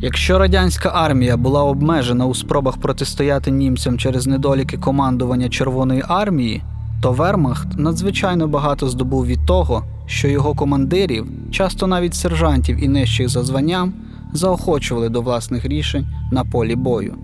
Якщо 0.00 0.38
радянська 0.38 0.88
армія 0.94 1.36
була 1.36 1.64
обмежена 1.64 2.26
у 2.26 2.34
спробах 2.34 2.76
протистояти 2.76 3.50
німцям 3.50 3.98
через 3.98 4.26
недоліки 4.26 4.76
командування 4.76 5.48
Червоної 5.48 6.02
армії, 6.08 6.62
то 7.02 7.12
Вермахт 7.12 7.78
надзвичайно 7.78 8.48
багато 8.48 8.88
здобув 8.88 9.26
від 9.26 9.46
того, 9.46 9.84
що 10.06 10.28
його 10.28 10.54
командирів, 10.54 11.26
часто 11.50 11.86
навіть 11.86 12.14
сержантів 12.14 12.84
і 12.84 12.88
нижчих 12.88 13.28
за 13.28 13.42
званням, 13.42 13.94
заохочували 14.32 15.08
до 15.08 15.22
власних 15.22 15.64
рішень 15.64 16.06
на 16.32 16.44
полі 16.44 16.76
бою. 16.76 17.14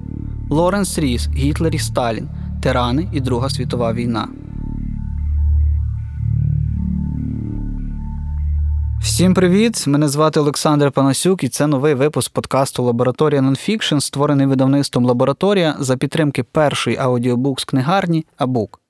Лоренс 0.51 0.99
Ріс, 0.99 1.29
Гітлер 1.37 1.75
і 1.75 1.79
Сталін, 1.79 2.29
тирани 2.63 3.09
і 3.13 3.21
Друга 3.21 3.49
світова 3.49 3.93
війна. 3.93 4.29
Всім 9.15 9.35
привіт! 9.35 9.87
Мене 9.87 10.09
звати 10.09 10.41
Олександр 10.41 10.93
Панасюк, 10.93 11.45
і 11.45 11.49
це 11.49 11.67
новий 11.67 11.95
випуск 11.95 12.33
подкасту 12.33 12.83
Лабораторія 12.83 13.41
Нонфікшн, 13.41 13.99
створений 13.99 14.47
видавництвом 14.47 15.05
Лабораторія 15.05 15.77
за 15.79 15.97
підтримки 15.97 16.43
першої 16.43 16.97
audiobooks 16.97 17.65
книгарні 17.65 18.27
Абук. 18.37 18.81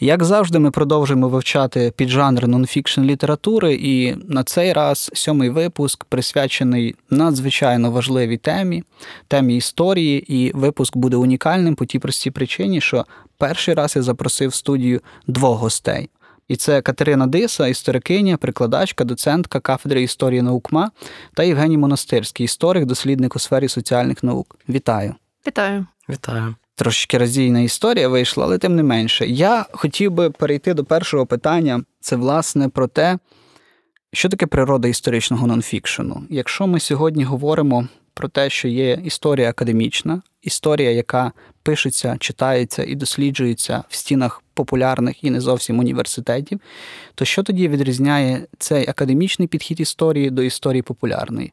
Як 0.00 0.24
завжди, 0.24 0.58
ми 0.58 0.70
продовжуємо 0.70 1.28
вивчати 1.28 1.92
піджанри 1.96 2.46
нонфікшн 2.46 3.00
літератури, 3.00 3.74
і 3.74 4.16
на 4.28 4.44
цей 4.44 4.72
раз 4.72 5.10
сьомий 5.14 5.50
випуск 5.50 6.04
присвячений 6.04 6.94
надзвичайно 7.10 7.90
важливій 7.90 8.36
темі, 8.36 8.82
темі 9.28 9.56
історії, 9.56 10.34
і 10.34 10.52
випуск 10.54 10.96
буде 10.96 11.16
унікальним 11.16 11.74
по 11.74 11.86
тій 11.86 11.98
простій 11.98 12.30
причині, 12.30 12.80
що 12.80 13.04
перший 13.38 13.74
раз 13.74 13.96
я 13.96 14.02
запросив 14.02 14.50
в 14.50 14.54
студію 14.54 15.00
двох 15.26 15.58
гостей. 15.58 16.08
І 16.48 16.56
це 16.56 16.82
Катерина 16.82 17.26
Диса, 17.26 17.66
історикиня, 17.66 18.36
прикладачка, 18.36 19.04
доцентка 19.04 19.60
кафедри 19.60 20.02
історії 20.02 20.42
наукма 20.42 20.90
та 21.34 21.42
Євгеній 21.42 21.78
Монастирський, 21.78 22.44
історик, 22.44 22.84
дослідник 22.84 23.36
у 23.36 23.38
сфері 23.38 23.68
соціальних 23.68 24.22
наук. 24.22 24.56
Вітаю! 24.68 25.14
Вітаю! 25.46 25.86
Вітаю! 26.08 26.54
Трошки 26.74 27.18
роздійна 27.18 27.60
історія 27.60 28.08
вийшла, 28.08 28.44
але 28.44 28.58
тим 28.58 28.76
не 28.76 28.82
менше. 28.82 29.26
Я 29.26 29.66
хотів 29.72 30.12
би 30.12 30.30
перейти 30.30 30.74
до 30.74 30.84
першого 30.84 31.26
питання. 31.26 31.82
Це, 32.00 32.16
власне, 32.16 32.68
про 32.68 32.86
те, 32.86 33.18
що 34.12 34.28
таке 34.28 34.46
природа 34.46 34.88
історичного 34.88 35.46
нонфікшену. 35.46 36.22
Якщо 36.30 36.66
ми 36.66 36.80
сьогодні 36.80 37.24
говоримо 37.24 37.88
про 38.18 38.28
те, 38.28 38.50
що 38.50 38.68
є 38.68 39.00
історія 39.04 39.50
академічна, 39.50 40.22
історія, 40.42 40.90
яка 40.90 41.32
пишеться, 41.62 42.16
читається 42.20 42.84
і 42.84 42.94
досліджується 42.94 43.84
в 43.88 43.94
стінах 43.94 44.42
популярних 44.54 45.24
і 45.24 45.30
не 45.30 45.40
зовсім 45.40 45.78
університетів, 45.78 46.60
то 47.14 47.24
що 47.24 47.42
тоді 47.42 47.68
відрізняє 47.68 48.46
цей 48.58 48.88
академічний 48.88 49.48
підхід 49.48 49.80
історії 49.80 50.30
до 50.30 50.42
історії 50.42 50.82
популярної? 50.82 51.52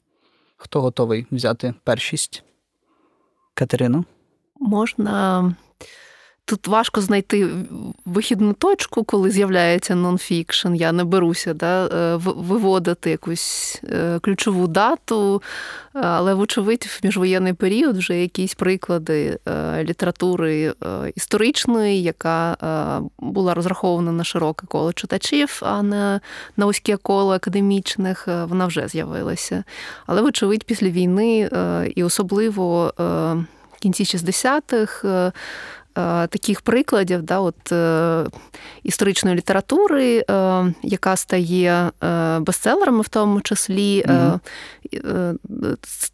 Хто 0.58 0.82
готовий 0.82 1.26
взяти 1.32 1.74
першість? 1.84 2.44
Катерину? 3.54 4.06
Можна 4.60 5.56
Тут 6.48 6.68
важко 6.68 7.02
знайти 7.02 7.50
вихідну 8.06 8.54
точку, 8.54 9.04
коли 9.04 9.32
з'являється 9.32 9.96
нонфікшн. 9.96 10.76
Я 10.76 10.92
не 10.92 11.04
беруся 11.04 11.54
да, 11.54 11.86
е, 11.86 12.16
виводити 12.26 13.10
якусь 13.10 13.82
е, 13.84 14.20
ключову 14.20 14.68
дату, 14.68 15.42
але, 15.94 16.34
вочевидь, 16.34 16.84
в 16.84 17.00
міжвоєнний 17.04 17.54
період 17.54 17.98
вже 17.98 18.22
якісь 18.22 18.54
приклади 18.54 19.40
е, 19.48 19.84
літератури 19.84 20.74
історичної, 21.16 22.04
яка 22.04 22.58
була 23.20 23.54
розрахована 23.54 24.12
на 24.12 24.24
широке 24.24 24.68
коло 24.68 24.94
читачів, 24.94 25.62
а 25.66 25.82
не 25.82 26.20
на 26.58 26.66
вузьке 26.66 26.98
коло 26.98 27.34
академічних, 27.34 28.28
вона 28.28 28.66
вже 28.66 28.88
з'явилася. 28.88 29.64
Але, 30.06 30.22
вочевидь, 30.22 30.64
після 30.64 30.90
війни 30.90 31.50
і 31.96 32.04
особливо 32.04 32.94
в 32.98 33.80
кінці 33.80 34.04
60-х. 34.04 35.32
Е, 35.98 36.28
таких 36.28 36.62
прикладів 36.62 37.22
да, 37.22 37.40
от, 37.40 37.72
е, 37.72 38.26
історичної 38.84 39.38
літератури, 39.38 40.26
е, 40.30 40.74
яка 40.84 41.16
стає 41.16 41.92
бестселерами 42.40 43.02
в 43.02 43.10
тому 43.10 43.42
числі. 43.42 44.06
mm 44.08 44.40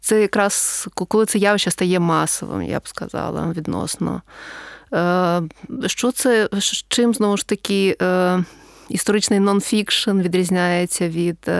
Це 0.00 0.20
якраз 0.20 0.88
коли 0.94 1.26
це 1.26 1.38
явище 1.38 1.70
стає 1.70 2.00
масовим, 2.00 2.62
я 2.62 2.78
б 2.78 2.88
сказала, 2.88 3.52
відносно. 3.56 4.22
Що 5.86 6.12
це, 6.12 6.48
чим 6.88 7.14
знову 7.14 7.36
ж 7.36 7.46
таки. 7.46 7.96
Історичний 8.88 9.40
нонфікшн 9.40 10.20
відрізняється 10.20 11.08
від 11.08 11.50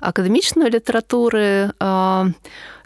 академічної 0.00 0.70
літератури. 0.70 1.70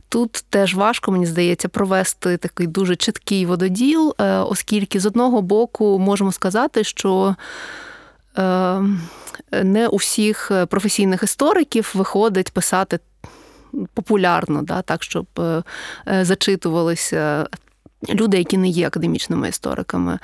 Тут 0.08 0.44
теж 0.50 0.74
важко, 0.74 1.12
мені 1.12 1.26
здається, 1.26 1.68
провести 1.68 2.36
такий 2.36 2.66
дуже 2.66 2.96
чіткий 2.96 3.46
вододіл, 3.46 4.14
е, 4.18 4.38
оскільки 4.38 5.00
з 5.00 5.06
одного 5.06 5.42
боку 5.42 5.98
можемо 5.98 6.32
сказати, 6.32 6.84
що 6.84 7.36
е, 8.38 8.82
не 9.62 9.88
у 9.88 9.96
всіх 9.96 10.52
професійних 10.68 11.22
істориків 11.22 11.92
виходить 11.94 12.52
писати 12.52 12.98
популярно, 13.94 14.62
да, 14.62 14.82
так, 14.82 15.02
щоб 15.02 15.26
е, 15.38 15.62
зачитувалися. 16.24 17.48
Люди, 18.08 18.38
які 18.38 18.56
не 18.56 18.68
є 18.68 18.86
академічними 18.86 19.48
істориками. 19.48 20.18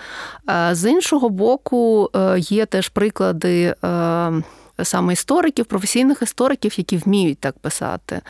З 0.72 0.91
іншого 0.91 1.28
боку, 1.28 2.10
є 2.37 2.66
теж 2.66 2.88
приклади 2.88 3.75
саме 4.82 5.12
істориків, 5.12 5.64
професійних 5.64 6.22
істориків, 6.22 6.78
які 6.78 6.96
вміють 6.96 7.38
так 7.38 7.58
писати. 7.58 8.20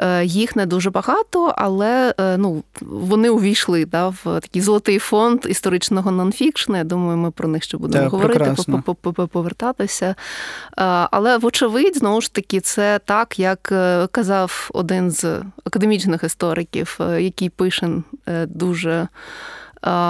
Е, 0.00 0.24
їх 0.24 0.56
не 0.56 0.66
дуже 0.66 0.90
багато, 0.90 1.54
але 1.56 2.14
е, 2.20 2.36
ну, 2.36 2.62
вони 2.80 3.30
увійшли 3.30 3.84
да, 3.84 4.08
в 4.08 4.24
такий 4.24 4.62
золотий 4.62 4.98
фонд 4.98 5.46
історичного 5.48 6.10
нонфікшну. 6.10 6.76
Я 6.76 6.84
думаю, 6.84 7.16
ми 7.16 7.30
про 7.30 7.48
них 7.48 7.64
ще 7.64 7.76
будемо 7.76 8.04
так, 8.04 8.12
говорити, 8.12 8.54
повертатися. 9.32 10.06
Е, 10.06 10.14
але, 11.10 11.38
вочевидь, 11.38 11.96
знову 11.96 12.20
ж 12.20 12.34
таки, 12.34 12.60
це 12.60 13.00
так, 13.04 13.38
як 13.38 13.62
казав 14.10 14.70
один 14.74 15.10
з 15.10 15.42
академічних 15.64 16.24
істориків, 16.24 16.98
який 17.18 17.48
пише 17.48 17.88
дуже. 18.46 19.08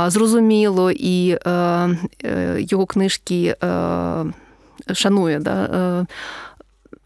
Зрозуміло, 0.07 0.91
і 0.91 1.39
його 2.59 2.87
книжки 2.87 3.57
шанує 4.93 5.39
да, 5.39 6.07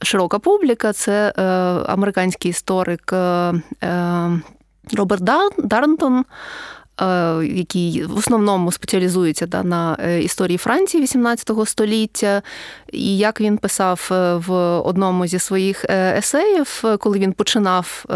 широка 0.05 0.39
публіка. 0.39 0.93
Це 0.93 1.33
е, 1.37 1.43
американський 1.87 2.51
історик 2.51 3.13
е, 3.13 3.17
е, 3.83 4.41
Роберт 4.93 5.23
Дарнтон. 5.59 6.25
Який 7.43 8.05
в 8.05 8.17
основному 8.17 8.73
спеціалізується 8.73 9.47
да, 9.47 9.63
на 9.63 9.95
історії 10.23 10.59
Франції 10.59 11.03
18 11.03 11.51
століття, 11.65 12.43
і 12.93 13.19
як 13.19 13.41
він 13.41 13.59
писав 13.59 14.07
в 14.47 14.53
одному 14.79 15.27
зі 15.27 15.39
своїх 15.39 15.85
есеїв, 15.91 16.85
коли 16.99 17.19
він 17.19 17.33
починав 17.33 18.07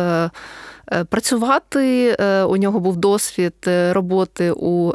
Е, 0.92 1.04
працювати. 1.04 2.16
Е, 2.20 2.42
у 2.42 2.56
нього 2.56 2.80
був 2.80 2.96
досвід 2.96 3.54
е, 3.66 3.92
роботи 3.92 4.52
у 4.56 4.92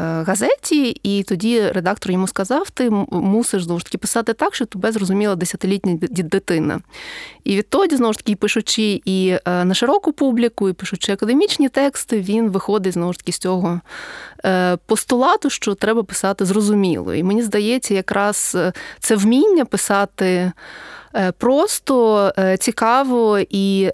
газеті, 0.00 1.00
і 1.02 1.22
тоді 1.22 1.68
редактор 1.68 2.12
йому 2.12 2.26
сказав: 2.26 2.70
ти 2.70 2.90
мусиш 3.10 3.64
знову 3.64 3.78
ж 3.78 3.84
таки 3.84 3.98
писати 3.98 4.32
так, 4.32 4.54
щоб 4.54 4.68
тебе 4.68 4.92
зрозуміла 4.92 5.34
десятилітня 5.34 5.98
дитина. 6.10 6.80
І 7.44 7.56
відтоді, 7.56 7.96
знову 7.96 8.12
ж 8.12 8.18
таки, 8.18 8.36
пишучи 8.36 9.02
і 9.04 9.36
на 9.46 9.74
широку 9.74 10.12
публіку, 10.12 10.68
і 10.68 10.72
пишучи 10.72 11.12
академічні 11.12 11.68
тексти, 11.68 12.20
він 12.20 12.50
виходить 12.50 12.92
знову 12.92 13.12
ж 13.12 13.18
таки 13.18 13.32
з 13.32 13.38
цього 13.38 13.80
постулату, 14.86 15.50
що 15.50 15.74
треба 15.74 16.02
писати 16.02 16.44
зрозуміло. 16.44 17.14
І 17.14 17.22
мені 17.22 17.42
здається, 17.42 17.94
якраз 17.94 18.56
це 19.00 19.16
вміння 19.16 19.64
писати 19.64 20.52
просто 21.38 22.32
цікаво 22.58 23.38
і 23.50 23.90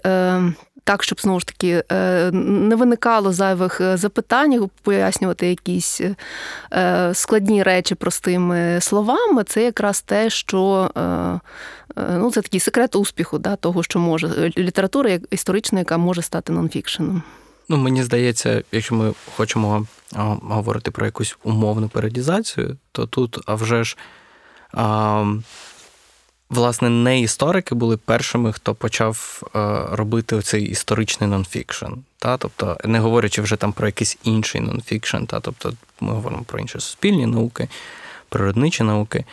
так, 0.83 1.03
щоб 1.03 1.21
знову 1.21 1.39
ж 1.39 1.45
таки 1.45 1.83
е, 1.91 2.31
не 2.31 2.75
виникало 2.75 3.33
зайвих 3.33 3.81
е, 3.81 3.97
запитань, 3.97 4.69
пояснювати 4.81 5.47
якісь 5.47 6.01
е, 6.73 7.11
складні 7.13 7.63
речі 7.63 7.95
простими 7.95 8.81
словами, 8.81 9.43
це 9.43 9.63
якраз 9.63 10.01
те, 10.01 10.29
що 10.29 10.91
ну, 11.95 12.31
це 12.31 12.41
такий 12.41 12.59
секрет 12.59 12.95
успіху, 12.95 13.37
да, 13.37 13.55
того, 13.55 13.83
що 13.83 13.99
може 13.99 14.51
література 14.57 15.19
історична, 15.31 15.79
яка 15.79 15.97
може 15.97 16.21
стати 16.21 16.53
нонфікшеном. 16.53 17.23
Ну, 17.69 17.77
мені 17.77 18.03
здається, 18.03 18.63
якщо 18.71 18.95
ми 18.95 19.13
хочемо 19.35 19.85
говорити 20.41 20.91
про 20.91 21.05
якусь 21.05 21.37
умовну 21.43 21.89
періодізацію, 21.89 22.77
то 22.91 23.05
тут 23.05 23.39
а 23.45 23.55
вже 23.55 23.83
ж 23.83 23.97
власне, 26.51 26.89
не 26.89 27.21
історики 27.21 27.75
були 27.75 27.97
першими, 27.97 28.53
хто 28.53 28.75
почав 28.75 29.43
е, 29.55 29.59
робити 29.91 30.41
цей 30.41 30.63
історичний 30.63 31.29
нонфікшн. 31.29 31.93
Та? 32.19 32.37
Тобто, 32.37 32.77
не 32.85 32.99
говорячи 32.99 33.41
вже 33.41 33.55
там 33.55 33.73
про 33.73 33.87
якийсь 33.87 34.17
інший 34.23 34.61
нонфікшн, 34.61 35.23
та? 35.23 35.39
тобто 35.39 35.73
ми 35.99 36.13
говоримо 36.13 36.43
про 36.43 36.59
інші 36.59 36.73
суспільні 36.73 37.25
науки, 37.25 37.67
природничі 38.29 38.83
науки. 38.83 39.25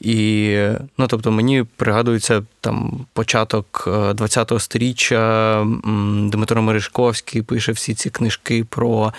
І 0.00 0.56
ну, 0.98 1.06
тобто 1.06 1.30
мені 1.30 1.64
пригадується 1.76 2.42
там 2.60 3.06
початок 3.12 3.88
ХХ 4.20 4.60
століття, 4.60 5.60
м, 5.60 6.30
Дмитро 6.32 6.62
Мережковський 6.62 7.42
пише 7.42 7.72
всі 7.72 7.94
ці 7.94 8.10
книжки 8.10 8.64
про, 8.64 9.12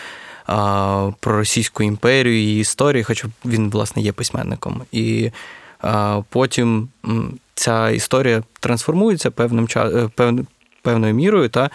про 1.20 1.38
Російську 1.38 1.84
імперію 1.84 2.44
і 2.44 2.60
історії, 2.60 3.04
хоча 3.04 3.28
він, 3.46 3.70
власне, 3.70 4.02
є 4.02 4.12
письменником. 4.12 4.82
І 4.92 5.32
потім 6.30 6.90
ця 7.56 7.90
історія 7.90 8.44
трансформується 8.60 9.32
певним 9.32 9.68
е, 9.76 10.10
певною 10.82 11.14
мірою, 11.14 11.50
та 11.50 11.70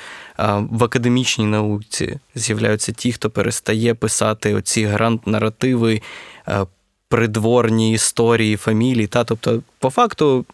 в 0.71 0.85
академічній 0.85 1.47
науці 1.47 2.19
з'являються 2.35 2.93
ті, 2.93 3.13
хто 3.13 3.31
перестає 3.31 3.95
писати 3.95 4.55
оці 4.55 4.85
грант-наративи, 4.85 6.03
е, 6.49 6.67
придворні 7.11 7.93
історії, 7.93 8.57
фамілії. 8.57 9.07
Та, 9.07 9.25
тобто, 9.25 9.63
по 9.79 9.91
факту, 9.91 10.45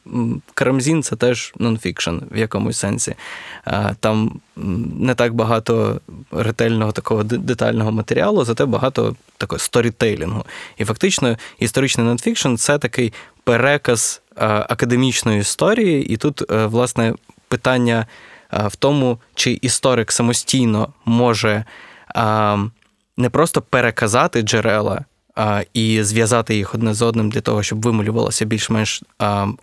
Карамзін 0.55 1.03
це 1.03 1.17
теж 1.17 1.53
нонфікшн 1.59 2.19
в 2.31 2.37
якомусь 2.37 2.79
сенсі. 2.79 3.15
Там 4.01 4.41
не 4.97 5.15
так 5.15 5.35
багато 5.35 6.01
ретельного 6.31 6.93
такого 6.93 7.23
детального 7.25 7.93
матеріалу, 7.93 8.45
зате 8.45 8.65
багато 8.65 9.17
такого 9.39 9.59
сторітейлінгу. 9.59 10.45
І 10.79 10.85
фактично 10.85 11.37
історичний 11.59 12.07
нонфікшн 12.07 12.55
це 12.55 12.79
такий 12.79 13.13
переказ 13.45 14.23
академічної 14.69 15.41
історії, 15.41 16.05
і 16.05 16.17
тут, 16.17 16.51
е, 16.51 16.67
власне, 16.67 17.15
питання 17.49 18.07
в 18.53 18.77
тому, 18.77 19.19
чи 19.35 19.59
історик 19.63 20.13
самостійно 20.13 20.93
може 21.05 21.65
не 23.17 23.31
просто 23.31 23.63
переказати 23.63 24.43
джерела 24.43 25.05
і 25.73 26.03
зв'язати 26.03 26.57
їх 26.57 26.75
одне 26.75 26.95
з 26.95 27.03
одним 27.03 27.31
для 27.31 27.41
того, 27.41 27.63
щоб 27.63 27.83
вималювалася 27.83 28.45
більш-менш 28.45 29.03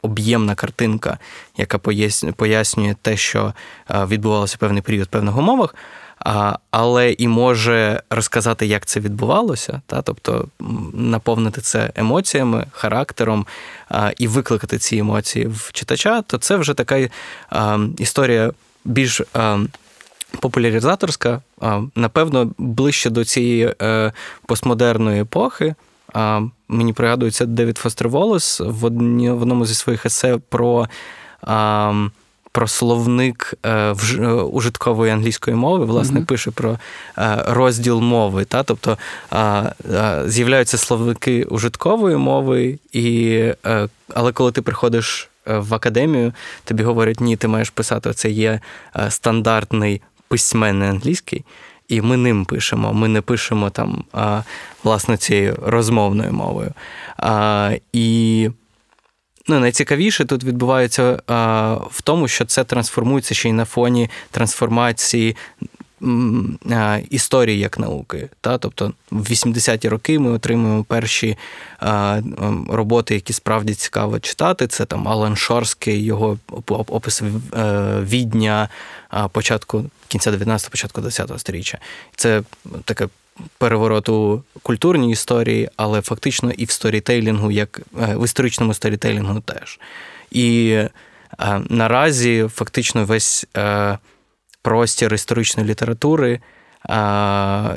об'ємна 0.01 0.55
картинка, 0.55 1.17
яка 1.57 1.77
пояснює, 2.35 2.95
те, 3.01 3.17
що 3.17 3.53
відбувалося 3.89 4.57
певний 4.59 4.81
період 4.81 5.07
в 5.07 5.11
певних 5.11 5.37
умовах. 5.37 5.75
Але 6.71 7.11
і 7.11 7.27
може 7.27 8.01
розказати, 8.09 8.65
як 8.65 8.85
це 8.85 8.99
відбувалося, 8.99 9.81
та, 9.87 10.01
тобто 10.01 10.47
наповнити 10.93 11.61
це 11.61 11.91
емоціями, 11.95 12.65
характером 12.71 13.45
і 14.17 14.27
викликати 14.27 14.77
ці 14.77 14.97
емоції 14.97 15.47
в 15.47 15.69
читача, 15.73 16.21
то 16.21 16.37
це 16.37 16.55
вже 16.55 16.73
така 16.73 17.09
історія 17.97 18.51
більш 18.85 19.21
а, 19.33 19.59
популяризаторська, 20.39 21.41
напевно, 21.95 22.51
ближче 22.57 23.09
до 23.09 23.25
цієї 23.25 23.74
е, 23.81 24.12
постмодерної 24.45 25.21
епохи. 25.21 25.75
Мені 26.68 26.94
пригадується 26.94 27.45
Девід 27.45 27.77
Фостер 27.77 28.09
Волос 28.09 28.59
в 28.65 28.85
одному 28.85 29.65
зі 29.65 29.74
своїх 29.74 30.06
есе 30.06 30.38
про. 30.50 30.88
Про 32.56 32.68
словник 32.68 33.53
е, 33.63 33.69
е, 33.69 34.27
ужиткової 34.31 35.12
англійської 35.12 35.57
мови, 35.57 35.85
власне, 35.85 36.15
Мгм. 36.15 36.25
пише 36.25 36.51
про 36.51 36.77
розділ 37.47 38.00
мови. 38.00 38.45
Та? 38.45 38.63
Тобто 38.63 38.97
з'являються 40.25 40.77
словники 40.77 41.44
ужиткової 41.44 42.18
мови, 42.18 42.79
і, 42.91 43.44
але 44.13 44.31
коли 44.31 44.51
ти 44.51 44.62
приходиш 44.62 45.29
в 45.45 45.74
академію, 45.74 46.33
тобі 46.63 46.83
говорять, 46.83 47.19
ні, 47.19 47.36
ти 47.36 47.47
маєш 47.47 47.69
писати, 47.69 48.13
це 48.13 48.29
є 48.29 48.59
стандартний 49.09 50.01
письменний 50.33 50.89
англійський, 50.89 51.45
і 51.88 52.01
ми 52.01 52.18
ним 52.18 52.45
пишемо. 52.45 52.94
Ми 52.94 53.07
не 53.07 53.21
пишемо 53.21 53.69
там, 53.69 54.03
а, 54.13 54.41
власне, 54.83 55.18
цією 55.18 55.59
розмовною 55.62 56.33
мовою. 56.33 56.74
А, 57.18 57.71
І 57.94 58.50
ну, 59.47 59.59
найцікавіше 59.59 60.25
тут 60.25 60.44
відбувається 60.44 61.21
а, 61.27 61.74
в 61.91 62.01
тому, 62.01 62.27
що 62.27 62.45
це 62.45 62.63
трансформується 62.63 63.35
ще 63.35 63.50
й 63.50 63.53
на 63.53 63.65
фоні 63.65 64.09
трансформації. 64.31 65.35
Історії 67.09 67.59
як 67.59 67.79
науки. 67.79 68.29
Та? 68.41 68.57
Тобто 68.57 68.94
в 69.12 69.31
80-ті 69.31 69.89
роки 69.89 70.19
ми 70.19 70.31
отримуємо 70.31 70.83
перші 70.83 71.38
а, 71.79 72.21
роботи, 72.69 73.13
які 73.13 73.33
справді 73.33 73.74
цікаво 73.74 74.19
читати. 74.19 74.68
Це 74.68 74.86
там 74.86 75.07
Алан 75.07 75.36
Шорський, 75.36 76.03
його 76.03 76.38
опис 76.68 77.21
е, 77.21 77.27
відня 78.01 78.69
початку 79.31 79.86
кінця 80.13 80.31
19-го, 80.31 80.69
початку 80.69 81.01
20-го 81.01 81.39
сторіччя. 81.39 81.77
Це 82.15 82.44
таке 82.86 83.07
переворот 83.57 84.10
у 84.10 84.44
культурній 84.62 85.12
історії, 85.12 85.69
але 85.77 86.01
фактично 86.01 86.51
і 86.51 86.65
в 86.65 86.71
сторітейлінгу, 86.71 87.51
як 87.51 87.80
е, 87.80 88.15
в 88.15 88.25
історичному 88.25 88.74
сторітейлінгу 88.74 89.39
теж. 89.39 89.80
І 90.31 90.69
е, 90.69 90.89
наразі 91.69 92.48
фактично 92.54 93.06
весь 93.06 93.45
е, 93.57 93.98
простір 94.62 95.13
історичної 95.13 95.69
літератури. 95.69 96.39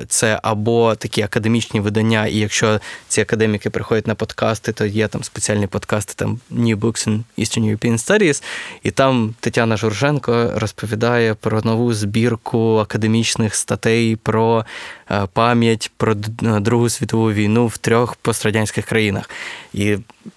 Це 0.08 0.40
або 0.42 0.94
такі 0.94 1.22
академічні 1.22 1.80
видання, 1.80 2.26
і 2.26 2.36
якщо 2.36 2.80
ці 3.08 3.20
академіки 3.20 3.70
приходять 3.70 4.06
на 4.06 4.14
подкасти, 4.14 4.72
то 4.72 4.86
є 4.86 5.08
там 5.08 5.24
спеціальні 5.24 5.66
подкасти, 5.66 6.14
там 6.16 6.40
New 6.52 6.76
Books 6.76 7.08
in 7.08 7.20
Eastern 7.38 7.70
European 7.70 7.92
Studies, 7.92 8.42
і 8.82 8.90
там 8.90 9.34
Тетяна 9.40 9.76
Журженко 9.76 10.52
розповідає 10.54 11.34
про 11.34 11.62
нову 11.62 11.94
збірку 11.94 12.76
академічних 12.76 13.54
статей 13.54 14.16
про 14.16 14.64
е, 15.10 15.26
пам'ять 15.32 15.90
про 15.96 16.14
Другу 16.60 16.88
світову 16.88 17.32
війну 17.32 17.66
в 17.66 17.78
трьох 17.78 18.16
пострадянських 18.16 18.86
країнах. 18.86 19.30
І 19.72 19.96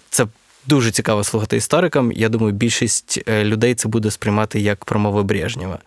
це 0.10 0.27
дуже 0.65 0.92
цікаво 0.92 1.24
слухати 1.24 1.57
історикам. 1.57 2.12
Я 2.12 2.30
думаю, 2.30 2.54
більшість 2.54 3.19
е, 3.27 3.44
людей 3.44 3.75
це 3.75 3.89
буде 3.89 4.12
сприймати 4.12 4.60
як 4.60 4.86
промову 4.86 5.24
Брежнєва. 5.24 5.80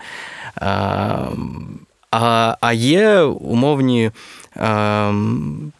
А, 2.13 2.57
а, 2.61 2.73
є 2.73 3.21
умовні 3.23 4.11
а, 4.57 5.13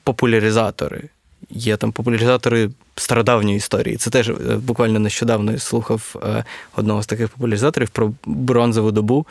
популяризатори. 0.05 1.03
Є 1.51 1.77
там 1.77 1.93
популяризатори 1.93 2.71
стародавньої 2.97 3.57
історії. 3.57 3.97
Це 3.97 4.11
теж 4.11 4.29
е, 4.29 4.35
буквально 4.57 4.99
нещодавно 4.99 5.53
я 5.53 5.59
слухав 5.59 6.17
е, 6.23 6.45
одного 6.77 7.03
з 7.03 7.07
таких 7.07 7.29
популяризаторів 7.29 7.89
про 7.89 8.13
бронзову 8.27 8.91
добу. 8.91 9.27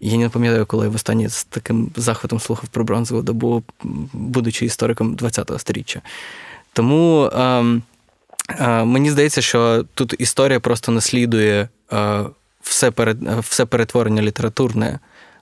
Я 0.00 0.16
не 0.16 0.28
пам'ятаю, 0.28 0.66
коли 0.66 0.86
я 0.86 0.90
востаннє 0.90 1.28
з 1.28 1.44
таким 1.44 1.90
захватом 1.96 2.40
слухав 2.40 2.68
про 2.68 2.84
бронзову 2.84 3.22
добу, 3.22 3.62
будучи 4.12 4.64
істориком 4.64 5.16
ХХ 5.16 5.58
століття. 5.60 6.00
Тому 6.72 7.30
ем, 7.32 7.82
е, 8.60 8.84
мені 8.84 9.10
здається, 9.10 9.42
що 9.42 9.84
тут 9.94 10.14
історія 10.18 10.60
просто 10.60 10.92
наслідує 10.92 11.68
е, 11.92 12.24
все, 12.62 12.90
перед, 12.90 13.22
е, 13.22 13.36
все 13.40 13.64
перетворення 13.64 14.22
літературне 14.22 14.98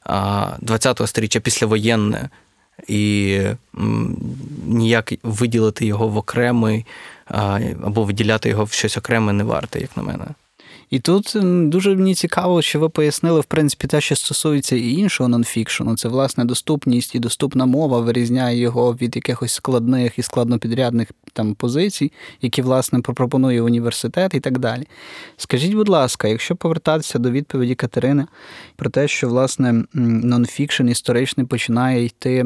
ХХ 0.07 1.07
сторіччя 1.07 1.41
післявоєнне, 1.41 2.29
і 2.89 3.41
ніяк 4.67 5.13
виділити 5.23 5.87
його 5.87 6.09
в 6.09 6.17
окремий 6.17 6.87
або 7.85 8.05
виділяти 8.05 8.49
його 8.49 8.65
в 8.65 8.73
щось 8.73 8.97
окреме 8.97 9.33
не 9.33 9.45
варто, 9.45 9.79
як 9.79 9.97
на 9.97 10.03
мене. 10.03 10.25
І 10.91 11.01
тут 11.01 11.37
дуже 11.69 11.97
мені 11.97 12.15
цікаво, 12.15 12.63
що 12.63 12.81
ви 12.81 12.89
пояснили, 12.89 13.41
в 13.41 13.45
принципі, 13.45 13.87
те, 13.87 14.01
що 14.01 14.17
стосується 14.17 14.77
і 14.77 14.93
іншого 14.93 15.29
нонфікшену. 15.29 15.97
Це 15.97 16.09
власне 16.09 16.45
доступність 16.45 17.15
і 17.15 17.19
доступна 17.19 17.67
мова 17.67 18.01
вирізняє 18.01 18.59
його 18.59 18.93
від 18.95 19.17
якихось 19.17 19.53
складних 19.53 20.19
і 20.19 20.23
складнопідрядних 20.23 21.09
там 21.33 21.55
позицій, 21.55 22.13
які, 22.43 22.63
власне, 22.63 23.01
пропонує 23.01 23.63
університет 23.63 24.35
і 24.35 24.41
так 24.41 24.59
далі. 24.59 24.87
Скажіть, 25.37 25.75
будь 25.75 25.89
ласка, 25.89 26.29
якщо 26.29 26.57
повертатися 26.57 27.19
до 27.19 27.31
відповіді 27.31 27.75
Катерини 27.75 28.27
про 28.77 28.91
те, 28.91 29.09
що 29.09 29.29
власне 29.29 29.69
м, 29.69 29.87
нонфікшн 30.21 30.89
історичний 30.89 31.47
починає 31.47 32.05
йти 32.05 32.45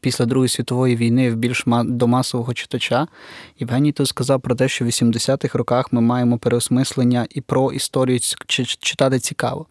після 0.00 0.26
Другої 0.26 0.48
світової 0.48 0.96
війни 0.96 1.30
в 1.30 1.36
більш 1.36 1.64
до 1.84 2.06
масового 2.06 2.54
читача, 2.54 3.06
Євгеній 3.60 3.92
тут 3.92 4.08
сказав 4.08 4.40
про 4.40 4.54
те, 4.54 4.68
що 4.68 4.84
в 4.84 4.88
80-х 4.88 5.58
роках 5.58 5.92
ми 5.92 6.00
маємо 6.00 6.38
переосмислення 6.38 7.26
і 7.30 7.40
про 7.40 7.69
історію 7.72 8.20
читати 8.80 9.18
цікаво. 9.18 9.66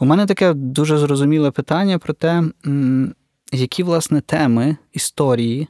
У 0.00 0.04
мене 0.04 0.26
таке 0.26 0.52
дуже 0.52 0.98
зрозуміле 0.98 1.50
питання 1.50 1.98
про 1.98 2.14
те, 2.14 2.42
які 3.52 3.82
власне 3.82 4.20
теми 4.20 4.76
історії 4.92 5.68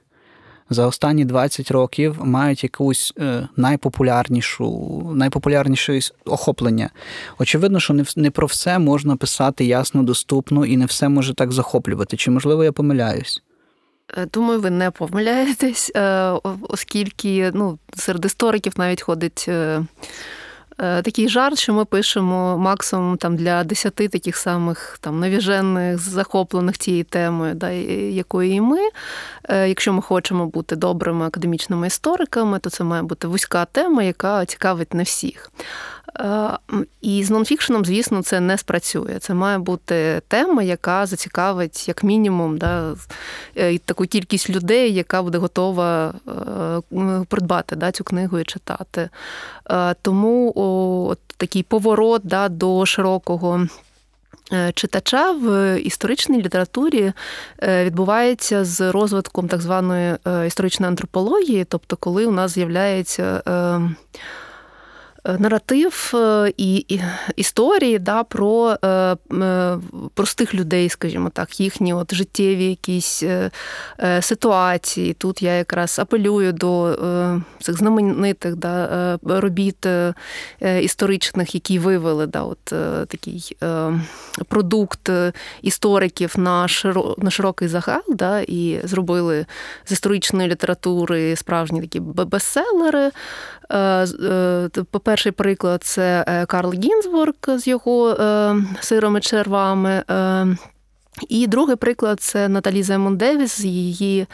за 0.71 0.87
останні 0.87 1.25
20 1.25 1.71
років 1.71 2.17
мають 2.21 2.63
якусь 2.63 3.13
е, 3.19 3.49
найпопулярнішу, 3.57 5.11
найпопулярніше 5.15 6.01
охоплення. 6.25 6.91
Очевидно, 7.39 7.81
що 7.81 7.95
не, 8.17 8.31
про 8.31 8.47
все 8.47 8.79
можна 8.79 9.17
писати 9.17 9.65
ясно, 9.65 10.03
доступно 10.03 10.67
і 10.67 10.77
не 10.77 10.87
все 10.87 11.09
може 11.09 11.35
так 11.35 11.53
захоплювати. 11.53 12.17
Чи 12.17 12.31
можливо 12.31 12.65
я 12.65 12.73
помиляюсь? 12.73 13.43
Е, 14.17 14.27
Думаю, 14.33 14.61
ви 14.61 14.71
не 14.71 14.91
помиляєтесь, 14.91 15.93
е, 15.97 16.31
оскільки 16.69 17.51
ну, 17.55 17.79
серед 17.97 18.25
істориків 18.25 18.73
навіть 18.77 19.03
ходить 19.03 19.49
Такий 20.83 21.29
жарт, 21.29 21.59
що 21.59 21.75
ми 21.75 21.85
пишемо 21.85 22.59
максимум 22.59 23.17
там 23.17 23.37
для 23.37 23.65
десяти 23.65 24.09
таких 24.09 24.37
самих 24.37 24.99
там 25.01 25.21
навіжених, 25.21 25.99
захоплених 25.99 26.77
тією 26.77 27.05
темою, 27.05 27.55
да, 27.55 27.71
якою 27.71 28.53
і 28.53 28.61
ми. 28.61 28.79
Е, 29.49 29.69
Якщо 29.69 29.93
ми 29.93 30.03
хочемо 30.03 30.47
бути 30.47 30.77
добрими 30.77 31.27
академічними 31.27 31.87
істориками, 31.87 32.59
то 32.59 32.71
це 32.71 32.85
має 32.85 33.03
бути 33.03 33.27
вузька 33.27 33.65
тема, 33.65 34.03
яка 34.03 34.47
цікавить 34.47 34.95
не 34.95 35.03
всіх. 35.03 35.51
Е, 36.21 36.59
І 37.01 37.25
з 37.25 37.31
нонфікшеном, 37.31 37.85
звісно, 37.85 38.23
це 38.23 38.41
не 38.41 38.59
спрацює. 38.59 39.19
Це 39.21 39.35
має 39.35 39.59
бути 39.59 40.23
тема, 40.29 40.63
яка 40.63 41.07
зацікавить 41.07 41.89
як 41.89 42.05
мінімум 42.05 42.59
да, 42.59 42.95
е, 43.57 43.79
таку 43.79 44.05
кількість 44.05 44.51
людей, 44.51 44.95
яка 44.95 45.23
буде 45.23 45.39
готова 45.39 46.15
е, 46.93 47.25
придбати 47.29 47.77
да, 47.77 47.93
цю 47.93 48.05
книгу 48.05 48.39
і 48.39 48.45
читати. 48.45 49.09
Тому 50.03 50.53
от 50.57 51.19
такий 51.37 51.63
поворот 51.63 52.23
да, 52.25 52.49
до 52.49 52.87
широкого. 52.87 53.67
Читача 54.75 55.33
в 55.33 55.77
історичній 55.81 56.43
літературі 56.43 57.13
відбувається 57.63 58.65
з 58.65 58.93
розвитком 58.93 59.49
так 59.49 59.61
званої 59.61 60.17
історичної 60.47 60.89
антропології, 60.89 61.65
тобто, 61.65 61.97
коли 61.97 62.27
у 62.27 62.31
нас 62.31 62.51
з'являється 62.51 63.43
наратив 65.25 66.13
е, 66.15 66.53
і, 66.57 67.01
історії 67.37 67.99
да, 67.99 68.25
про 68.25 68.77
е, 68.85 68.89
е, 68.89 69.79
простих 70.15 70.55
людей, 70.55 70.89
скажімо 70.89 71.31
так, 71.31 71.61
їхні 71.61 71.95
от 71.95 72.15
життєві 72.15 72.65
якісь 72.65 73.23
е, 73.23 73.51
е, 74.01 74.23
ситуації. 74.23 75.15
Тут 75.15 75.43
я 75.43 75.53
якраз 75.53 75.99
апелюю 75.99 76.53
до 76.53 76.87
е, 76.87 77.43
цих 77.61 77.79
знаменитих 77.79 78.57
да, 78.57 78.85
е, 78.85 79.41
робіт 79.41 79.87
е, 79.87 80.15
е, 80.61 80.83
історичних, 80.83 81.55
які 81.55 81.79
вивели 81.79 82.27
да, 82.27 82.43
от, 82.43 82.73
е, 82.73 83.07
такий 83.07 83.57
е, 83.63 84.01
продукт 84.49 85.09
е, 85.09 85.33
істориків 85.63 86.35
на, 86.37 86.67
на 87.19 87.31
широкий 87.31 87.69
загал, 87.69 88.03
да, 88.09 88.41
і 88.41 88.81
зробили 88.85 89.47
з 89.85 89.93
історичної 89.93 90.49
літератури 90.49 91.37
справжні 91.37 91.81
такі 91.81 92.01
бестселери. 92.01 93.11
Е, 93.73 93.79
е, 93.79 94.69
Перший 95.03 95.33
приклад 95.33 95.83
це 95.83 96.25
е, 96.29 96.47
Карл 96.47 96.73
Гінзбург 96.73 97.35
з 97.49 97.67
його 97.67 98.17
сиром 98.81 99.21
червами. 99.21 100.03
І 101.29 101.47
другий 101.47 101.77
приклад 101.77 102.21
це 102.21 102.49
Наталі 102.49 102.83
Земон 102.83 103.17
Девіс 103.17 103.61
з 103.61 103.65
її 103.65 104.27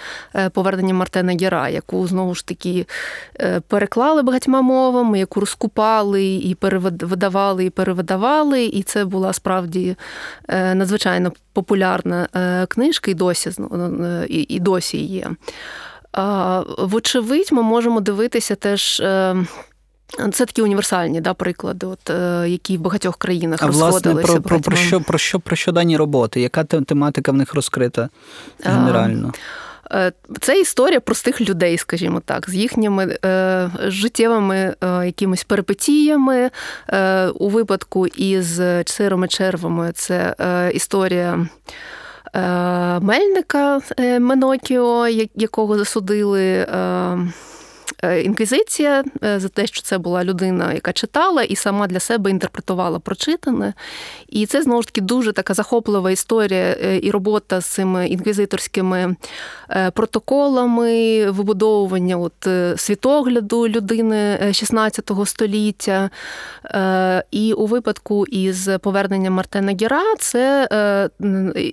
поверненням 0.52 0.96
Мартена 0.96 1.36
Гера, 1.40 1.68
яку 1.68 2.06
знову 2.06 2.34
ж 2.34 2.46
таки 2.46 2.86
переклали 3.68 4.22
багатьма 4.22 4.62
мовами, 4.62 5.18
яку 5.18 5.40
розкупали 5.40 6.24
і 6.24 6.54
перевидавали, 6.54 7.64
і 7.64 7.70
перевидавали. 7.70 8.64
І 8.64 8.82
це 8.82 9.04
була 9.04 9.32
справді 9.32 9.96
надзвичайно 10.48 11.32
популярна 11.52 12.28
книжка, 12.68 13.10
і 13.10 13.14
досі 13.14 13.50
і 14.28 14.60
досі 14.60 14.98
є. 14.98 15.30
Вочевидь, 16.78 17.48
ми 17.52 17.62
можемо 17.62 18.00
дивитися 18.00 18.54
теж. 18.54 19.00
е, 19.00 19.36
Це 20.32 20.46
такі 20.46 20.62
універсальні 20.62 21.20
да, 21.20 21.34
приклади, 21.34 21.86
от, 21.86 22.10
е, 22.10 22.44
які 22.48 22.76
в 22.76 22.80
багатьох 22.80 23.16
країнах 23.16 23.62
А 23.62 23.66
власне 23.66 24.14
про, 24.14 24.40
про, 24.40 24.60
про, 24.60 24.76
що, 24.76 25.00
про, 25.00 25.18
що, 25.18 25.40
про 25.40 25.56
що 25.56 25.72
дані 25.72 25.96
роботи? 25.96 26.40
Яка 26.40 26.64
тематика 26.64 27.32
в 27.32 27.34
них 27.34 27.54
розкрита 27.54 28.08
генерально? 28.64 29.32
Е, 29.92 30.12
Це 30.40 30.60
історія 30.60 31.00
простих 31.00 31.40
людей, 31.40 31.78
скажімо 31.78 32.22
так, 32.24 32.50
з 32.50 32.54
їхніми 32.54 33.18
е, 33.24 33.70
життєвими 33.86 34.56
е, 34.84 35.06
якимись 35.06 35.44
перипетіями. 35.44 36.50
Е, 36.88 37.28
у 37.28 37.48
випадку 37.48 38.06
із 38.06 38.60
сирими 38.86 39.28
червами 39.28 39.92
це 39.94 40.34
е, 40.40 40.70
історія. 40.74 41.46
Е, 42.34 42.40
Мельника 43.00 43.80
е, 43.96 44.20
Менокіо, 44.20 45.06
якого 45.34 45.78
засудили 45.78 46.44
е, 46.44 46.66
інквізиція 48.24 49.04
е, 49.24 49.40
за 49.40 49.48
те, 49.48 49.66
що 49.66 49.82
це 49.82 49.98
була 49.98 50.24
людина, 50.24 50.72
яка 50.72 50.92
читала 50.92 51.42
і 51.42 51.56
сама 51.56 51.86
для 51.86 52.00
себе 52.00 52.30
інтерпретувала 52.30 52.98
прочитане. 52.98 53.74
І 54.28 54.46
це 54.46 54.62
знову 54.62 54.82
ж 54.82 54.88
таки 54.88 55.00
дуже 55.00 55.32
така 55.32 55.54
захоплива 55.54 56.10
історія 56.10 56.76
е, 56.82 57.00
і 57.02 57.10
робота 57.10 57.60
з 57.60 57.66
цими 57.66 58.08
інквізиторськими 58.08 59.16
е, 59.70 59.90
протоколами, 59.90 61.30
вибудовування 61.30 62.16
от, 62.16 62.46
е, 62.46 62.74
світогляду 62.76 63.68
людини 63.68 64.38
е, 64.42 64.52
16 64.52 65.10
століття. 65.24 66.10
Е, 66.64 67.24
І 67.30 67.52
у 67.52 67.66
випадку 67.66 68.26
із 68.26 68.68
поверненням 68.82 69.32
Мартена 69.32 69.76
Гера 69.80 70.02
це 70.18 70.68
е, 70.72 71.10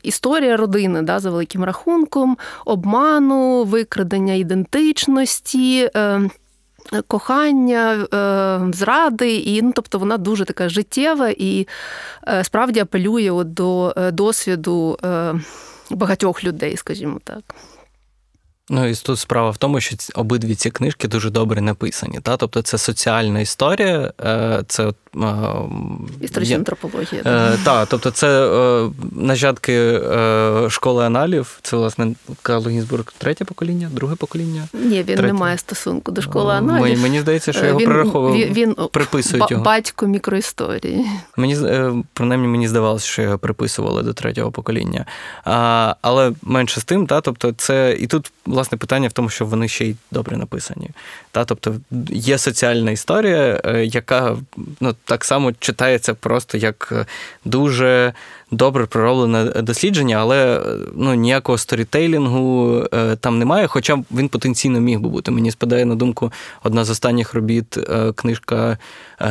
історія 0.03 0.57
родини 0.57 1.01
да, 1.01 1.19
за 1.19 1.29
великим 1.29 1.63
рахунком, 1.63 2.37
обману, 2.65 3.63
викрадення 3.63 4.33
ідентичності. 4.33 5.89
Е, 6.93 7.01
Кохання, 7.07 7.93
е, 7.93 8.73
зради, 8.73 9.35
і 9.35 9.61
ну, 9.61 9.71
тобто 9.75 9.99
вона 9.99 10.17
дуже 10.17 10.45
така 10.45 10.69
життєва 10.69 11.29
і 11.29 11.67
е, 12.27 12.43
справді 12.43 12.79
апелює 12.79 13.31
от 13.31 13.53
до 13.53 13.93
досвіду 14.13 14.97
багатьох 15.89 16.43
людей, 16.43 16.77
скажімо 16.77 17.19
так. 17.23 17.55
Ну 18.69 18.87
і 18.87 18.95
тут 18.95 19.19
справа 19.19 19.49
в 19.49 19.57
тому, 19.57 19.79
що 19.79 19.95
обидві 20.15 20.55
ці 20.55 20.69
книжки 20.69 21.07
дуже 21.07 21.29
добре 21.29 21.61
написані. 21.61 22.19
Та? 22.21 22.37
Тобто 22.37 22.61
це 22.61 22.77
соціальна 22.77 23.39
історія, 23.39 24.13
е, 24.25 24.63
це 24.67 24.87
е, 24.87 24.93
Історична 26.21 26.55
антропологія. 26.55 27.21
Е, 27.25 27.57
так, 27.63 27.87
тобто 27.89 28.11
це 28.11 28.47
е, 28.47 28.89
нащадки 29.11 29.73
е, 29.73 30.67
школи 30.69 31.05
аналів. 31.05 31.59
Це, 31.61 31.77
власне, 31.77 32.15
Карл 32.41 32.67
третє 33.17 33.45
покоління, 33.45 33.89
друге 33.93 34.15
покоління. 34.15 34.67
Ні, 34.73 35.03
він 35.03 35.25
не 35.25 35.33
має 35.33 35.57
стосунку 35.57 36.11
до 36.11 36.21
школи 36.21 36.53
аналів. 36.53 36.81
Мені, 36.81 36.97
мені 36.97 37.19
здається, 37.21 37.53
що 37.53 37.65
його 37.65 37.79
він, 37.79 37.87
прираховував. 37.87 38.35
він, 38.35 38.53
він 38.53 38.75
приписують 38.91 39.51
його. 39.51 39.63
батько 39.63 40.07
мікроісторії. 40.07 41.05
Мені 41.37 41.57
принаймні 42.13 42.47
мені 42.47 42.67
здавалося, 42.67 43.07
що 43.07 43.21
його 43.21 43.37
приписували 43.37 44.03
до 44.03 44.13
третього 44.13 44.51
покоління. 44.51 45.05
А, 45.43 45.95
але 46.01 46.31
менше 46.41 46.79
з 46.79 46.83
тим, 46.83 47.07
та, 47.07 47.21
тобто 47.21 47.51
це 47.51 47.97
і 47.99 48.07
тут 48.07 48.31
власне 48.45 48.77
питання 48.77 49.07
в 49.07 49.11
тому, 49.11 49.29
що 49.29 49.45
вони 49.45 49.67
ще 49.67 49.85
й 49.85 49.95
добре 50.11 50.37
написані. 50.37 50.89
Та, 51.35 51.45
тобто 51.45 51.75
є 52.09 52.37
соціальна 52.37 52.91
історія, 52.91 53.61
е, 53.65 53.85
яка 53.85 54.37
ну, 54.79 54.95
так 55.05 55.25
само 55.25 55.51
читається 55.59 56.13
просто 56.13 56.57
як 56.57 56.89
е, 56.91 57.05
дуже 57.45 58.13
добре 58.51 58.85
пророблене 58.85 59.43
дослідження, 59.43 60.17
але 60.17 60.57
е, 60.57 60.61
ну, 60.95 61.13
ніякого 61.13 61.57
сторітейлінгу 61.57 62.83
там 63.19 63.39
немає, 63.39 63.67
хоча 63.67 63.99
він 64.11 64.29
потенційно 64.29 64.79
міг 64.79 64.99
би 64.99 65.09
бути. 65.09 65.31
Мені 65.31 65.51
спадає 65.51 65.85
на 65.85 65.95
думку 65.95 66.31
одна 66.63 66.85
з 66.85 66.89
останніх 66.89 67.33
робіт 67.33 67.79
книжка 68.15 68.77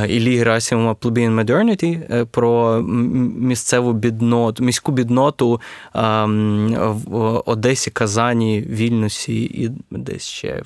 Іллі 0.08 0.36
Герасимова 0.38 0.92
«Plebeian 0.92 1.44
Modernity» 1.44 2.24
про 2.24 2.82
місцеву 3.38 3.92
бідноту, 3.92 4.64
міську 4.64 4.92
бідноту 4.92 5.60
ем, 5.94 6.74
в 7.06 7.42
Одесі, 7.46 7.90
Казані, 7.90 8.60
Вільнюсі 8.60 9.42
і 9.42 9.70
десь 9.90 10.26
ще 10.26 10.62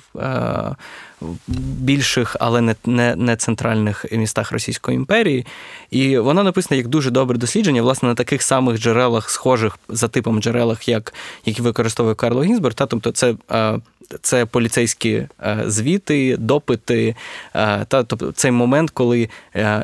більших, 1.77 2.37
але 2.39 2.61
не, 2.61 2.75
не, 2.85 3.15
не 3.15 3.35
центральних 3.35 4.05
містах 4.11 4.51
Російської 4.51 4.95
імперії. 4.95 5.45
І 5.91 6.17
вона 6.17 6.43
написана 6.43 6.77
як 6.77 6.87
дуже 6.87 7.11
добре 7.11 7.37
дослідження, 7.37 7.81
власне, 7.81 8.09
на 8.09 8.15
таких 8.15 8.41
самих 8.41 8.79
джерелах, 8.79 9.29
схожих 9.29 9.79
за 9.89 10.07
типом 10.07 10.41
джерелах, 10.41 10.87
як 10.87 11.13
які 11.45 11.61
використовує 11.61 12.15
Карло 12.15 12.43
Гінзберг. 12.43 12.75
Та, 12.75 12.85
тобто 12.85 13.11
це, 13.11 13.35
е, 13.51 13.79
це 14.21 14.45
поліцейські 14.45 15.27
е, 15.43 15.63
звіти, 15.67 16.37
допити, 16.37 17.15
е, 17.55 17.85
та, 17.85 18.03
тобто 18.03 18.31
цей 18.31 18.51
момент, 18.51 18.89
коли 18.89 19.29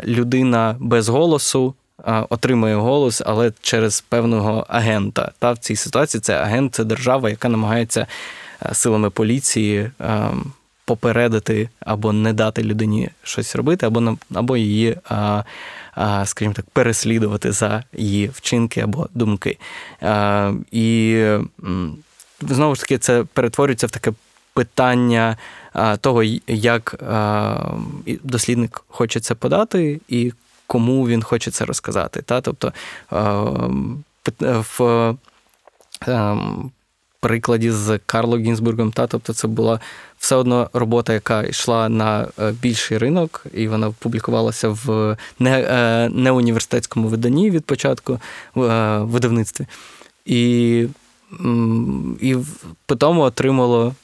людина 0.05 0.75
без 0.79 1.09
голосу. 1.09 1.73
Отримує 2.29 2.75
голос, 2.75 3.21
але 3.25 3.51
через 3.61 4.01
певного 4.01 4.65
агента. 4.69 5.31
Та 5.39 5.51
в 5.51 5.57
цій 5.57 5.75
ситуації 5.75 6.21
це 6.21 6.33
агент, 6.37 6.75
це 6.75 6.83
держава, 6.83 7.29
яка 7.29 7.49
намагається 7.49 8.07
силами 8.73 9.09
поліції 9.09 9.91
ем, 9.99 10.53
попередити 10.85 11.69
або 11.79 12.13
не 12.13 12.33
дати 12.33 12.63
людині 12.63 13.09
щось 13.23 13.55
робити, 13.55 13.85
або 13.85 14.17
або 14.33 14.57
її, 14.57 14.97
а, 15.09 15.43
а, 15.95 16.25
скажімо 16.25 16.53
так, 16.53 16.65
переслідувати 16.73 17.51
за 17.51 17.83
її 17.93 18.27
вчинки 18.27 18.81
або 18.81 19.07
думки. 19.13 19.57
А, 20.01 20.53
І 20.71 21.27
знову 22.41 22.75
ж 22.75 22.81
таки, 22.81 22.97
це 22.97 23.23
перетворюється 23.23 23.87
в 23.87 23.91
таке 23.91 24.13
питання 24.53 25.37
того, 26.01 26.23
як 26.47 26.95
дослідник 28.23 28.83
хоче 28.87 29.19
це 29.19 29.35
подати, 29.35 30.01
і 30.07 30.33
кому 30.67 31.07
він 31.07 31.23
хоче 31.23 31.51
це 31.51 31.65
розказати. 31.65 32.21
Та? 32.21 32.41
Тобто 32.41 32.73
а, 33.09 33.41
в 34.77 35.15
ем, 36.07 36.71
прикладі 37.25 37.71
з 37.71 37.99
Карло 38.05 38.37
Гінзбургом. 38.37 38.91
Та, 38.91 39.07
тобто 39.07 39.33
це 39.33 39.47
була 39.47 39.79
все 40.17 40.35
одно 40.35 40.69
робота, 40.73 41.13
яка 41.13 41.43
йшла 41.43 41.89
на 41.89 42.27
е, 42.39 42.51
більший 42.51 42.97
ринок, 42.97 43.45
і 43.53 43.67
вона 43.67 43.91
публікувалася 43.99 44.69
в 44.69 45.17
не, 45.39 45.61
е, 45.61 46.09
не 46.09 46.31
університетському 46.31 47.07
виданні 47.07 47.51
від 47.51 47.65
початку 47.65 48.13
е, 48.13 48.19
видавництві. 48.97 49.65
І 50.25 50.87
і 52.21 52.35
по 52.85 52.95
тому 52.95 53.21
отримало 53.21 53.95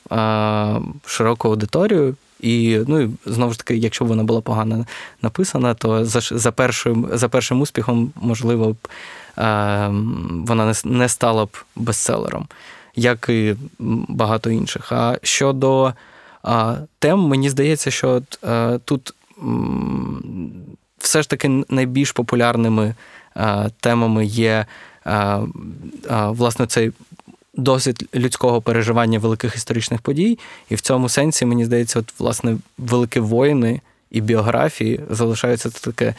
широку 1.06 1.48
аудиторію. 1.48 2.16
І 2.40 2.80
ну, 2.88 3.02
і 3.02 3.10
знову 3.26 3.52
ж 3.52 3.58
таки, 3.58 3.76
якщо 3.76 4.06
б 4.06 4.08
вона 4.08 4.24
була 4.24 4.42
погано 4.42 4.86
написана, 5.22 5.74
то 5.74 6.06
за 6.06 6.20
за, 6.22 6.52
першим 6.52 7.10
за 7.14 7.30
першим 7.30 7.62
успіхом, 7.62 8.12
можливо, 8.16 8.74
б 8.74 8.78
а, 9.36 9.88
вона 10.32 10.66
не, 10.66 10.74
не 10.86 11.10
стала 11.10 11.46
б 11.46 11.58
бестселером, 11.76 12.48
як 12.96 13.30
і 13.30 13.56
багато 14.08 14.50
інших. 14.50 14.92
А 14.92 15.18
щодо 15.24 15.94
а, 16.44 16.76
тем, 17.00 17.20
мені 17.20 17.50
здається, 17.50 17.92
що 17.92 18.22
а, 18.42 18.80
тут 18.86 19.14
м, 19.44 20.54
все 20.98 21.22
ж 21.22 21.30
таки 21.30 21.64
найбільш 21.70 22.12
популярними 22.12 22.96
а, 23.36 23.70
темами 23.70 24.26
є 24.26 24.66
власне 26.10 26.68
цей 26.68 26.92
досвід 27.54 28.10
людського 28.16 28.62
переживання 28.62 29.20
великих 29.20 29.56
історичних 29.56 30.02
подій. 30.02 30.40
І 30.70 30.76
в 30.76 30.82
цьому 30.82 31.10
сенсі, 31.10 31.46
мені 31.46 31.66
здається, 31.66 32.00
от, 32.00 32.20
власне, 32.20 32.58
великі 32.78 33.20
воїни 33.20 33.82
і 34.12 34.22
біографії 34.22 35.00
залишаються 35.10 35.70
таке. 35.70 36.16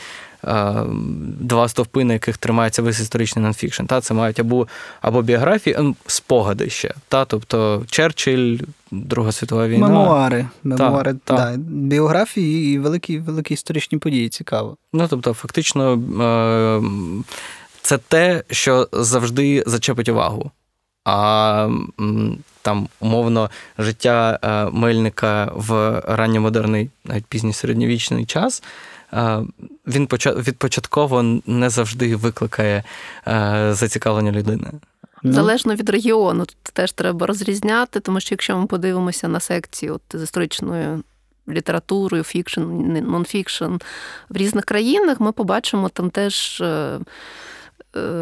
Два 1.41 1.69
стовпи, 1.69 2.05
на 2.05 2.13
яких 2.13 2.37
тримається 2.37 2.83
весь 2.83 3.01
історичний 3.01 3.43
нонфікшн. 3.43 3.85
Та, 3.85 4.01
Це 4.01 4.15
мають 4.15 4.41
або 4.41 4.69
або 5.01 5.23
біографії, 5.23 5.77
ем, 5.79 5.97
спогади 6.07 6.71
ще. 6.71 6.95
Та, 7.09 7.25
Тобто 7.25 7.85
Черчилль, 7.91 8.59
Друга 8.91 9.33
світова 9.33 9.69
війна. 9.69 9.89
Мемуари. 9.89 10.47
Мемуари, 10.65 11.15
та, 11.25 11.37
та. 11.37 11.51
Да. 11.51 11.57
Біографії 11.69 12.75
і 12.75 12.79
великі 12.79 13.19
великі 13.19 13.55
історичні 13.55 13.99
події. 13.99 14.29
Цікаво. 14.29 14.77
Ну, 14.93 15.07
тобто, 15.11 15.35
фактично, 15.35 15.99
це 17.83 17.99
те, 17.99 18.45
що 18.51 18.89
завжди 18.93 19.65
зачепить 19.67 20.09
увагу. 20.09 20.51
А 21.05 21.69
там, 22.63 22.89
умовно, 23.01 23.51
життя 23.79 24.39
е, 24.43 24.71
мельника 24.79 25.53
в 25.55 26.01
ранньомодерний, 26.09 26.91
навіть 27.05 27.27
пізній 27.27 27.53
середньовічний 27.53 28.27
час. 28.27 28.63
Е, 29.13 29.43
він 29.87 30.09
відпочатково 30.25 31.41
не 31.47 31.71
завжди 31.71 32.17
викликає 32.17 32.85
е, 33.29 33.69
зацікавлення 33.75 34.33
людини. 34.33 34.71
Ну. 35.23 35.33
Залежно 35.33 35.75
від 35.75 35.91
регіону, 35.91 36.45
тут 36.45 36.57
теж 36.73 36.93
треба 36.93 37.27
розрізняти, 37.27 38.01
тому 38.01 38.21
що 38.21 38.35
якщо 38.35 38.59
ми 38.59 38.67
подивимося 38.67 39.29
на 39.29 39.41
секцію 39.41 39.95
от, 39.95 40.21
з 40.21 40.23
історичною 40.23 41.03
літературою, 41.49 42.23
фікшн, 42.23 42.61
нонфікшн 43.11 43.75
в 44.29 44.37
різних 44.37 44.65
країнах, 44.65 45.21
ми 45.21 45.33
побачимо 45.33 45.89
там 45.89 46.11
теж 46.11 46.63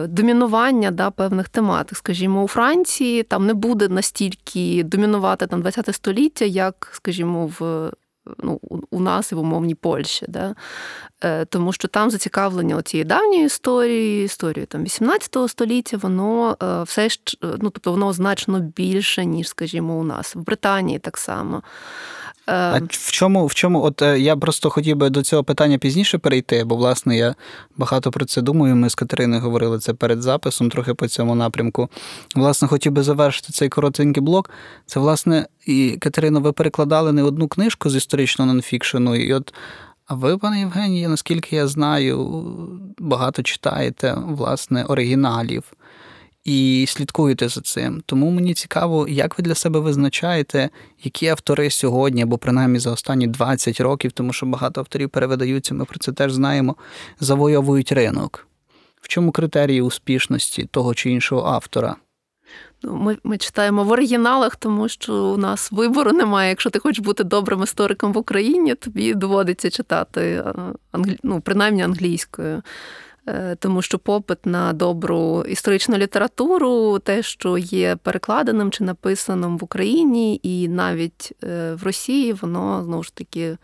домінування 0.09 0.91
да, 0.91 1.11
певних 1.11 1.49
тематик. 1.49 1.99
Скажімо, 1.99 2.43
у 2.45 2.49
Франції 2.49 3.23
там 3.23 3.47
не 3.47 3.55
буде 3.55 3.89
настільки 3.89 4.83
домінувати 4.85 5.47
там 5.47 5.61
20 5.63 5.95
століття, 5.95 6.45
як, 6.45 6.91
скажімо, 6.93 7.51
в. 7.59 7.91
Ну, 8.39 8.61
у 8.91 9.01
нас 9.01 9.33
і 9.33 9.35
в 9.35 9.39
умовній 9.39 9.75
Польщі, 9.75 10.27
Да? 10.29 10.55
Е, 11.25 11.45
тому 11.45 11.73
що 11.73 11.89
там 11.89 12.11
зацікавлення 12.11 12.83
цієї 12.83 13.05
давньої 13.05 13.45
історії, 13.45 14.25
історії 14.25 14.67
там 14.67 14.85
18 14.85 15.37
століття, 15.49 15.97
воно 15.97 16.57
е, 16.63 16.83
все 16.83 17.09
ж 17.09 17.21
ну, 17.43 17.71
тобто 17.71 17.91
воно 17.91 18.13
значно 18.13 18.61
більше, 18.61 19.25
ніж, 19.25 19.49
скажімо, 19.49 19.99
у 19.99 20.05
нас. 20.05 20.37
В 20.37 20.39
Британії 20.39 20.99
так 20.99 21.19
само. 21.19 21.63
А 22.53 22.81
в 22.91 23.13
чому, 23.13 23.47
в 23.47 23.55
чому, 23.55 23.83
от 23.83 24.03
е, 24.03 24.21
я 24.21 24.37
просто 24.37 24.71
хотів 24.71 24.97
би 24.97 25.11
до 25.11 25.23
цього 25.23 25.45
питання 25.45 25.79
пізніше 25.79 26.19
перейти, 26.19 26.65
бо, 26.65 26.77
власне, 26.77 27.17
я 27.17 27.35
багато 27.77 28.11
про 28.11 28.25
це 28.25 28.43
думаю. 28.43 28.77
Ми 28.77 28.91
з 28.91 28.95
Катериною 28.95 29.43
говорили 29.43 29.79
це 29.79 29.95
перед 29.95 30.23
записом, 30.23 30.71
трохи 30.71 30.95
по 30.95 31.09
цьому 31.09 31.35
напрямку. 31.35 31.89
Власне, 32.35 32.69
хотів 32.69 32.93
би 32.93 33.03
завершити 33.03 33.53
цей 33.53 33.69
коротенький 33.69 34.23
блок. 34.23 34.51
Це, 34.87 35.01
власне, 35.01 35.47
і 35.67 35.97
Катерино, 36.01 36.41
ви 36.41 36.53
перекладали 36.53 37.13
не 37.13 37.23
одну 37.23 37.49
книжку 37.49 37.91
з 37.91 37.97
історичного 37.97 38.53
нонфікшену, 38.53 39.17
і 39.17 39.35
от. 39.35 39.55
А 40.07 40.15
ви, 40.15 40.39
пане 40.39 40.59
Євгенію, 40.59 41.09
наскільки 41.09 41.57
я 41.57 41.67
знаю, 41.67 42.45
багато 42.99 43.43
читаєте 43.43 44.17
власне 44.27 44.85
оригіналів 44.85 45.65
і 46.45 46.85
слідкуєте 46.89 47.49
за 47.49 47.61
цим. 47.61 48.03
Тому 48.07 48.31
мені 48.31 48.55
цікаво, 48.55 49.09
як 49.09 49.39
ви 49.39 49.45
для 49.45 49.55
себе 49.55 49.81
визначаєте, 49.81 50.71
які 51.03 51.27
автори 51.27 51.71
сьогодні, 51.71 52.23
або 52.23 52.39
принаймні 52.39 52.79
за 52.79 52.91
останні 52.91 53.27
20 53.27 53.81
років, 53.81 54.13
тому 54.13 54.33
що 54.33 54.47
багато 54.47 54.81
авторів 54.81 55.11
перевидаються, 55.11 55.75
ми 55.75 55.85
про 55.85 55.99
це 55.99 56.13
теж 56.13 56.33
знаємо, 56.33 56.77
завойовують 57.21 57.93
ринок. 57.93 58.47
В 59.01 59.09
чому 59.09 59.33
критерії 59.33 59.83
успішності 59.83 60.69
того 60.71 60.95
чи 60.95 61.11
іншого 61.11 61.49
автора? 61.49 61.97
Ну, 62.83 62.97
ми 62.97 63.19
ми 63.25 63.39
читаємо 63.39 63.85
в 63.85 63.91
оригіналах, 63.91 64.57
тому 64.57 64.89
що 64.89 65.15
у 65.15 65.37
нас 65.37 65.73
вибору 65.73 66.13
немає. 66.13 66.49
Якщо 66.49 66.71
ти 66.71 66.79
хочеш 66.79 67.05
бути 67.05 67.25
добрим 67.25 67.63
істориком 67.63 68.13
в 68.13 68.19
Україні, 68.19 68.75
тобі 68.75 69.15
доводиться 69.15 69.71
читати 69.71 70.45
е, 70.47 70.55
ну, 71.23 71.41
принаймні 71.41 71.83
англійською. 71.83 72.63
Е, 73.29 73.57
тому 73.59 73.83
що 73.83 73.99
попит 73.99 74.47
на 74.47 74.73
добру 74.73 75.45
історичну 75.49 75.97
літературу, 75.97 76.99
те, 76.99 77.23
що 77.23 77.59
є 77.59 77.97
перекладеним 77.97 78.71
чи 78.71 78.85
написаним 78.85 79.59
в 79.59 79.65
Україні, 79.65 80.41
і 80.43 80.69
навіть 80.69 81.33
е, 81.45 81.75
в 81.75 81.83
Росії, 81.83 82.33
воно 82.33 82.83
знову 82.85 83.03
ж 83.03 83.15
таки. 83.15 83.57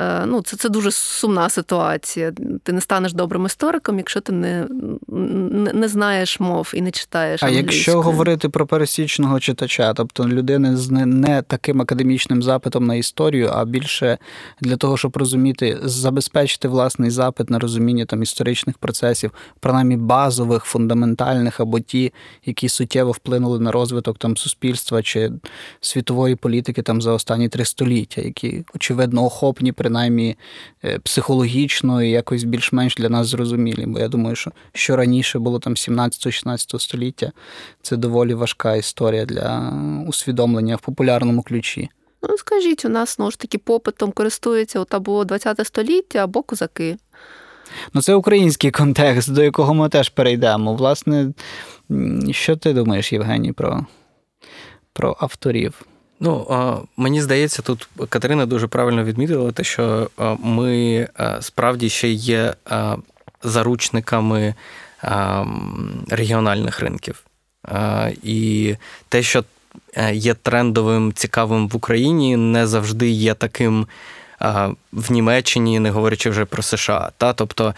Е, 0.00 0.26
ну, 0.26 0.42
Це 0.42 0.56
це 0.56 0.68
дуже 0.68 0.90
сумна 0.90 1.48
ситуація. 1.48 2.32
Ти 2.62 2.72
не 2.72 2.80
станеш 2.80 3.12
добрим 3.12 3.46
істориком, 3.46 3.98
якщо 3.98 4.20
ти 4.20 4.32
не 4.32 4.66
не, 5.08 5.72
не 5.72 5.88
знаєш 5.88 6.40
мов 6.40 6.72
і 6.74 6.82
не 6.82 6.90
читаєш. 6.90 7.42
А 7.42 7.48
якщо 7.48 8.02
говорити 8.02 8.48
про 8.48 8.66
пересічного 8.66 9.40
читача, 9.40 9.92
тобто 9.94 10.28
людини 10.28 10.76
з 10.76 10.90
не, 10.90 11.06
не 11.06 11.42
таким 11.42 11.80
академічним 11.82 12.42
запитом 12.42 12.86
на 12.86 12.94
історію, 12.94 13.50
а 13.52 13.64
більше 13.64 14.18
для 14.60 14.76
того, 14.76 14.96
щоб 14.96 15.16
розуміти, 15.16 15.78
забезпечити 15.82 16.68
власний 16.68 17.10
запит 17.10 17.50
на 17.50 17.58
розуміння 17.58 18.04
там 18.04 18.22
історичних 18.22 18.78
процесів, 18.78 19.30
принаймні 19.60 19.96
базових, 19.96 20.64
фундаментальних 20.64 21.60
або 21.60 21.80
ті, 21.80 22.12
які 22.44 22.68
суттєво 22.68 23.10
вплинули 23.10 23.58
на 23.58 23.72
розвиток 23.72 24.18
там 24.18 24.36
суспільства 24.36 25.02
чи 25.02 25.32
світової 25.80 26.36
політики 26.36 26.82
там 26.82 27.02
за 27.02 27.12
останні 27.12 27.48
три 27.48 27.64
століття, 27.64 28.20
які 28.20 28.64
очевидно 28.74 29.24
охопні 29.24 29.72
принаймні 29.82 30.36
е, 30.84 30.98
психологічно 30.98 32.02
і 32.02 32.10
якось 32.10 32.44
більш-менш 32.44 32.94
для 32.94 33.08
нас 33.08 33.26
зрозумілі. 33.26 33.84
Бо 33.86 33.98
я 33.98 34.08
думаю, 34.08 34.36
що 34.36 34.52
що 34.72 34.96
раніше 34.96 35.38
було 35.38 35.58
там 35.58 35.74
17-16 35.74 36.78
століття, 36.78 37.32
це 37.82 37.96
доволі 37.96 38.34
важка 38.34 38.76
історія 38.76 39.24
для 39.24 39.72
усвідомлення 40.08 40.76
в 40.76 40.80
популярному 40.80 41.42
ключі. 41.42 41.88
Ну, 42.22 42.38
скажіть, 42.38 42.84
у 42.84 42.88
нас 42.88 43.16
знову 43.16 43.30
ж 43.30 43.38
таки 43.38 43.58
попитом 43.58 44.12
користується 44.12 44.80
от 44.80 44.94
або 44.94 45.24
20 45.24 45.66
століття, 45.66 46.18
або 46.18 46.42
козаки. 46.42 46.96
Ну, 47.94 48.02
це 48.02 48.14
український 48.14 48.70
контекст, 48.70 49.32
до 49.32 49.42
якого 49.42 49.74
ми 49.74 49.88
теж 49.88 50.08
перейдемо. 50.08 50.74
Власне, 50.74 51.32
що 52.30 52.56
ти 52.56 52.72
думаєш, 52.72 53.12
Євгеній, 53.12 53.52
про, 53.52 53.86
про 54.92 55.16
авторів? 55.20 55.86
Ну, 56.24 56.46
мені 56.96 57.22
здається, 57.22 57.62
тут 57.62 57.88
Катерина 58.08 58.46
дуже 58.46 58.66
правильно 58.66 59.04
відмітила 59.04 59.52
те, 59.52 59.64
що 59.64 60.10
ми 60.42 61.08
справді 61.40 61.88
ще 61.88 62.08
є 62.08 62.54
заручниками 63.42 64.54
регіональних 66.08 66.80
ринків. 66.80 67.24
І 68.22 68.74
те, 69.08 69.22
що 69.22 69.44
е, 69.96 70.14
є 70.14 70.34
трендовим, 70.34 71.12
цікавим 71.12 71.68
в 71.68 71.76
Україні, 71.76 72.36
не 72.36 72.66
завжди 72.66 73.10
є 73.10 73.34
таким. 73.34 73.86
В 74.92 75.12
Німеччині, 75.12 75.78
не 75.78 75.90
говорячи 75.90 76.30
вже 76.30 76.44
про 76.44 76.62
США. 76.62 77.10
Тобто, 77.34 77.74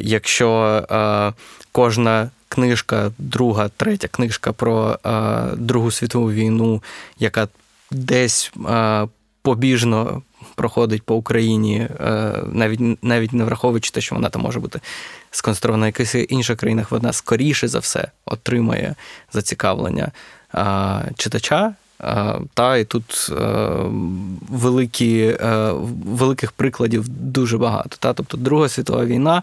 якщо 0.00 0.82
кожна 1.72 2.30
книжка, 2.54 3.10
друга, 3.18 3.68
третя 3.68 4.08
книжка 4.08 4.52
про 4.52 4.98
а, 5.02 5.50
Другу 5.56 5.90
світову 5.90 6.32
війну, 6.32 6.82
яка 7.18 7.48
десь 7.90 8.52
а, 8.66 9.06
побіжно 9.42 10.22
проходить 10.54 11.02
по 11.02 11.14
Україні, 11.14 11.88
а, 12.00 12.32
навіть 12.52 13.04
навіть 13.04 13.32
не 13.32 13.44
враховуючи 13.44 13.90
те, 13.90 14.00
що 14.00 14.14
вона 14.14 14.28
там 14.28 14.42
може 14.42 14.60
бути 14.60 14.80
сконструована 15.30 15.86
в 15.86 15.88
якихось 15.88 16.26
інших 16.28 16.56
країнах, 16.56 16.90
вона 16.90 17.12
скоріше 17.12 17.68
за 17.68 17.78
все 17.78 18.08
отримає 18.26 18.94
зацікавлення 19.32 20.12
читача. 21.16 21.74
Та 22.54 22.76
і 22.76 22.84
тут 22.84 23.32
великі, 24.48 25.36
великих 26.06 26.52
прикладів 26.52 27.08
дуже 27.08 27.58
багато. 27.58 27.96
Та? 27.98 28.12
Тобто 28.12 28.36
Друга 28.36 28.68
світова 28.68 29.04
війна 29.04 29.42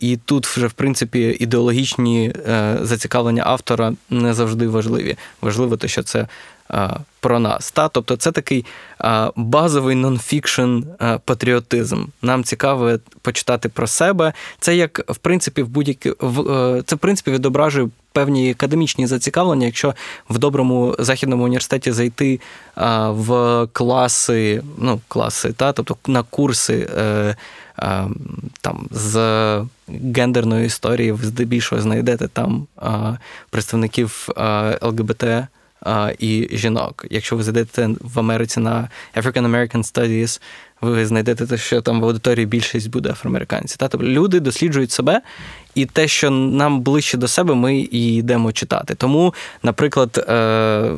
І 0.00 0.16
тут 0.16 0.46
вже, 0.46 0.66
в 0.66 0.72
принципі, 0.72 1.36
ідеологічні 1.40 2.32
е, 2.48 2.78
зацікавлення 2.82 3.42
автора 3.46 3.92
не 4.10 4.34
завжди 4.34 4.68
важливі. 4.68 5.16
Важливо 5.40 5.76
те, 5.76 5.88
що 5.88 6.02
це 6.02 6.26
е, 6.70 6.90
про 7.20 7.38
нас. 7.38 7.70
Та? 7.70 7.88
Тобто 7.88 8.16
це 8.16 8.32
такий 8.32 8.64
е, 9.00 9.30
базовий 9.36 9.96
нонфікшн 9.96 10.78
патріотизм. 11.24 12.04
Нам 12.22 12.44
цікаво 12.44 12.98
почитати 13.22 13.68
про 13.68 13.86
себе. 13.86 14.32
Це 14.60 14.76
як, 14.76 15.12
в 15.12 15.16
принципі, 15.16 15.62
в 15.62 15.68
будь-які 15.68 16.12
це 16.86 16.96
в 16.96 16.98
принципі 16.98 17.30
відображує 17.30 17.88
певні 18.12 18.50
академічні 18.50 19.06
зацікавлення, 19.06 19.66
якщо 19.66 19.94
в 20.30 20.38
доброму 20.38 20.96
західному 20.98 21.44
університеті 21.44 21.92
зайти 21.92 22.40
в 23.06 23.68
класи, 23.72 24.62
ну, 24.78 25.00
класи, 25.08 25.52
та, 25.52 25.72
тобто 25.72 25.96
на 26.06 26.22
курси 26.22 26.88
там, 28.60 28.88
з 28.90 29.16
гендерної 30.16 30.66
історії, 30.66 31.12
ви 31.12 31.26
здебільшого 31.26 31.82
знайдете 31.82 32.28
там 32.28 32.66
представників 33.50 34.28
ЛГБТ. 34.82 35.24
І 36.18 36.48
жінок. 36.52 37.06
Якщо 37.10 37.36
ви 37.36 37.42
зайдете 37.42 37.90
в 38.00 38.18
Америці 38.18 38.60
на 38.60 38.88
African 39.16 39.50
American 39.50 39.78
Studies, 39.78 40.40
ви 40.80 41.06
знайдете 41.06 41.46
те, 41.46 41.58
що 41.58 41.80
там 41.80 42.00
в 42.00 42.04
аудиторії 42.04 42.46
більшість 42.46 42.90
буде 42.90 43.10
афроамериканці. 43.10 43.76
Тобто 43.78 43.98
люди 43.98 44.40
досліджують 44.40 44.90
себе, 44.90 45.20
і 45.74 45.86
те, 45.86 46.08
що 46.08 46.30
нам 46.30 46.80
ближче 46.80 47.16
до 47.18 47.28
себе, 47.28 47.54
ми 47.54 47.76
і 47.76 48.16
йдемо 48.16 48.52
читати. 48.52 48.94
Тому, 48.94 49.34
наприклад, 49.62 50.24
е, 50.28 50.90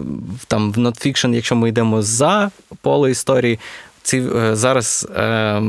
там 0.46 0.72
в 0.72 0.78
нонфікшн, 0.78 1.34
якщо 1.34 1.56
ми 1.56 1.68
йдемо 1.68 2.02
за 2.02 2.50
поле 2.80 3.10
історії, 3.10 3.58
ці 4.06 4.18
е, 4.36 4.56
зараз 4.56 5.08
е, 5.16 5.62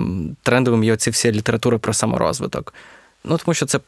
трендовим 0.43 0.83
є 0.83 0.93
оці 0.93 1.09
всі 1.09 1.31
літератури 1.31 1.77
про 1.77 1.93
саморозвиток. 1.93 2.73
Ну, 3.23 3.37
тому 3.37 3.55
що 3.55 3.65
це, 3.65 3.79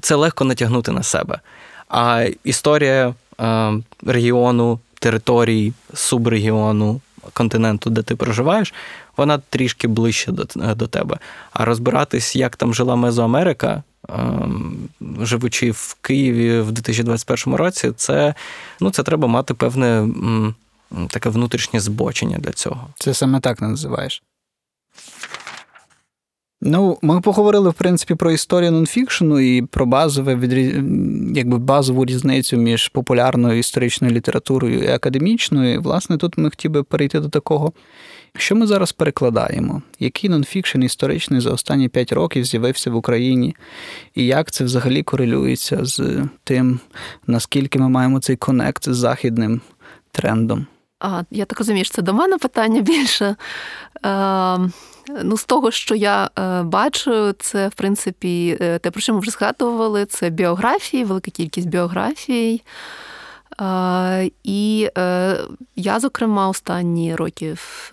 це 0.00 0.14
легко 0.14 0.44
натягнути 0.44 0.92
на 0.92 1.02
себе. 1.02 1.40
А 1.88 2.26
історія 2.44 3.14
е, 3.40 3.72
регіону, 4.06 4.80
територій, 4.98 5.72
субрегіону, 5.94 7.00
континенту, 7.32 7.90
де 7.90 8.02
ти 8.02 8.16
проживаєш, 8.16 8.74
вона 9.16 9.38
трішки 9.38 9.88
ближче 9.88 10.32
до, 10.32 10.74
до 10.74 10.86
тебе. 10.86 11.18
А 11.52 11.64
розбиратись, 11.64 12.36
як 12.36 12.56
там 12.56 12.74
жила 12.74 12.96
Мезоамерика, 12.96 13.82
живучи 15.20 15.70
в 15.70 15.96
Києві 16.00 16.60
в 16.60 16.72
2021 16.72 17.54
році, 17.54 17.92
це, 17.96 18.34
ну, 18.80 18.90
це 18.90 19.02
треба 19.02 19.28
мати 19.28 19.54
певне 19.54 20.08
таке 21.10 21.28
внутрішнє 21.28 21.80
збочення 21.80 22.38
для 22.38 22.52
цього. 22.52 22.88
Це 22.98 23.14
саме 23.14 23.40
так 23.40 23.60
називаєш. 23.60 24.22
Ну, 26.60 26.98
ми 27.02 27.20
поговорили, 27.20 27.70
в 27.70 27.74
принципі, 27.74 28.14
про 28.14 28.32
історію 28.32 28.72
нонфікшену 28.72 29.40
і 29.40 29.62
про 29.62 29.86
базове 29.86 30.32
якби 31.34 31.58
базову 31.58 32.04
різницю 32.04 32.56
між 32.56 32.88
популярною 32.88 33.58
історичною 33.58 34.14
літературою 34.14 34.82
і 34.82 34.88
академічною. 34.88 35.82
Власне, 35.82 36.16
тут 36.16 36.38
ми 36.38 36.50
хотіли 36.50 36.72
би 36.72 36.82
перейти 36.82 37.20
до 37.20 37.28
такого, 37.28 37.72
що 38.36 38.56
ми 38.56 38.66
зараз 38.66 38.92
перекладаємо, 38.92 39.82
який 39.98 40.30
нонфікшн 40.30 40.82
історичний 40.82 41.40
за 41.40 41.50
останні 41.50 41.88
5 41.88 42.12
років 42.12 42.44
з'явився 42.44 42.90
в 42.90 42.96
Україні, 42.96 43.56
і 44.14 44.26
як 44.26 44.50
це 44.50 44.64
взагалі 44.64 45.02
корелюється 45.02 45.84
з 45.84 46.28
тим, 46.44 46.80
наскільки 47.26 47.78
ми 47.78 47.88
маємо 47.88 48.20
цей 48.20 48.36
конект 48.36 48.88
з 48.88 48.96
західним 48.96 49.60
трендом? 50.12 50.66
А, 51.00 51.22
Я 51.30 51.44
так 51.44 51.58
розумію, 51.58 51.84
що 51.84 51.94
це 51.94 52.02
до 52.02 52.14
мене 52.14 52.38
питання 52.38 52.80
більше. 52.80 53.36
Е, 54.06 54.58
Ну, 55.22 55.36
з 55.36 55.44
того, 55.44 55.70
що 55.70 55.94
я 55.94 56.30
е, 56.38 56.62
бачу, 56.62 57.32
це 57.32 57.68
в 57.68 57.74
принципі 57.74 58.58
е, 58.60 58.78
те, 58.78 58.90
про 58.90 59.00
що 59.00 59.14
ми 59.14 59.20
вже 59.20 59.30
згадували, 59.30 60.04
це 60.06 60.30
біографії, 60.30 61.04
велика 61.04 61.30
кількість 61.30 61.68
біографій. 61.68 62.62
Е, 63.60 64.30
і 64.44 64.90
я, 65.76 66.00
зокрема, 66.00 66.48
останні 66.48 67.14
років 67.14 67.92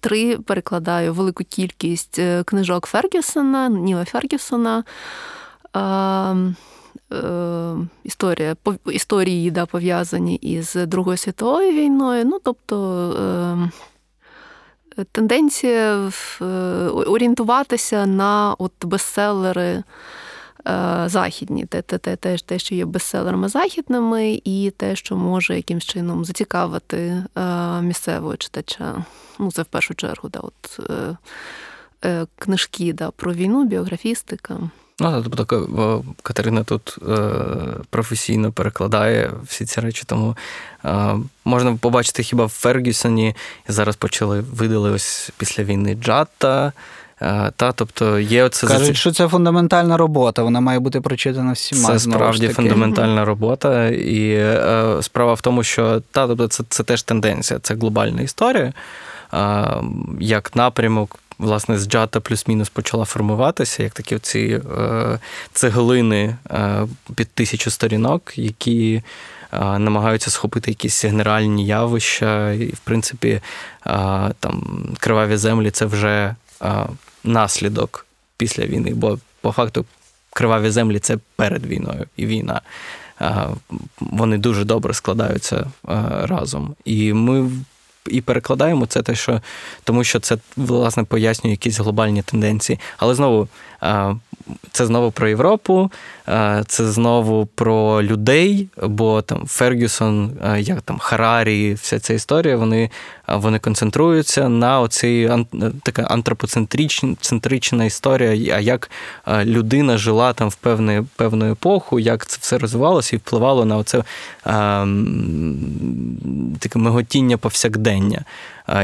три 0.00 0.38
перекладаю 0.38 1.14
велику 1.14 1.44
кількість 1.44 2.20
книжок 2.44 2.86
Фергюсона, 2.86 3.68
Ніла 3.68 4.04
Фергюсона. 4.04 4.84
Історія, 8.04 8.56
Історії 8.86 9.50
да, 9.50 9.66
пов'язані 9.66 10.36
із 10.36 10.74
Другою 10.74 11.16
світовою 11.16 11.72
війною. 11.72 12.24
Ну, 12.24 12.38
тобто 12.44 13.70
тенденція 15.12 16.10
е, 16.40 16.44
орієнтуватися 16.88 18.06
на 18.06 18.54
от 18.58 18.72
бестселери 18.84 19.82
е, 20.66 21.04
західні, 21.06 21.66
те, 21.66 21.82
те, 21.82 21.98
те, 21.98 22.36
те, 22.36 22.58
що 22.58 22.74
є 22.74 22.84
бестселерами 22.84 23.48
західними, 23.48 24.40
і 24.44 24.72
те, 24.76 24.96
що 24.96 25.16
може 25.16 25.56
якимсь 25.56 25.84
чином 25.84 26.24
зацікавити 26.24 27.24
е, 27.38 27.80
місцевого 27.82 28.36
читача. 28.36 29.04
Ну, 29.38 29.52
це 29.52 29.62
в 29.62 29.66
першу 29.66 29.94
чергу, 29.94 30.28
да, 30.28 30.40
от, 30.40 30.80
книжки 32.38 32.92
да, 32.92 33.10
про 33.10 33.32
війну, 33.34 33.64
біографістика. 33.64 34.58
Ну, 35.00 35.22
тобто 35.22 36.04
Катерина 36.22 36.64
тут 36.64 36.98
е, 37.08 37.16
професійно 37.90 38.52
перекладає 38.52 39.30
всі 39.46 39.64
ці 39.64 39.80
речі, 39.80 40.02
тому 40.06 40.36
е, 40.84 41.14
можна 41.44 41.76
побачити 41.76 42.22
хіба 42.22 42.44
в 42.44 42.48
Фергюсоні. 42.48 43.34
Зараз 43.68 43.96
почали 43.96 44.40
видали 44.40 44.90
ось 44.90 45.30
після 45.38 45.64
війни 45.64 45.94
Джатта. 45.94 46.72
Е, 47.22 47.52
та, 47.56 47.72
тобто 47.72 48.18
є 48.18 48.44
оце 48.44 48.66
Кажуть, 48.66 48.86
заці... 48.86 48.98
що 48.98 49.12
це 49.12 49.28
фундаментальна 49.28 49.96
робота, 49.96 50.42
вона 50.42 50.60
має 50.60 50.78
бути 50.78 51.00
прочитана 51.00 51.52
всіма. 51.52 51.88
Це 51.88 51.98
справді 51.98 52.48
фундаментальна 52.48 53.24
робота. 53.24 53.88
І 53.88 54.30
е, 54.32 54.96
справа 55.00 55.34
в 55.34 55.40
тому, 55.40 55.62
що 55.62 56.02
та, 56.12 56.26
тобто 56.26 56.48
це, 56.48 56.64
це 56.68 56.82
теж 56.82 57.02
тенденція, 57.02 57.60
це 57.62 57.74
глобальна 57.74 58.22
історія. 58.22 58.72
Е, 59.34 59.66
як 60.20 60.56
напрямок 60.56 61.18
власне 61.42 61.78
з 61.78 61.88
джата 61.88 62.20
плюс-мінус 62.20 62.68
почала 62.68 63.04
формуватися, 63.04 63.82
як 63.82 63.92
такі 63.92 64.18
ці 64.18 64.60
е, 64.78 65.18
цеглини 65.52 66.36
е, 66.50 66.86
під 67.14 67.28
тисячу 67.28 67.70
сторінок, 67.70 68.32
які 68.36 69.02
е, 69.52 69.58
намагаються 69.78 70.30
схопити 70.30 70.70
якісь 70.70 71.04
генеральні 71.04 71.66
явища. 71.66 72.52
І, 72.52 72.66
в 72.66 72.78
принципі, 72.78 73.40
там 74.40 74.86
криваві 74.98 75.36
землі 75.36 75.70
це 75.70 75.86
вже 75.86 76.34
наслідок 77.24 78.06
після 78.36 78.66
війни, 78.66 78.90
бо 78.94 79.18
по 79.40 79.52
факту 79.52 79.84
криваві 80.32 80.70
землі 80.70 80.98
це 80.98 81.18
перед 81.36 81.66
війною 81.66 82.06
і 82.16 82.26
війна. 82.26 82.60
Вони 84.00 84.38
дуже 84.38 84.64
добре 84.64 84.94
складаються 84.94 85.66
разом. 86.22 86.74
І 86.84 87.12
ми 87.12 87.50
і 88.08 88.20
перекладаємо 88.20 88.86
це 88.86 89.02
те, 89.02 89.14
що 89.14 89.40
тому 89.84 90.04
що 90.04 90.20
це 90.20 90.36
власне 90.56 91.04
пояснює 91.04 91.50
якісь 91.50 91.78
глобальні 91.78 92.22
тенденції. 92.22 92.80
Але 92.96 93.14
знову 93.14 93.48
це 94.72 94.86
знову 94.86 95.10
про 95.10 95.28
Європу, 95.28 95.90
це 96.66 96.90
знову 96.90 97.46
про 97.46 98.02
людей, 98.02 98.68
бо 98.82 99.22
там 99.22 99.46
Фергюсон, 99.46 100.32
як 100.58 100.82
там 100.82 100.98
Харарі, 100.98 101.74
вся 101.74 101.98
ця 101.98 102.14
історія, 102.14 102.56
вони 102.56 102.90
вони 103.28 103.58
концентруються 103.58 104.48
на 104.48 104.80
оцій 104.80 105.30
така 105.82 106.02
антропоцентрична 106.02 107.84
історія, 107.84 108.56
а 108.56 108.60
як 108.60 108.90
людина 109.44 109.98
жила 109.98 110.32
там 110.32 110.48
в 110.48 110.54
певну, 110.54 111.06
певну 111.16 111.52
епоху, 111.52 112.00
як 112.00 112.26
це 112.26 112.38
все 112.40 112.58
розвивалося 112.58 113.16
і 113.16 113.18
впливало 113.18 113.64
на 113.64 113.76
оце 113.76 114.04
таке 116.58 116.78
миготіння 116.78 117.36
повсякдення. 117.36 118.24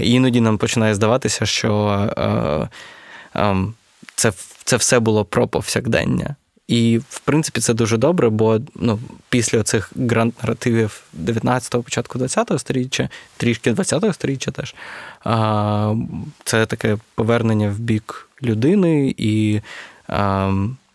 І 0.02 0.12
іноді 0.12 0.40
нам 0.40 0.58
починає 0.58 0.94
здаватися, 0.94 1.46
що 1.46 2.02
це 4.14 4.32
це 4.68 4.76
все 4.76 5.00
було 5.00 5.24
про 5.24 5.48
повсякдення. 5.48 6.36
І, 6.66 6.98
в 7.10 7.18
принципі, 7.18 7.60
це 7.60 7.74
дуже 7.74 7.96
добре, 7.96 8.28
бо 8.28 8.60
ну, 8.74 8.98
після 9.28 9.62
цих 9.62 9.92
гранд-наративів 9.96 11.02
19-го, 11.24 11.82
початку 11.82 12.18
20-го 12.18 12.58
сторіччя, 12.58 13.08
трішки 13.36 13.72
20-го 13.72 14.12
сторіччя 14.12 14.50
теж, 14.50 14.74
це 16.44 16.66
таке 16.66 16.98
повернення 17.14 17.68
в 17.68 17.78
бік 17.78 18.28
людини 18.42 19.14
і 19.16 19.60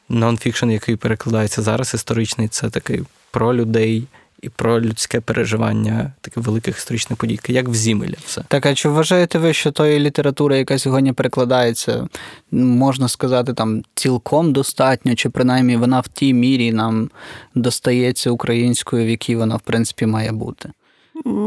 нонфікшн, 0.10 0.70
який 0.70 0.96
перекладається 0.96 1.62
зараз, 1.62 1.94
історичний, 1.94 2.48
це 2.48 2.70
такий 2.70 3.04
про 3.32 3.56
людей 3.56 4.08
і 4.44 4.50
про 4.50 4.82
людське 4.82 5.22
переживання 5.22 6.14
таких 6.22 6.44
великих 6.44 6.78
історичних 6.78 7.20
подій, 7.20 7.40
як 7.48 7.68
в 7.68 7.74
Зімелі. 7.74 8.16
Все. 8.26 8.44
Так, 8.48 8.66
а 8.66 8.74
чи 8.74 8.90
вважаєте 8.90 9.40
ви, 9.40 9.54
що 9.54 9.72
тої 9.72 10.00
літератури, 10.00 10.58
яка 10.58 10.80
сьогодні 10.80 11.14
перекладається, 11.14 12.08
можна 12.52 13.08
сказати, 13.08 13.54
там 13.54 13.84
цілком 13.96 14.54
достатньо, 14.54 15.16
чи 15.16 15.30
принаймні 15.30 15.78
вона 15.78 16.00
в 16.00 16.08
тій 16.08 16.34
мірі 16.34 16.72
нам 16.72 17.10
достається 17.56 18.32
українською, 18.32 19.06
в 19.06 19.10
якій 19.10 19.36
вона 19.36 19.56
в 19.56 19.62
принципі 19.62 20.06
має 20.06 20.32
бути? 20.32 20.72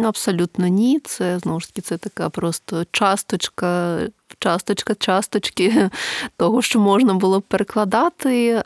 Абсолютно 0.04 0.66
ні. 0.66 1.00
Це 1.04 1.38
знову 1.38 1.60
ж 1.60 1.68
таки 1.68 1.80
це 1.80 1.98
така 1.98 2.30
просто 2.30 2.84
часточка, 2.90 3.98
часточка, 4.38 4.94
часточки 4.94 5.90
того, 6.36 6.62
що 6.62 6.80
можна 6.80 7.14
було 7.14 7.40
б 7.40 7.42
перекладати. 7.42 8.48
Е, 8.48 8.62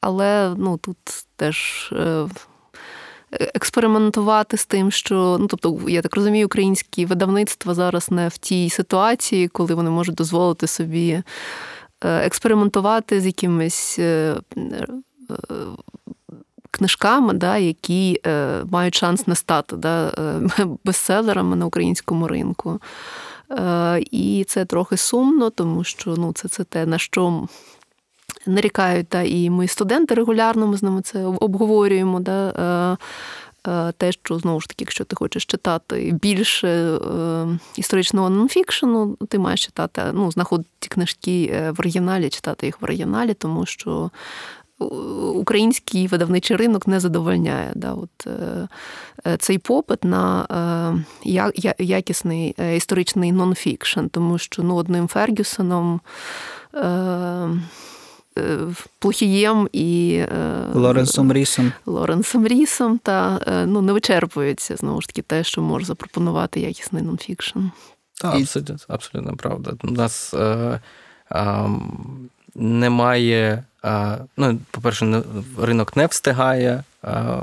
але 0.00 0.54
ну, 0.56 0.76
тут 0.76 0.96
теж. 1.36 1.92
Е, 3.32 3.50
експериментувати 3.54 4.56
з 4.56 4.66
тим, 4.66 4.90
що 4.90 5.36
ну 5.40 5.46
тобто, 5.46 5.90
я 5.90 6.02
так 6.02 6.16
розумію, 6.16 6.46
українські 6.46 7.06
видавництва 7.06 7.74
зараз 7.74 8.10
не 8.10 8.28
в 8.28 8.38
тій 8.38 8.70
ситуації, 8.70 9.48
коли 9.48 9.74
вони 9.74 9.90
можуть 9.90 10.14
дозволити 10.14 10.66
собі 10.66 11.10
е, 11.10 11.22
експериментувати 12.02 13.20
з 13.20 13.26
якимись 13.26 14.00
книжками, 16.72 17.34
да, 17.34 17.56
які 17.56 18.20
е, 18.26 18.64
мають 18.70 18.94
шанс 18.94 19.26
не 19.26 19.34
стати 19.34 19.76
да, 19.76 20.08
е, 20.08 20.66
бестселерами 20.84 21.56
на 21.56 21.66
українському 21.66 22.28
ринку. 22.28 22.80
Е, 23.50 24.04
І 24.10 24.44
це 24.48 24.64
трохи 24.64 24.96
сумно, 24.96 25.50
тому 25.50 25.84
що 25.84 26.14
ну, 26.16 26.32
це, 26.32 26.48
це 26.48 26.64
те, 26.64 26.86
на 26.86 26.98
що. 26.98 27.48
Нарікають, 28.46 29.08
та, 29.08 29.22
і 29.22 29.50
ми 29.50 29.68
студенти 29.68 30.14
регулярно 30.14 30.66
ми 30.66 30.76
з 30.76 30.82
ними 30.82 31.02
це 31.02 31.24
обговорюємо. 31.24 32.20
Да, 32.20 32.48
е, 32.48 33.70
е, 33.70 33.92
те, 33.92 34.12
що 34.12 34.38
знову 34.38 34.60
ж 34.60 34.68
таки, 34.68 34.84
якщо 34.84 35.04
ти 35.04 35.16
хочеш 35.16 35.46
читати 35.46 36.18
більше 36.22 36.68
е, 36.68 36.98
історичного 37.76 38.30
нонфікшену, 38.30 39.16
ти 39.28 39.38
маєш 39.38 39.64
читати, 39.64 40.02
ну, 40.12 40.32
знаходити 40.32 40.88
книжки 40.88 41.50
е, 41.54 41.70
в 41.70 41.80
оригіналі, 41.80 42.28
читати 42.28 42.66
їх 42.66 42.82
в 42.82 42.84
оригіналі, 42.84 43.34
тому 43.34 43.66
що 43.66 44.10
український 45.34 46.06
видавничий 46.06 46.56
ринок 46.56 46.86
не 46.86 47.00
задовольняє. 47.00 47.72
Да, 47.74 47.92
от, 47.92 48.26
е, 48.26 48.68
Цей 49.38 49.58
попит 49.58 50.04
на 50.04 50.46
е, 51.24 51.74
якісний 51.78 52.56
історичний 52.76 53.32
нонфікшн, 53.32 54.06
тому 54.10 54.38
що 54.38 54.62
ну, 54.62 54.74
одним 54.76 55.08
Фергюсоном. 55.08 56.00
Плохієм 58.98 59.68
і 59.72 60.22
Лоренсом 60.74 61.32
Рісом. 61.32 61.72
Лоренсом 61.86 62.46
Рісом, 62.46 62.98
та 62.98 63.40
ну, 63.66 63.82
не 63.82 63.92
вичерпується 63.92 64.76
знову 64.76 65.00
ж 65.00 65.06
таки 65.06 65.22
те, 65.22 65.44
що 65.44 65.62
може 65.62 65.86
запропонувати 65.86 66.60
якісний 66.60 67.02
нонфікшн. 67.02 67.58
Так, 68.14 68.34
абсолютно, 68.34 68.76
абсолютно 68.88 69.36
правда. 69.36 69.72
У 69.82 69.90
нас 69.90 70.34
е, 70.34 70.80
е, 71.32 71.68
немає 72.54 73.64
Ну, 74.36 74.58
По-перше, 74.70 75.22
ринок 75.58 75.96
не 75.96 76.06
встигає 76.06 76.84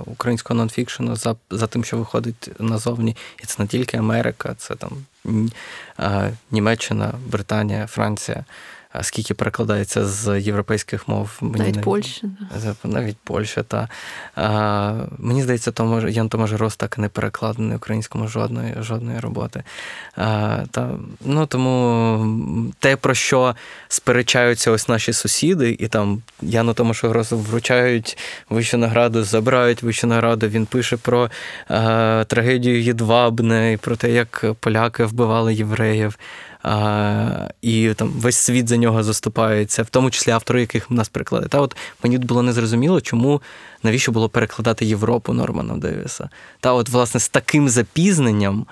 українського 0.05 0.57
нонфікшену 0.57 1.15
за 1.15 1.35
за 1.49 1.67
тим, 1.67 1.83
що 1.83 1.97
виходить 1.97 2.49
назовні. 2.59 3.15
І 3.43 3.45
це 3.45 3.63
не 3.63 3.67
тільки 3.67 3.97
Америка, 3.97 4.55
це 4.57 4.75
там 4.75 4.91
Німеччина, 6.51 7.13
Британія, 7.27 7.87
Франція 7.87 8.45
скільки 9.01 9.33
перекладається 9.33 10.05
з 10.05 10.39
європейських 10.39 11.07
мов. 11.07 11.37
Мені 11.41 11.57
навіть 11.57 11.81
Польща. 11.81 12.27
Навіть 12.83 13.17
Польща, 13.23 13.63
та. 13.63 13.89
А, 14.35 14.93
Мені 15.17 15.43
здається, 15.43 15.71
Тома, 15.71 16.09
Ян 16.09 16.29
Томаш 16.29 16.51
Рос 16.51 16.75
так 16.75 16.95
і 16.97 17.01
не 17.01 17.09
перекладений 17.09 17.77
українському 17.77 18.27
жодної 18.27 18.75
жодної 18.79 19.19
роботи. 19.19 19.63
А, 20.15 20.57
та, 20.71 20.89
ну, 21.25 21.45
Тому 21.45 22.73
те, 22.79 22.95
про 22.95 23.13
що 23.13 23.55
сперечаються 23.87 24.71
ось 24.71 24.87
наші 24.87 25.13
сусіди, 25.13 25.77
і 25.79 25.87
там 25.87 26.21
Яну 26.41 26.73
Томашу 26.73 27.09
Гросу 27.09 27.37
вручають 27.37 28.17
вищу 28.49 28.77
награду, 28.77 29.23
забирають 29.23 29.83
вищу 29.83 30.07
награду. 30.07 30.47
Він 30.47 30.65
пише 30.65 30.97
про 30.97 31.29
а, 31.67 32.23
трагедію 32.27 32.81
Єдвабне 32.81 33.73
і 33.73 33.77
про 33.77 33.95
те, 33.95 34.11
як 34.11 34.45
поляки 34.59 35.05
вбивали 35.05 35.53
євреїв 35.53 36.17
а, 36.63 37.49
і 37.61 37.93
там 37.93 38.09
весь 38.09 38.37
світ 38.37 38.67
за 38.67 38.77
нього 38.77 39.03
заступається, 39.03 39.83
в 39.83 39.89
тому 39.89 40.11
числі 40.11 40.31
автори, 40.31 40.61
яких 40.61 40.91
нас 40.91 41.09
перекладе. 41.09 41.47
Та 41.47 41.59
от 41.59 41.75
мені 42.03 42.17
було 42.17 42.43
незрозуміло, 42.43 43.01
чому 43.01 43.41
навіщо 43.83 44.11
було 44.11 44.29
перекладати 44.29 44.85
Європу 44.85 45.33
Нормана 45.33 45.77
Девіса. 45.77 46.29
Та 46.59 46.73
от, 46.73 46.89
власне, 46.89 47.19
з 47.19 47.29
таким 47.29 47.69
запізненням. 47.69 48.65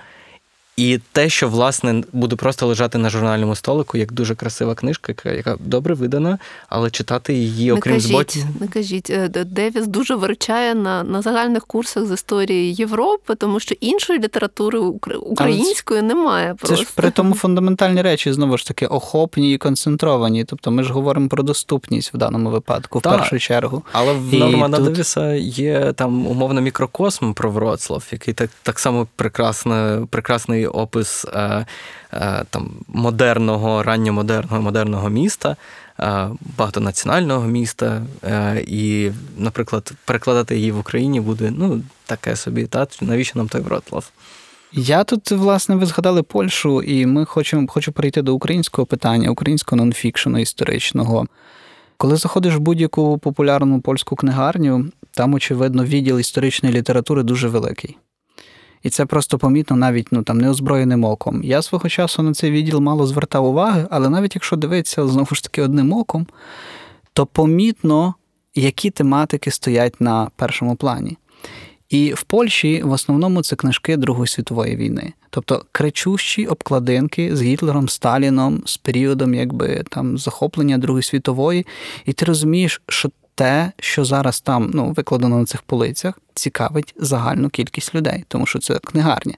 І 0.78 1.00
те, 1.12 1.28
що 1.28 1.48
власне 1.48 2.02
буде 2.12 2.36
просто 2.36 2.66
лежати 2.66 2.98
на 2.98 3.10
журнальному 3.10 3.54
столику, 3.54 3.98
як 3.98 4.12
дуже 4.12 4.34
красива 4.34 4.74
книжка, 4.74 5.12
яка 5.12 5.30
яка 5.30 5.56
добре 5.60 5.94
видана, 5.94 6.38
але 6.68 6.90
читати 6.90 7.34
її, 7.34 7.72
окрім 7.72 7.94
не 7.94 8.00
кажіть, 8.00 8.10
зботі... 8.10 8.44
Не 8.60 8.68
кажіть, 8.68 9.10
е, 9.10 9.28
Девіс 9.28 9.86
дуже 9.86 10.14
виручає 10.14 10.74
на 10.74 11.04
на 11.04 11.22
загальних 11.22 11.66
курсах 11.66 12.06
з 12.06 12.12
історії 12.12 12.74
Європи, 12.74 13.34
тому 13.34 13.60
що 13.60 13.74
іншої 13.80 14.18
літератури 14.18 14.78
української 14.78 16.00
але 16.00 16.08
немає. 16.08 16.54
Просто. 16.54 16.76
Це 16.76 16.82
ж 16.82 16.88
при 16.94 17.10
тому 17.10 17.34
фундаментальні 17.34 18.02
речі 18.02 18.32
знову 18.32 18.58
ж 18.58 18.66
таки 18.66 18.86
охопні 18.86 19.54
і 19.54 19.58
концентровані. 19.58 20.44
Тобто 20.44 20.70
ми 20.70 20.82
ж 20.82 20.92
говоримо 20.92 21.28
про 21.28 21.42
доступність 21.42 22.14
в 22.14 22.16
даному 22.16 22.50
випадку, 22.50 22.98
в 22.98 23.02
так, 23.02 23.18
першу 23.18 23.38
чергу. 23.38 23.82
Але 23.92 24.12
в 24.12 24.34
Нормана 24.34 24.76
тут... 24.76 24.86
Девіса 24.86 25.34
є 25.34 25.92
там 25.92 26.26
умовно 26.26 26.60
мікрокосм 26.60 27.32
про 27.32 27.50
Вроцлав, 27.50 28.04
який 28.12 28.34
так 28.34 28.50
так 28.62 28.78
само 28.78 29.06
прекрасно, 29.16 30.06
прекрасний 30.10 30.67
опис 30.68 31.24
е, 31.24 31.66
е, 32.12 32.44
там 32.50 32.70
модерного, 32.88 33.82
ранньомодерного 33.82 34.62
модерного 34.62 35.08
міста, 35.08 35.56
е, 36.00 36.28
багатонаціонального 36.58 37.46
міста. 37.46 38.02
І, 38.66 39.10
наприклад, 39.38 39.92
перекладати 40.04 40.56
її 40.56 40.72
в 40.72 40.78
Україні 40.78 41.20
буде 41.20 41.52
ну, 41.56 41.82
таке 42.06 42.36
собі, 42.36 42.66
та 42.66 42.86
навіщо 43.00 43.38
нам 43.38 43.48
той 43.48 43.60
Вроцлав? 43.60 44.10
Я 44.72 45.04
тут, 45.04 45.30
власне, 45.30 45.74
ви 45.74 45.86
згадали 45.86 46.22
Польщу, 46.22 46.82
і 46.82 47.06
ми 47.06 47.24
хочемо 47.24 47.66
хочу 47.68 47.92
перейти 47.92 48.22
до 48.22 48.34
українського 48.34 48.86
питання, 48.86 49.30
українського 49.30 49.76
нонфікшену 49.76 50.38
історичного. 50.38 51.26
Коли 51.96 52.16
заходиш 52.16 52.54
в 52.54 52.58
будь-яку 52.58 53.18
популярну 53.18 53.80
польську 53.80 54.16
книгарню, 54.16 54.86
там, 55.10 55.34
очевидно, 55.34 55.84
відділ 55.84 56.18
історичної 56.18 56.74
літератури 56.74 57.22
дуже 57.22 57.48
великий. 57.48 57.96
І 58.82 58.90
це 58.90 59.06
просто 59.06 59.38
помітно 59.38 59.76
навіть 59.76 60.06
ну, 60.10 60.22
там, 60.22 60.38
неозброєним 60.38 61.04
оком. 61.04 61.40
Я 61.44 61.62
свого 61.62 61.88
часу 61.88 62.22
на 62.22 62.34
цей 62.34 62.50
відділ 62.50 62.80
мало 62.80 63.06
звертав 63.06 63.44
уваги, 63.44 63.86
але 63.90 64.08
навіть 64.08 64.34
якщо 64.34 64.56
дивитися 64.56 65.08
знову 65.08 65.34
ж 65.34 65.42
таки 65.42 65.62
одним 65.62 65.92
оком, 65.92 66.26
то 67.12 67.26
помітно, 67.26 68.14
які 68.54 68.90
тематики 68.90 69.50
стоять 69.50 70.00
на 70.00 70.30
першому 70.36 70.76
плані. 70.76 71.16
І 71.88 72.12
в 72.12 72.22
Польщі 72.22 72.82
в 72.82 72.90
основному 72.90 73.42
це 73.42 73.56
книжки 73.56 73.96
Другої 73.96 74.28
світової 74.28 74.76
війни, 74.76 75.12
тобто 75.30 75.64
кричущі 75.72 76.46
обкладинки 76.46 77.36
з 77.36 77.42
Гітлером, 77.42 77.88
Сталіном, 77.88 78.62
з 78.64 78.76
періодом 78.76 79.34
якби 79.34 79.84
там 79.90 80.18
захоплення 80.18 80.78
Другої 80.78 81.02
світової, 81.02 81.66
і 82.04 82.12
ти 82.12 82.24
розумієш, 82.24 82.82
що 82.88 83.10
те, 83.38 83.72
що 83.80 84.04
зараз 84.04 84.40
там 84.40 84.70
ну, 84.74 84.90
викладено 84.90 85.38
на 85.38 85.44
цих 85.44 85.62
полицях, 85.62 86.18
цікавить 86.34 86.94
загальну 86.96 87.48
кількість 87.48 87.94
людей, 87.94 88.24
тому 88.28 88.46
що 88.46 88.58
це 88.58 88.78
книгарня. 88.78 89.34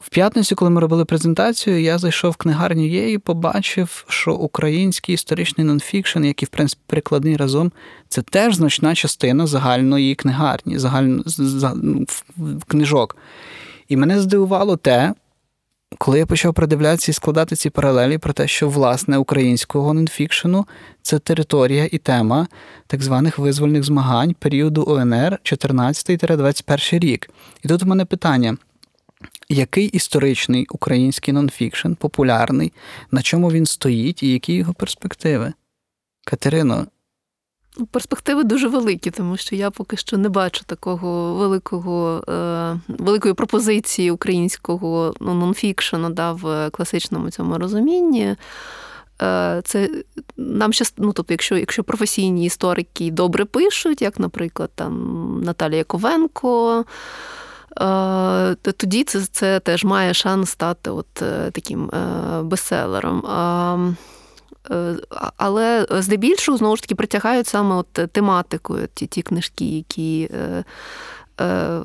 В 0.00 0.08
п'ятницю, 0.08 0.56
коли 0.56 0.70
ми 0.70 0.80
робили 0.80 1.04
презентацію, 1.04 1.80
я 1.80 1.98
зайшов 1.98 2.30
в 2.30 2.36
книгарню 2.36 2.86
є 2.86 3.12
і 3.12 3.18
побачив, 3.18 4.04
що 4.08 4.34
український 4.34 5.14
історичний 5.14 5.66
нонфікшн, 5.66 6.24
як 6.24 6.42
і 6.42 6.46
в 6.46 6.48
принципі 6.48 6.82
перекладний 6.86 7.36
разом, 7.36 7.72
це 8.08 8.22
теж 8.22 8.54
значна 8.54 8.94
частина 8.94 9.46
загальної 9.46 10.14
книгарні, 10.14 10.78
загально, 10.78 11.24
ну, 11.82 12.06
книжок. 12.68 13.16
І 13.88 13.96
мене 13.96 14.20
здивувало 14.20 14.76
те, 14.76 15.14
коли 15.98 16.18
я 16.18 16.26
почав 16.26 16.54
придивлятися 16.54 17.12
і 17.12 17.14
складати 17.14 17.56
ці 17.56 17.70
паралелі 17.70 18.18
про 18.18 18.32
те, 18.32 18.48
що 18.48 18.68
власне 18.68 19.18
українського 19.18 19.94
нонфікшену 19.94 20.66
це 21.02 21.18
територія 21.18 21.88
і 21.92 21.98
тема 21.98 22.46
так 22.86 23.02
званих 23.02 23.38
визвольних 23.38 23.84
змагань 23.84 24.34
періоду 24.34 24.84
ОНР 24.88 25.38
14-21 25.44 26.98
рік. 26.98 27.30
І 27.62 27.68
тут 27.68 27.82
у 27.82 27.86
мене 27.86 28.04
питання. 28.04 28.56
Який 29.48 29.86
історичний 29.86 30.66
український 30.70 31.34
нонфікшн 31.34 31.92
популярний, 31.92 32.72
на 33.10 33.22
чому 33.22 33.50
він 33.50 33.66
стоїть 33.66 34.22
і 34.22 34.32
які 34.32 34.54
його 34.54 34.74
перспективи? 34.74 35.52
Катерино, 36.24 36.86
Перспективи 37.90 38.44
дуже 38.44 38.68
великі, 38.68 39.10
тому 39.10 39.36
що 39.36 39.56
я 39.56 39.70
поки 39.70 39.96
що 39.96 40.18
не 40.18 40.28
бачу 40.28 40.64
такого 40.64 41.34
великого 41.34 42.24
е, 42.28 42.80
великої 42.88 43.34
пропозиції 43.34 44.10
українського 44.10 45.14
ну, 45.20 45.34
нонфікшену 45.34 46.10
да, 46.10 46.32
в 46.32 46.70
класичному 46.70 47.30
цьому 47.30 47.58
розумінні. 47.58 48.36
Е, 49.22 49.62
це 49.64 49.90
нам 50.36 50.72
ще, 50.72 50.84
ну, 50.96 51.12
тобто, 51.12 51.34
якщо 51.34 51.56
якщо 51.56 51.84
професійні 51.84 52.44
історики 52.44 53.10
добре 53.10 53.44
пишуть, 53.44 54.02
як, 54.02 54.20
наприклад, 54.20 54.70
там 54.74 55.40
Наталія 55.44 55.84
Ковенко. 55.84 56.84
Е, 57.80 58.54
тоді 58.54 59.04
це 59.04 59.20
це 59.20 59.60
теж 59.60 59.84
має 59.84 60.14
шанс 60.14 60.50
стати 60.50 60.90
от 60.90 61.22
таким 61.52 61.90
бестселером. 62.42 63.22
Е, 64.70 64.96
але 65.36 65.86
здебільшого 65.90 66.58
знову 66.58 66.76
ж 66.76 66.82
таки 66.82 66.94
притягають 66.94 67.46
саме 67.46 67.74
от 67.74 67.92
тематикою 68.12 68.88
ті 68.94 69.06
ті 69.06 69.22
книжки, 69.22 69.64
які 69.64 70.30
е, 70.34 70.64
е, 71.40 71.80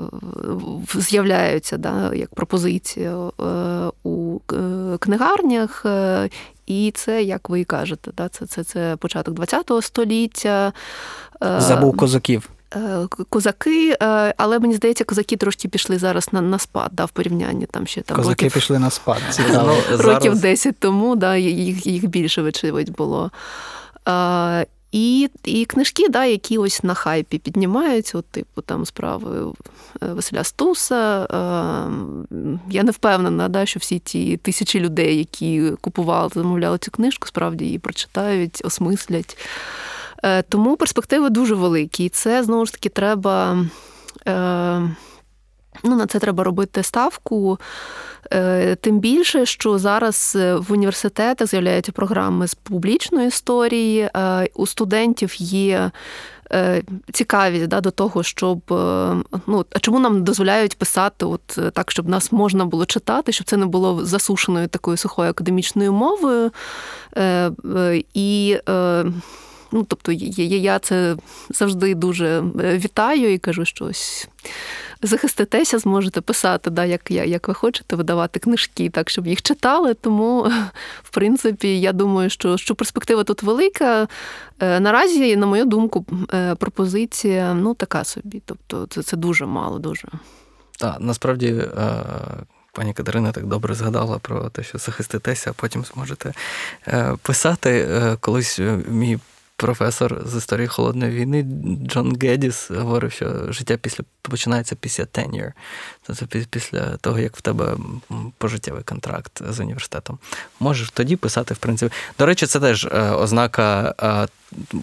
з'являються 0.95 1.77
да, 1.77 2.13
як 2.13 2.35
пропозиція 2.35 3.11
е, 3.11 3.43
у 4.03 4.39
е, 4.53 4.97
книгарнях. 4.97 5.85
І 6.67 6.91
це, 6.95 7.23
як 7.23 7.49
ви 7.49 7.59
і 7.59 7.63
кажете, 7.63 8.11
да, 8.17 8.29
це, 8.29 8.45
це, 8.45 8.63
це 8.63 8.95
початок 8.99 9.39
ХХ 9.39 9.81
століття. 9.83 10.73
Забув 11.41 11.97
козаків. 11.97 12.49
Е, 12.75 13.07
Козаки, 13.29 13.97
е, 14.01 14.33
але 14.37 14.59
мені 14.59 14.73
здається, 14.73 15.03
козаки 15.03 15.37
трошки 15.37 15.67
пішли 15.67 15.97
зараз 15.97 16.33
на, 16.33 16.41
на 16.41 16.59
спад, 16.59 16.89
да, 16.91 17.05
в 17.05 17.09
порівнянні 17.09 17.65
там 17.65 17.87
ще 17.87 18.01
там 18.01 18.17
Козаки 18.17 18.45
років, 18.45 18.53
пішли 18.53 18.79
на 18.79 18.89
спад. 18.89 19.21
Цікаво. 19.31 19.77
Ну, 19.91 19.97
років 19.97 20.39
10 20.39 20.79
тому, 20.79 21.15
да, 21.15 21.35
їх, 21.35 21.85
їх 21.85 22.05
більше, 22.05 22.41
вочевидь, 22.41 22.89
було. 22.89 23.31
Е, 24.07 24.65
і, 24.91 25.29
і 25.43 25.65
книжки, 25.65 26.09
да, 26.09 26.25
які 26.25 26.57
ось 26.57 26.83
на 26.83 26.93
хайпі 26.93 27.37
піднімаються, 27.37 28.17
от, 28.17 28.25
типу 28.25 28.61
там 28.61 28.85
справи 28.85 29.53
Василя 30.01 30.43
Стуса. 30.43 31.23
Е, 31.23 31.27
я 32.69 32.83
не 32.83 32.91
впевнена, 32.91 33.49
да, 33.49 33.65
що 33.65 33.79
всі 33.79 33.99
ті 33.99 34.37
тисячі 34.37 34.79
людей, 34.79 35.17
які 35.17 35.71
купували, 35.81 36.29
замовляли 36.33 36.77
цю 36.77 36.91
книжку, 36.91 37.27
справді 37.27 37.65
її 37.65 37.79
прочитають, 37.79 38.61
осмислять. 38.65 39.37
Е, 40.23 40.41
Тому 40.41 40.77
перспективи 40.77 41.29
дуже 41.29 41.55
великі. 41.55 42.05
І 42.05 42.09
це 42.09 42.43
знову 42.43 42.65
ж 42.65 42.73
таки 42.73 42.89
треба. 42.89 43.65
Е, 44.27 44.95
Ну, 45.83 45.95
на 45.95 46.07
це 46.07 46.19
треба 46.19 46.43
робити 46.43 46.83
ставку. 46.83 47.59
Е, 48.33 48.75
Тим 48.75 48.99
більше, 48.99 49.45
що 49.45 49.79
зараз 49.79 50.37
в 50.39 50.65
університетах 50.71 51.47
з'являються 51.47 51.91
програми 51.91 52.47
з 52.47 52.55
публічної 52.55 53.27
історії. 53.27 54.09
У 54.55 54.67
студентів 54.67 55.41
є 55.41 55.91
цікавість 57.13 57.67
да, 57.67 57.81
до 57.81 57.91
того, 57.91 58.23
щоб 58.23 58.61
ну, 59.47 59.65
чому 59.81 59.99
нам 59.99 60.23
дозволяють 60.23 60.77
писати 60.77 61.25
от 61.25 61.59
так, 61.73 61.91
щоб 61.91 62.09
нас 62.09 62.31
можна 62.31 62.65
було 62.65 62.85
читати, 62.85 63.31
щоб 63.31 63.47
це 63.47 63.57
не 63.57 63.65
було 63.65 64.05
засушеною 64.05 64.67
такою 64.67 64.97
сухою 64.97 65.29
академічною 65.29 65.93
мовою. 65.93 66.51
І 68.13 68.57
ну, 69.71 69.83
тобто, 69.83 70.11
я, 70.11 70.79
це 70.79 71.15
завжди 71.49 71.95
дуже 71.95 72.43
е, 72.59 72.77
вітаю 72.77 73.33
і 73.33 73.37
кажу, 73.37 73.65
що 73.65 73.85
ось 73.85 74.27
захиститеся, 75.01 75.79
зможете 75.79 76.21
писати, 76.21 76.69
да, 76.69 76.85
як, 76.85 77.11
як 77.11 77.47
ви 77.47 77.53
хочете, 77.53 77.95
видавати 77.95 78.39
книжки, 78.39 78.89
так, 78.89 79.09
щоб 79.09 79.27
їх 79.27 79.41
читали. 79.41 79.93
Тому, 79.93 80.51
в 81.03 81.09
принципі, 81.09 81.81
я 81.81 81.93
думаю, 81.93 82.29
що, 82.29 82.57
що 82.57 82.75
перспектива 82.75 83.23
тут 83.23 83.43
велика. 83.43 84.07
Е, 84.59 84.79
Наразі, 84.79 85.35
на 85.35 85.45
мою 85.45 85.65
думку, 85.65 86.05
е, 86.33 86.55
пропозиція 86.55 87.53
ну, 87.53 87.73
така 87.73 88.03
собі. 88.03 88.41
Тобто, 88.45 88.87
це, 88.89 89.03
це 89.03 89.17
дуже 89.17 89.45
мало, 89.45 89.79
дуже. 89.79 90.07
Так, 90.77 90.97
насправді. 90.99 91.63
Пані 92.73 92.93
Катерина 92.93 93.31
так 93.31 93.45
добре 93.45 93.73
згадала 93.73 94.19
про 94.19 94.49
те, 94.49 94.63
що 94.63 94.77
захиститеся, 94.77 95.49
а 95.49 95.53
потім 95.53 95.85
зможете 95.85 96.33
писати. 97.21 97.87
Колись 98.19 98.59
мій 98.87 99.19
професор 99.61 100.21
з 100.25 100.35
історії 100.35 100.67
холодної 100.67 101.11
війни 101.11 101.45
Джон 101.87 102.17
Гедіс 102.21 102.71
говорив, 102.71 103.11
що 103.11 103.51
життя 103.51 103.77
після 103.77 104.03
починається 104.21 104.75
після 104.75 105.03
tenure. 105.03 105.51
Тобто 106.07 106.25
пі- 106.25 106.47
після 106.49 106.97
того, 106.97 107.19
як 107.19 107.37
в 107.37 107.41
тебе 107.41 107.77
пожиттєвий 108.37 108.83
контракт 108.83 109.41
з 109.49 109.59
університетом. 109.59 110.19
Можеш 110.59 110.89
тоді 110.91 111.15
писати, 111.15 111.53
в 111.53 111.57
принципі. 111.57 111.95
До 112.19 112.25
речі, 112.25 112.45
це 112.45 112.59
теж 112.59 112.85
е, 112.85 113.09
ознака 113.11 113.95
е, 114.03 114.27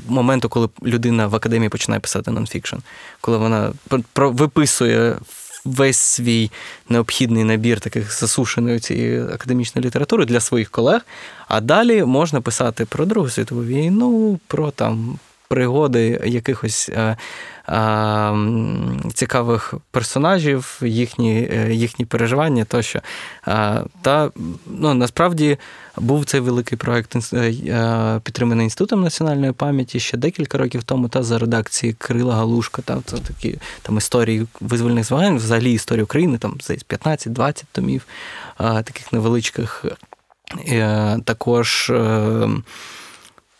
моменту, 0.09 0.49
коли 0.49 0.69
людина 0.83 1.27
в 1.27 1.35
академії 1.35 1.69
починає 1.69 2.01
писати 2.01 2.31
нонфікшн, 2.31 2.77
коли 3.21 3.39
вона 3.39 3.73
виписує 4.17 5.17
весь 5.69 5.99
свій 5.99 6.51
необхідний 6.89 7.45
набір 7.45 7.81
таких 7.81 8.21
засушеної 8.21 8.79
цієї 8.79 9.21
академічної 9.21 9.87
літератури 9.87 10.25
для 10.25 10.41
своїх 10.41 10.71
колег. 10.71 11.07
А 11.49 11.61
далі 11.61 12.05
можна 12.05 12.41
писати 12.41 12.85
про 12.85 13.07
Другу 13.07 13.29
світову 13.29 13.65
війну, 13.65 14.41
про 14.47 14.71
там 14.71 15.19
пригоди 15.49 16.21
якихось 16.25 16.89
е, 16.89 17.17
е, 17.69 18.33
цікавих 19.15 19.75
персонажів, 19.91 20.81
їхні, 20.83 21.49
е, 21.53 21.75
їхні 21.75 22.05
переживання 22.05 22.65
тощо. 22.65 23.01
Е, 23.49 23.85
та 24.03 24.31
ну, 24.67 24.95
насправді 24.95 25.59
був 25.97 26.25
цей 26.25 26.41
великий 26.41 26.79
проект 26.79 27.17
підтриманий 28.23 28.65
Інститутом 28.65 29.03
національної 29.03 29.53
пам'яті 29.53 30.01
ще 30.01 30.17
декілька 30.17 30.59
років 30.59 30.83
тому, 30.83 31.09
та 31.09 31.23
за 31.23 31.39
редакції 31.39 31.93
Крила 31.93 32.35
Галушка. 32.35 32.83
Та 32.83 33.01
це 33.05 33.17
такі 33.17 33.59
там 33.83 33.97
історії 33.97 34.47
визвольних 34.61 35.05
змагань, 35.05 35.37
взагалі 35.37 35.73
історії 35.73 36.05
України, 36.05 36.39
там 36.39 36.57
здається, 36.61 36.87
15-20 36.89 37.65
томів 37.73 38.07
е, 38.61 38.83
таких 38.83 39.13
невеличких. 39.13 39.85
Також 41.25 41.93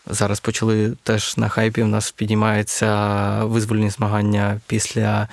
зараз 0.09 0.39
почали 0.39 0.93
теж 1.03 1.37
на 1.37 1.49
хайпі. 1.49 1.83
У 1.83 1.87
нас 1.87 2.11
піднімаються 2.11 3.43
визвольні 3.43 3.89
змагання 3.89 4.59
після 4.67 5.27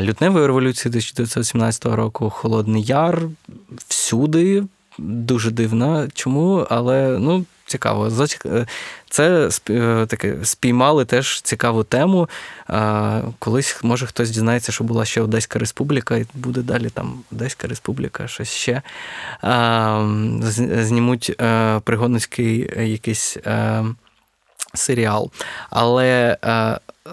лютневої 0.00 0.46
революції 0.46 0.90
1917 0.90 1.84
року. 1.84 2.30
Холодний 2.30 2.82
Яр 2.82 3.22
всюди. 3.88 4.64
Дуже 4.98 5.50
дивно. 5.50 6.08
Чому? 6.14 6.66
Але 6.70 7.18
ну, 7.18 7.44
цікаво. 7.66 8.26
Е, 8.46 8.66
Це 9.10 9.50
е, 9.70 10.06
таке 10.06 10.36
спіймали 10.42 11.04
теж 11.04 11.40
цікаву 11.40 11.84
тему. 11.84 12.28
Колись, 13.38 13.78
може, 13.82 14.06
хтось 14.06 14.30
дізнається, 14.30 14.72
що 14.72 14.84
була 14.84 15.04
ще 15.04 15.22
Одеська 15.22 15.58
Республіка, 15.58 16.16
і 16.16 16.26
буде 16.34 16.62
далі 16.62 16.90
там 16.90 17.20
Одеська 17.32 17.68
Республіка, 17.68 18.28
щось 18.28 18.50
ще. 18.50 18.82
Знімуть 20.82 21.36
е, 21.40 21.80
пригодницький 21.84 22.70
якийсь. 22.90 23.36
Серіал. 24.74 25.30
Але 25.70 26.36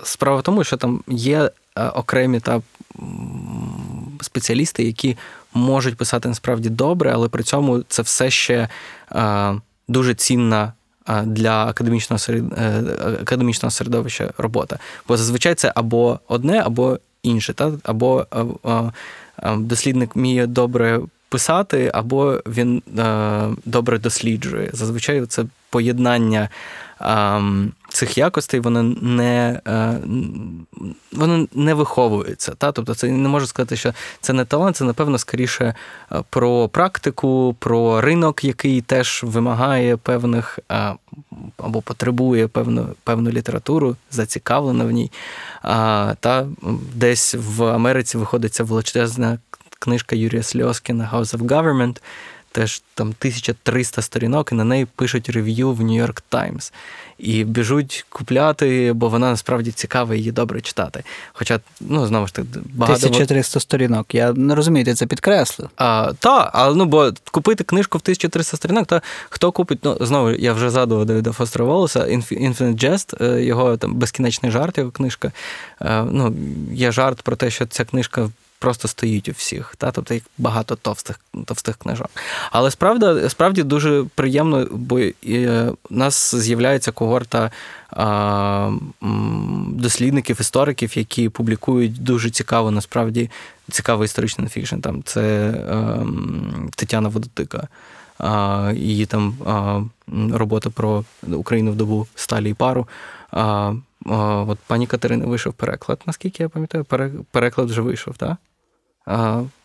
справа 0.04 0.38
в 0.39 0.44
тому, 0.44 0.63
що 0.63 0.78
там 0.78 1.04
є 1.08 1.52
окремі 1.76 2.39
та 2.39 2.62
спеціалісти, 4.22 4.84
які 4.84 5.18
можуть 5.54 5.98
писати 5.98 6.28
насправді 6.28 6.70
добре, 6.70 7.12
але 7.13 7.30
при 7.30 7.44
цьому 7.44 7.84
це 7.88 8.02
все 8.02 8.30
ще 8.30 8.68
дуже 9.88 10.13
цінна 10.13 10.74
е, 11.10 11.22
для 11.22 11.65
академічного 11.65 12.19
серед- 12.19 12.54
е, 12.58 12.84
академічного 13.22 13.72
середовища 13.72 14.32
робота. 14.38 14.80
Бо 15.08 15.17
зазвичай 15.17 15.56
це 15.56 15.72
або 15.76 16.19
одне, 16.28 16.62
або 16.65 17.00
інше, 17.24 17.54
та? 17.54 17.72
або 17.84 18.26
е, 19.43 19.52
дослідник 19.58 20.15
вміє 20.15 20.48
добре 20.48 21.00
писати, 21.30 21.91
або 21.93 22.41
він 22.48 22.82
добре 23.65 24.00
досліджує. 24.00 24.69
Зазвичай 24.74 25.26
це 25.26 25.46
поєднання 25.69 26.50
цих 27.89 28.17
якостей, 28.17 28.60
воно 28.60 28.84
не, 29.01 29.62
е, 29.67 29.97
воно 31.12 31.47
не 31.53 31.73
виховується. 31.73 32.51
Та? 32.58 32.71
Тобто 32.71 32.95
це 32.95 33.08
не 33.08 33.29
можу 33.29 33.47
сказати, 33.47 33.75
що 33.75 33.93
це 34.21 34.34
не 34.34 34.45
талант, 34.45 34.75
це, 34.75 34.84
напевно, 34.84 35.17
скоріше 35.17 35.73
е, 36.12 36.23
про 36.29 36.69
практику, 36.69 37.56
про 37.60 38.01
ринок, 38.01 38.43
який 38.43 38.82
теж 38.82 39.21
вимагає 39.23 39.97
певних 39.97 40.60
е, 40.71 40.93
або 41.58 41.82
потребує 41.82 42.47
певну, 42.47 42.88
певну 43.03 43.29
літературу, 43.29 43.95
зацікавлена 44.12 44.86
в 44.86 44.91
ній. 44.91 45.12
Та 46.19 46.47
десь 46.95 47.36
в 47.39 47.63
Америці 47.63 48.17
виходить 48.17 48.53
ця 48.53 48.63
величезна 48.63 49.38
книжка 49.79 50.15
Юрія 50.15 50.43
Сльоскіна 50.43 51.10
House 51.13 51.38
of 51.38 51.47
Government. 51.47 52.01
Теж 52.54 52.82
там 52.94 53.08
1300 53.08 54.02
сторінок, 54.02 54.52
і 54.52 54.56
на 54.56 54.63
неї 54.63 54.88
пишуть 54.96 55.30
рев'ю 55.30 55.72
в 55.72 55.82
York 55.82 56.22
Times. 56.32 56.74
І 57.18 57.44
біжуть 57.44 58.06
купляти, 58.10 58.94
бо 58.94 59.10
вона 59.10 59.30
насправді 59.30 59.72
цікава 59.72 60.16
і 60.16 60.18
її 60.18 60.32
добре 60.32 60.62
читати. 60.62 61.04
Хоча, 61.34 61.60
ну, 61.82 62.08
знову 62.08 62.28
ж 62.28 62.34
таки, 62.34 62.48
багато. 62.74 63.00
1400 63.00 63.60
сторінок. 63.60 64.16
Я 64.16 64.34
не 64.34 64.56
розумію, 64.56 64.86
ти 64.86 64.94
це 64.94 65.06
підкреслив. 65.06 65.70
А, 65.78 66.12
та, 66.20 66.52
але 66.54 66.76
ну, 66.76 66.86
бо 66.86 67.12
купити 67.32 67.63
книжку 67.63 67.98
в 67.98 68.02
1300 68.02 68.58
сторінок, 68.58 68.88
то 68.88 69.02
хто 69.30 69.52
купить, 69.52 69.80
ну, 69.84 69.98
знову, 70.02 70.32
я 70.32 70.54
вже 70.54 70.70
згадував 70.70 71.06
Давіда 71.06 71.32
Фостера 71.32 71.66
Волоса, 71.66 72.00
Infinite 72.00 72.76
Jest, 72.76 73.24
е, 73.24 73.44
його 73.44 73.78
там 73.78 73.94
безкінечний 73.94 74.52
жарт, 74.52 74.78
його 74.78 74.92
книжка. 74.92 75.32
Е, 75.82 76.04
Ну, 76.12 76.36
є 76.74 76.92
жарт 76.92 77.22
про 77.22 77.36
те, 77.36 77.50
що 77.50 77.66
ця 77.66 77.86
книжка 77.86 78.30
просто 78.63 78.88
стоїть 78.88 79.30
у 79.30 79.32
всіх, 79.32 79.76
та? 79.78 79.91
тобто 79.91 80.13
як 80.13 80.23
багато 80.38 80.76
товстих, 80.76 81.19
товстих 81.45 81.78
книжок. 81.78 82.10
Але 82.52 82.71
справді, 82.71 83.30
справді 83.30 83.63
дуже 83.63 84.06
приємно, 84.15 84.67
бо 84.71 84.99
е, 84.99 85.12
у 85.89 85.95
нас 85.95 86.36
з'являється 86.36 86.91
когорта 86.91 87.52
а, 87.89 88.71
дослідників, 89.67 90.38
істориків, 90.41 90.97
які 90.97 91.30
публікують 91.30 92.04
дуже 92.04 92.30
цікаво, 92.30 92.71
насправді 92.71 93.30
цікавий 93.72 94.05
історичний 94.05 94.49
фікшн. 94.49 94.80
Там 94.80 95.03
це 95.03 95.53
ем, 95.70 96.70
Тетяна 96.76 97.09
Водотика. 97.09 97.68
А, 98.18 98.72
її 98.76 99.05
там 99.05 99.36
а, 99.45 99.82
робота 100.34 100.70
про 100.70 101.03
Україну 101.28 101.72
в 101.72 101.76
добу 101.76 102.07
сталі 102.16 102.49
і 102.49 102.53
пару. 102.53 102.88
А, 103.32 103.74
от 104.47 104.59
пані 104.68 104.88
Катерини 104.88 105.26
вийшов 105.26 105.53
переклад, 105.53 106.01
наскільки 106.05 106.43
я 106.43 106.49
пам'ятаю, 106.49 106.84
пере- 106.84 107.11
переклад 107.32 107.70
вже 107.70 107.82
вийшов, 107.82 108.18
так? 108.18 108.38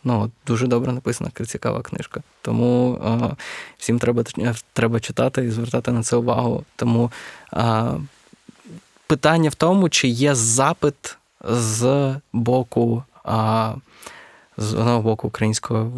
Ну, 0.04 0.30
дуже 0.46 0.66
добре 0.66 0.92
написана, 0.92 1.30
цікава 1.46 1.82
книжка. 1.82 2.22
Тому 2.42 3.00
всім 3.78 3.98
треба, 3.98 4.24
треба 4.72 5.00
читати 5.00 5.44
і 5.44 5.50
звертати 5.50 5.92
на 5.92 6.02
це 6.02 6.16
увагу. 6.16 6.64
Тому 6.76 7.12
питання 9.06 9.50
в 9.50 9.54
тому, 9.54 9.88
чи 9.88 10.08
є 10.08 10.34
запит 10.34 11.18
з 11.44 12.14
боку. 12.32 13.02
З 14.60 14.74
одного 14.74 15.02
боку 15.02 15.28
українського 15.28 15.92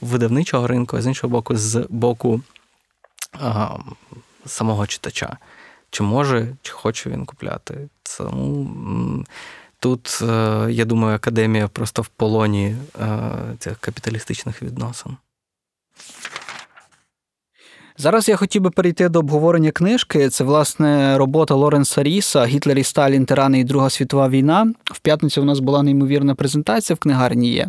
видавничого 0.00 0.66
ринку, 0.66 0.96
а 0.96 1.02
з 1.02 1.06
іншого 1.06 1.30
боку, 1.30 1.56
з 1.56 1.86
боку 1.88 2.40
а, 3.32 3.76
самого 4.46 4.86
читача. 4.86 5.36
Чи 5.90 6.02
може, 6.02 6.56
чи 6.62 6.72
хоче 6.72 7.10
він 7.10 7.24
купляти. 7.24 7.88
Тому 8.18 9.24
тут, 9.82 10.18
е, 10.22 10.66
я 10.70 10.84
думаю, 10.84 11.16
академія 11.16 11.68
просто 11.68 12.02
в 12.02 12.08
полоні 12.08 12.76
е, 13.00 13.28
цих 13.58 13.78
капіталістичних 13.78 14.62
відносин. 14.62 15.16
Зараз 18.02 18.28
я 18.28 18.36
хотів 18.36 18.62
би 18.62 18.70
перейти 18.70 19.08
до 19.08 19.18
обговорення 19.18 19.70
книжки. 19.70 20.28
Це, 20.28 20.44
власне, 20.44 21.18
робота 21.18 21.54
Лоренса 21.54 22.02
Ріса 22.02 22.44
Гітлер 22.44 22.78
і 22.78 22.84
Сталін, 22.84 23.24
тирани 23.24 23.60
і 23.60 23.64
Друга 23.64 23.90
світова 23.90 24.28
війна. 24.28 24.72
В 24.84 24.98
п'ятницю 24.98 25.42
у 25.42 25.44
нас 25.44 25.60
була 25.60 25.82
неймовірна 25.82 26.34
презентація 26.34 26.94
в 26.94 26.98
книгарні 26.98 27.48
є. 27.48 27.66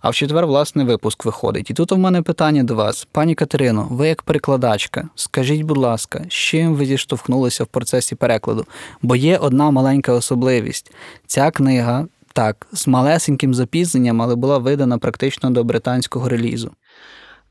А 0.00 0.10
в 0.10 0.14
четвер, 0.14 0.46
власне, 0.46 0.84
випуск 0.84 1.24
виходить. 1.24 1.70
І 1.70 1.74
тут 1.74 1.92
у 1.92 1.96
мене 1.96 2.22
питання 2.22 2.64
до 2.64 2.74
вас, 2.74 3.08
пані 3.12 3.34
Катерино, 3.34 3.88
ви 3.90 4.08
як 4.08 4.22
перекладачка, 4.22 5.08
скажіть, 5.14 5.62
будь 5.62 5.78
ласка, 5.78 6.24
з 6.28 6.32
чим 6.32 6.74
ви 6.74 6.86
зіштовхнулися 6.86 7.64
в 7.64 7.66
процесі 7.66 8.14
перекладу? 8.14 8.66
Бо 9.02 9.16
є 9.16 9.38
одна 9.38 9.70
маленька 9.70 10.12
особливість. 10.12 10.92
Ця 11.26 11.50
книга, 11.50 12.06
так, 12.32 12.66
з 12.72 12.86
малесеньким 12.86 13.54
запізненням, 13.54 14.22
але 14.22 14.34
була 14.34 14.58
видана 14.58 14.98
практично 14.98 15.50
до 15.50 15.64
британського 15.64 16.28
релізу. 16.28 16.70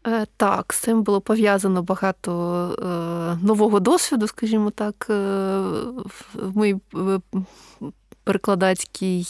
Е, 0.08 0.26
Так, 0.38 0.74
з 0.74 0.78
цим 0.78 1.04
було 1.04 1.22
пов'язано 1.22 1.84
багато 1.84 2.32
е, 3.41 3.45
нового 3.45 3.80
досвіду, 3.80 4.28
скажімо 4.28 4.70
так, 4.70 5.08
е, 5.10 5.14
в 6.34 6.58
моїй 6.58 6.76
перекладацькій 8.24 9.26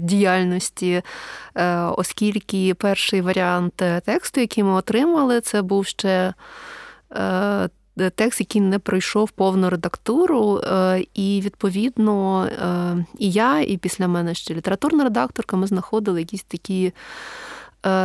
діяльності, 0.00 1.02
оскільки 1.96 2.74
перший 2.74 3.20
варіант 3.20 3.82
тексту, 4.04 4.40
який 4.40 4.64
ми 4.64 4.72
отримали, 4.72 5.40
це 5.40 5.62
був 5.62 5.86
ще. 5.86 6.34
Текст, 8.14 8.40
який 8.40 8.60
не 8.60 8.78
пройшов 8.78 9.30
повну 9.30 9.70
редактуру, 9.70 10.60
і 11.14 11.40
відповідно 11.44 12.48
і 13.18 13.30
я, 13.30 13.60
і 13.60 13.76
після 13.76 14.08
мене 14.08 14.34
ще 14.34 14.54
літературна 14.54 15.04
редакторка, 15.04 15.56
ми 15.56 15.66
знаходили 15.66 16.20
якісь 16.20 16.42
такі 16.42 16.92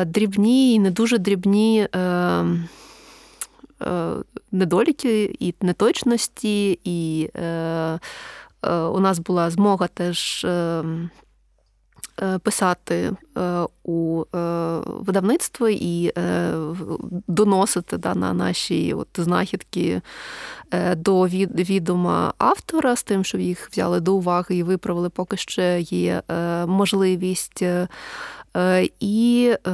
дрібні 0.06 0.74
і 0.74 0.80
не 0.80 0.92
дуже 0.92 1.18
дрібні 1.18 1.88
е, 1.96 2.00
е, 3.82 4.14
недоліки 4.52 5.36
і 5.40 5.56
неточності, 5.62 6.80
і 6.84 7.30
е, 7.36 7.44
е, 8.64 8.76
у 8.76 9.00
нас 9.00 9.20
була 9.20 9.50
змога 9.50 9.88
теж. 9.88 10.46
Е, 10.46 10.84
е, 12.22 12.40
Писати 12.40 13.12
е, 13.38 13.66
у 13.84 14.24
е, 14.36 14.38
видавництво 14.86 15.70
і 15.70 16.12
е, 16.18 16.54
доносити 17.28 17.98
да, 17.98 18.16
на 18.16 18.34
наші 18.34 18.94
от, 18.94 19.08
знахідки 19.18 20.02
е, 20.72 20.96
до 20.96 21.28
відома 21.28 22.34
автора 22.38 22.96
з 22.96 23.04
тим, 23.04 23.24
щоб 23.24 23.42
їх 23.42 23.70
взяли 23.72 24.00
до 24.00 24.16
уваги 24.16 24.56
і 24.56 24.64
виправили, 24.64 25.10
поки 25.10 25.38
ще 25.38 25.82
є 25.82 26.22
е, 26.32 26.66
можливість. 26.66 27.64
Е, 28.58 28.90
і 29.00 29.54
е, 29.68 29.72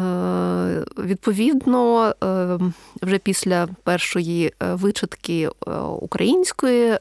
відповідно 0.98 2.14
е, 2.24 2.60
вже 3.02 3.18
після 3.18 3.68
першої 3.84 4.54
вичитки 4.60 5.50
української 6.00 6.98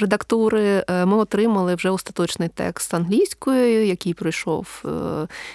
редактури 0.00 0.84
ми 0.88 1.16
отримали 1.16 1.74
вже 1.74 1.90
остаточний 1.90 2.48
текст 2.48 2.94
англійською, 2.94 3.86
який 3.86 4.14
пройшов 4.14 4.84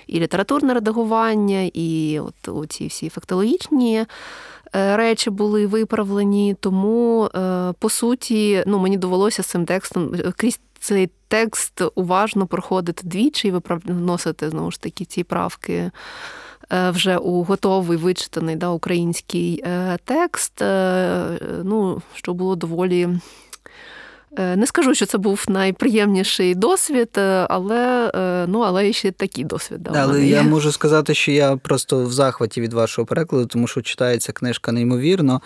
і 0.07 0.19
літературне 0.19 0.73
редагування, 0.73 1.69
і 1.73 2.19
от 2.19 2.47
оці 2.47 2.87
всі 2.87 3.09
фактологічні. 3.09 4.05
Речі 4.73 5.29
були 5.29 5.67
виправлені, 5.67 6.55
тому 6.59 7.29
по 7.79 7.89
суті, 7.89 8.63
ну 8.67 8.79
мені 8.79 8.97
довелося 8.97 9.43
з 9.43 9.45
цим 9.45 9.65
текстом 9.65 10.15
крізь 10.37 10.59
цей 10.79 11.09
текст 11.27 11.81
уважно 11.95 12.47
проходити 12.47 13.07
двічі 13.07 13.47
і 13.47 13.53
вносити 13.85 14.49
знову 14.49 14.71
ж 14.71 14.81
таки 14.81 15.05
ці 15.05 15.23
правки 15.23 15.91
вже 16.71 17.17
у 17.17 17.43
готовий 17.43 17.97
вичитаний 17.97 18.55
да, 18.55 18.69
український 18.69 19.63
текст. 20.05 20.61
Ну, 21.63 22.01
що 22.13 22.33
було 22.33 22.55
доволі. 22.55 23.09
Не 24.37 24.67
скажу, 24.67 24.93
що 24.93 25.05
це 25.05 25.17
був 25.17 25.45
найприємніший 25.47 26.55
досвід, 26.55 27.17
але 27.49 28.11
ну, 28.47 28.59
але 28.59 28.93
ще 28.93 29.11
такий 29.11 29.43
досвід. 29.43 29.83
Да, 29.83 29.91
але 29.95 30.25
я 30.25 30.43
можу 30.43 30.71
сказати, 30.71 31.13
що 31.13 31.31
я 31.31 31.55
просто 31.55 32.05
в 32.05 32.11
захваті 32.11 32.61
від 32.61 32.73
вашого 32.73 33.05
перекладу, 33.05 33.45
тому 33.45 33.67
що 33.67 33.81
читається 33.81 34.31
книжка 34.31 34.71
неймовірно. 34.71 35.41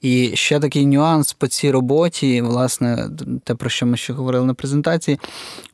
І 0.00 0.30
ще 0.34 0.60
такий 0.60 0.86
нюанс 0.86 1.32
по 1.32 1.46
цій 1.46 1.70
роботі, 1.70 2.42
власне, 2.42 3.10
те, 3.44 3.54
про 3.54 3.70
що 3.70 3.86
ми 3.86 3.96
ще 3.96 4.12
говорили 4.12 4.46
на 4.46 4.54
презентації, 4.54 5.18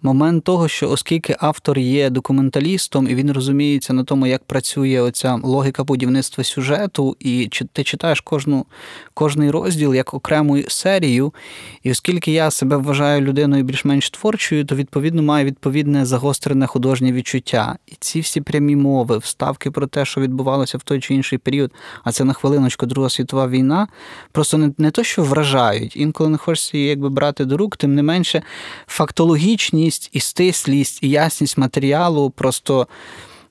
момент 0.02 0.44
того, 0.44 0.68
що 0.68 0.90
оскільки 0.90 1.36
автор 1.38 1.78
є 1.78 2.10
документалістом 2.10 3.08
і 3.08 3.14
він 3.14 3.32
розуміється 3.32 3.92
на 3.92 4.04
тому, 4.04 4.26
як 4.26 4.44
працює 4.44 5.00
оця 5.00 5.38
логіка 5.42 5.84
будівництва 5.84 6.44
сюжету, 6.44 7.16
і 7.20 7.50
ти 7.72 7.84
читаєш 7.84 8.20
кожну, 8.20 8.66
кожний 9.14 9.50
розділ 9.50 9.94
як 9.94 10.14
окрему 10.14 10.62
серію, 10.68 11.34
і 11.82 11.90
оскільки 11.90 12.32
я 12.32 12.50
себе 12.52 12.76
вважаю 12.76 13.20
людиною 13.20 13.64
більш-менш 13.64 14.10
творчою, 14.10 14.64
то 14.64 14.76
відповідно 14.76 15.22
маю 15.22 15.46
відповідне 15.46 16.06
загострене 16.06 16.66
художнє 16.66 17.12
відчуття. 17.12 17.76
І 17.86 17.92
ці 18.00 18.20
всі 18.20 18.40
прямі 18.40 18.76
мови, 18.76 19.18
вставки 19.18 19.70
про 19.70 19.86
те, 19.86 20.04
що 20.04 20.20
відбувалося 20.20 20.78
в 20.78 20.82
той 20.82 21.00
чи 21.00 21.14
інший 21.14 21.38
період, 21.38 21.72
а 22.04 22.12
це 22.12 22.24
на 22.24 22.32
хвилиночку 22.32 22.86
Друга 22.86 23.08
світова 23.08 23.48
війна, 23.48 23.88
просто 24.32 24.58
не, 24.58 24.72
не 24.78 24.90
то, 24.90 25.04
що 25.04 25.22
вражають. 25.22 25.96
Інколи 25.96 26.30
не 26.30 26.36
хочеться 26.36 26.76
її 26.76 26.88
якби 26.88 27.08
брати 27.08 27.44
до 27.44 27.56
рук, 27.56 27.76
тим 27.76 27.94
не 27.94 28.02
менше, 28.02 28.42
фактологічність 28.86 30.10
і 30.12 30.20
стислість, 30.20 31.02
і 31.02 31.08
ясність 31.08 31.58
матеріалу 31.58 32.30
просто. 32.30 32.88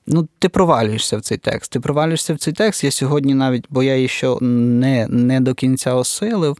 Ну, 0.06 0.28
ти 0.38 0.48
провалюєшся 0.48 1.16
в 1.16 1.20
цей 1.20 1.38
текст. 1.38 1.72
Ти 1.72 1.80
провалюєшся 1.80 2.34
в 2.34 2.38
цей 2.38 2.54
текст. 2.54 2.84
Я 2.84 2.90
сьогодні 2.90 3.34
навіть, 3.34 3.64
бо 3.70 3.82
я 3.82 3.96
її 3.96 4.08
ще 4.08 4.36
не, 4.40 5.06
не 5.08 5.40
до 5.40 5.54
кінця 5.54 5.94
осилив. 5.94 6.56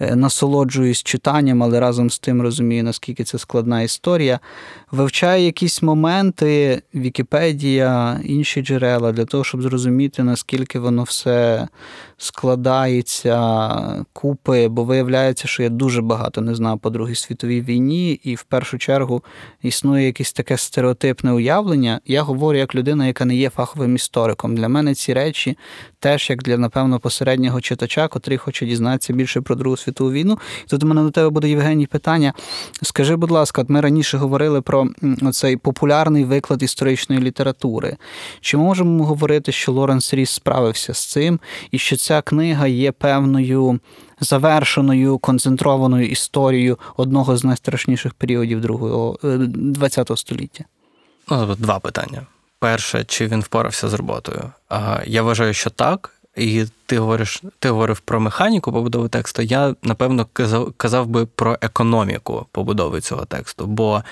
Насолоджуюсь 0.00 1.02
читанням, 1.02 1.62
але 1.62 1.80
разом 1.80 2.10
з 2.10 2.18
тим 2.18 2.42
розумію, 2.42 2.84
наскільки 2.84 3.24
це 3.24 3.38
складна 3.38 3.82
історія. 3.82 4.40
Вивчаю 4.96 5.44
якісь 5.44 5.82
моменти, 5.82 6.82
Вікіпедія, 6.94 8.20
інші 8.24 8.62
джерела 8.62 9.12
для 9.12 9.24
того, 9.24 9.44
щоб 9.44 9.62
зрозуміти, 9.62 10.22
наскільки 10.22 10.78
воно 10.78 11.02
все 11.02 11.68
складається 12.18 14.04
купи, 14.12 14.68
бо 14.68 14.84
виявляється, 14.84 15.48
що 15.48 15.62
я 15.62 15.68
дуже 15.68 16.02
багато 16.02 16.40
не 16.40 16.54
знав 16.54 16.78
по 16.78 16.90
Другій 16.90 17.14
світовій 17.14 17.60
війні, 17.60 18.12
і 18.12 18.34
в 18.34 18.42
першу 18.42 18.78
чергу 18.78 19.24
існує 19.62 20.06
якесь 20.06 20.32
таке 20.32 20.56
стереотипне 20.56 21.32
уявлення. 21.32 22.00
Я 22.06 22.22
говорю 22.22 22.58
як 22.58 22.74
людина, 22.74 23.06
яка 23.06 23.24
не 23.24 23.36
є 23.36 23.50
фаховим 23.50 23.94
істориком. 23.94 24.56
Для 24.56 24.68
мене 24.68 24.94
ці 24.94 25.14
речі 25.14 25.58
теж 25.98 26.30
як 26.30 26.42
для, 26.42 26.58
напевно, 26.58 26.98
посереднього 26.98 27.60
читача, 27.60 28.08
котрий 28.08 28.38
хоче 28.38 28.66
дізнатися 28.66 29.12
більше 29.12 29.40
про 29.40 29.54
Другу 29.54 29.76
світову 29.76 30.12
війну. 30.12 30.38
І 30.66 30.68
тут 30.68 30.82
у 30.82 30.86
мене 30.86 31.02
до 31.02 31.10
тебе 31.10 31.30
буде 31.30 31.48
Євгеній 31.48 31.86
питання. 31.86 32.32
Скажи, 32.82 33.16
будь 33.16 33.30
ласка, 33.30 33.62
от 33.62 33.70
ми 33.70 33.80
раніше 33.80 34.18
говорили 34.18 34.60
про 34.60 34.85
цей 35.32 35.56
популярний 35.56 36.24
виклад 36.24 36.62
історичної 36.62 37.22
літератури. 37.22 37.96
Чи 38.40 38.56
можемо 38.56 39.04
говорити, 39.04 39.52
що 39.52 39.72
Лоренс 39.72 40.14
Ріс 40.14 40.30
справився 40.30 40.94
з 40.94 41.06
цим, 41.06 41.40
і 41.70 41.78
що 41.78 41.96
ця 41.96 42.22
книга 42.22 42.66
є 42.66 42.92
певною 42.92 43.80
завершеною 44.20 45.18
концентрованою 45.18 46.08
історією 46.08 46.78
одного 46.96 47.36
з 47.36 47.44
найстрашніших 47.44 48.14
періодів 48.14 48.60
другого 48.60 49.18
ХХ 49.80 50.16
століття? 50.18 50.64
Ну, 51.30 51.54
два 51.54 51.78
питання. 51.78 52.22
Перше, 52.58 53.04
чи 53.04 53.26
він 53.26 53.40
впорався 53.40 53.88
з 53.88 53.94
роботою? 53.94 54.50
Я 55.06 55.22
вважаю, 55.22 55.54
що 55.54 55.70
так. 55.70 56.12
І 56.36 56.64
ти 56.86 56.98
говориш, 56.98 57.42
ти 57.58 57.70
говорив 57.70 58.00
про 58.00 58.20
механіку 58.20 58.72
побудови 58.72 59.08
тексту. 59.08 59.42
Я 59.42 59.74
напевно 59.82 60.26
казав 60.76 61.06
би 61.06 61.26
про 61.26 61.58
економіку 61.60 62.46
побудови 62.52 63.00
цього 63.00 63.24
тексту. 63.24 63.66
Бо 63.66 63.96
е, 63.96 64.02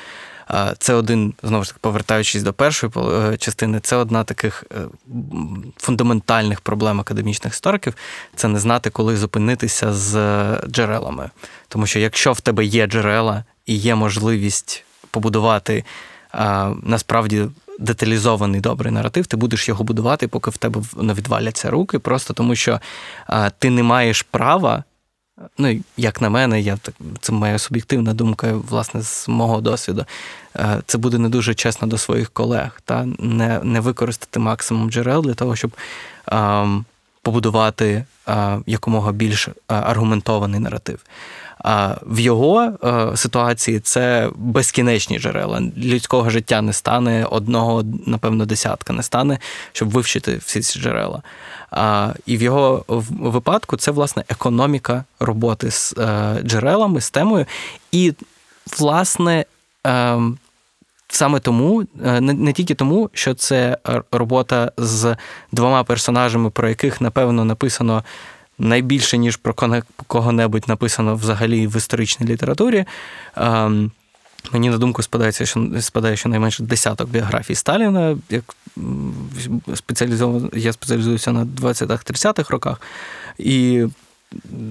це 0.79 0.95
один, 0.95 1.35
знову 1.43 1.65
ж 1.65 1.71
таки, 1.71 1.79
повертаючись 1.83 2.43
до 2.43 2.53
першої 2.53 2.93
е, 2.97 3.37
частини, 3.37 3.81
це 3.81 3.97
одна 3.97 4.25
таких 4.25 4.65
е, 4.73 4.77
фундаментальних 5.77 6.61
проблем 6.61 7.01
академічних 7.01 7.53
істориків 7.53 7.95
це 8.37 8.49
не 8.49 8.59
знати, 8.59 8.91
коли 8.91 9.17
зупинитися 9.17 9.93
з 9.93 10.17
джерелами. 10.67 11.31
Тому 11.69 11.87
що 11.87 11.99
якщо 11.99 12.33
в 12.33 12.41
тебе 12.41 12.65
є 12.65 12.87
джерела 12.87 13.45
і 13.67 13.75
є 13.75 13.95
можливість 13.95 14.85
побудувати 15.11 15.85
насправді 16.83 17.49
деталізований 17.79 18.61
добрий 18.61 18.93
наратив, 18.93 19.27
ти 19.27 19.37
будеш 19.37 19.69
його 19.69 19.85
будувати, 19.85 20.29
поки 20.29 20.51
в 20.51 20.57
тебе 20.57 20.83
не 20.97 21.15
відваляться 21.15 21.71
руки, 21.71 21.99
просто 21.99 22.35
тому 22.35 22.57
що 22.57 22.81
е, 23.31 23.51
ти 23.59 23.71
не 23.71 23.83
маєш 23.83 24.23
права. 24.23 24.85
Ну, 25.59 25.81
як 25.97 26.21
на 26.21 26.31
мене, 26.31 26.61
я 26.61 26.77
так 26.77 26.95
це 27.21 27.33
моя 27.33 27.59
суб'єктивна 27.59 28.15
думка, 28.15 28.53
власне, 28.53 29.03
з 29.03 29.29
мого 29.29 29.61
досвіду. 29.61 30.05
Е, 30.57 30.83
Це 30.87 30.99
буде 30.99 31.19
не 31.19 31.29
дуже 31.29 31.55
чесно 31.55 31.89
до 31.89 31.99
своїх 31.99 32.31
колег, 32.31 32.81
та 32.85 33.07
не, 33.19 33.61
не 33.63 33.81
використати 33.81 34.39
максимум 34.39 34.91
джерел 34.91 35.23
для 35.23 35.35
того, 35.35 35.57
щоб 35.57 35.73
ем, 36.27 36.85
побудувати 37.23 38.05
е, 38.29 38.59
якомога 38.67 39.13
більш 39.13 39.49
е, 39.49 39.55
аргументований 39.69 40.61
наратив. 40.61 40.99
В 42.07 42.19
його 42.19 42.63
е, 42.63 43.17
ситуації 43.17 43.81
це 43.81 44.31
безкінечні 44.37 45.19
джерела. 45.19 45.63
Людського 45.77 46.31
життя 46.31 46.63
не 46.63 46.73
стане 46.73 47.27
одного, 47.31 47.85
напевно, 48.07 48.47
десятка 48.47 48.93
не 48.93 49.03
стане, 49.03 49.39
щоб 49.73 49.91
вивчити 49.91 50.37
всі 50.45 50.61
ці 50.61 50.79
джерела. 50.81 51.23
І 52.27 52.37
в 52.37 52.43
його 52.43 52.85
випадку 53.21 53.77
це 53.77 53.91
власне 53.91 54.25
економіка 54.29 55.05
роботи 55.21 55.71
з 55.71 55.95
е, 55.99 56.39
джерелами, 56.43 57.01
з 57.01 57.11
темою. 57.11 57.47
І, 57.93 58.15
власне, 58.79 59.45
е, 59.87 60.19
саме 61.09 61.41
тому, 61.41 61.85
е, 62.05 62.21
не, 62.21 62.53
тільки 62.53 62.75
тому, 62.75 63.11
що 63.13 63.35
це 63.35 63.79
робота 64.13 64.73
з 64.77 65.17
двома 65.53 65.85
персонажами, 65.85 66.51
про 66.51 66.69
яких, 66.69 67.01
напевно, 67.01 67.45
написано 67.45 68.05
найбільше, 68.59 69.19
ніж 69.19 69.37
про 69.37 69.55
кого-небудь 70.07 70.65
написано 70.69 71.15
взагалі 71.15 71.67
в 71.67 71.77
історичній 71.77 72.27
літературі. 72.27 72.85
Ем, 73.37 73.91
Мені 74.53 74.71
на 74.71 74.79
думку 74.79 75.03
спадається, 75.03 75.47
що 75.47 75.71
спадає 75.81 76.17
щонайменше 76.17 76.63
десяток 76.63 77.11
біографій 77.11 77.55
Сталіна. 77.55 78.19
Як 78.31 78.57
спеціалізовано, 79.75 80.51
я 80.53 80.73
спеціалізуюся 80.73 81.33
на 81.33 81.45
20-30-х 81.45 82.51
роках, 82.51 82.81
і 83.39 83.85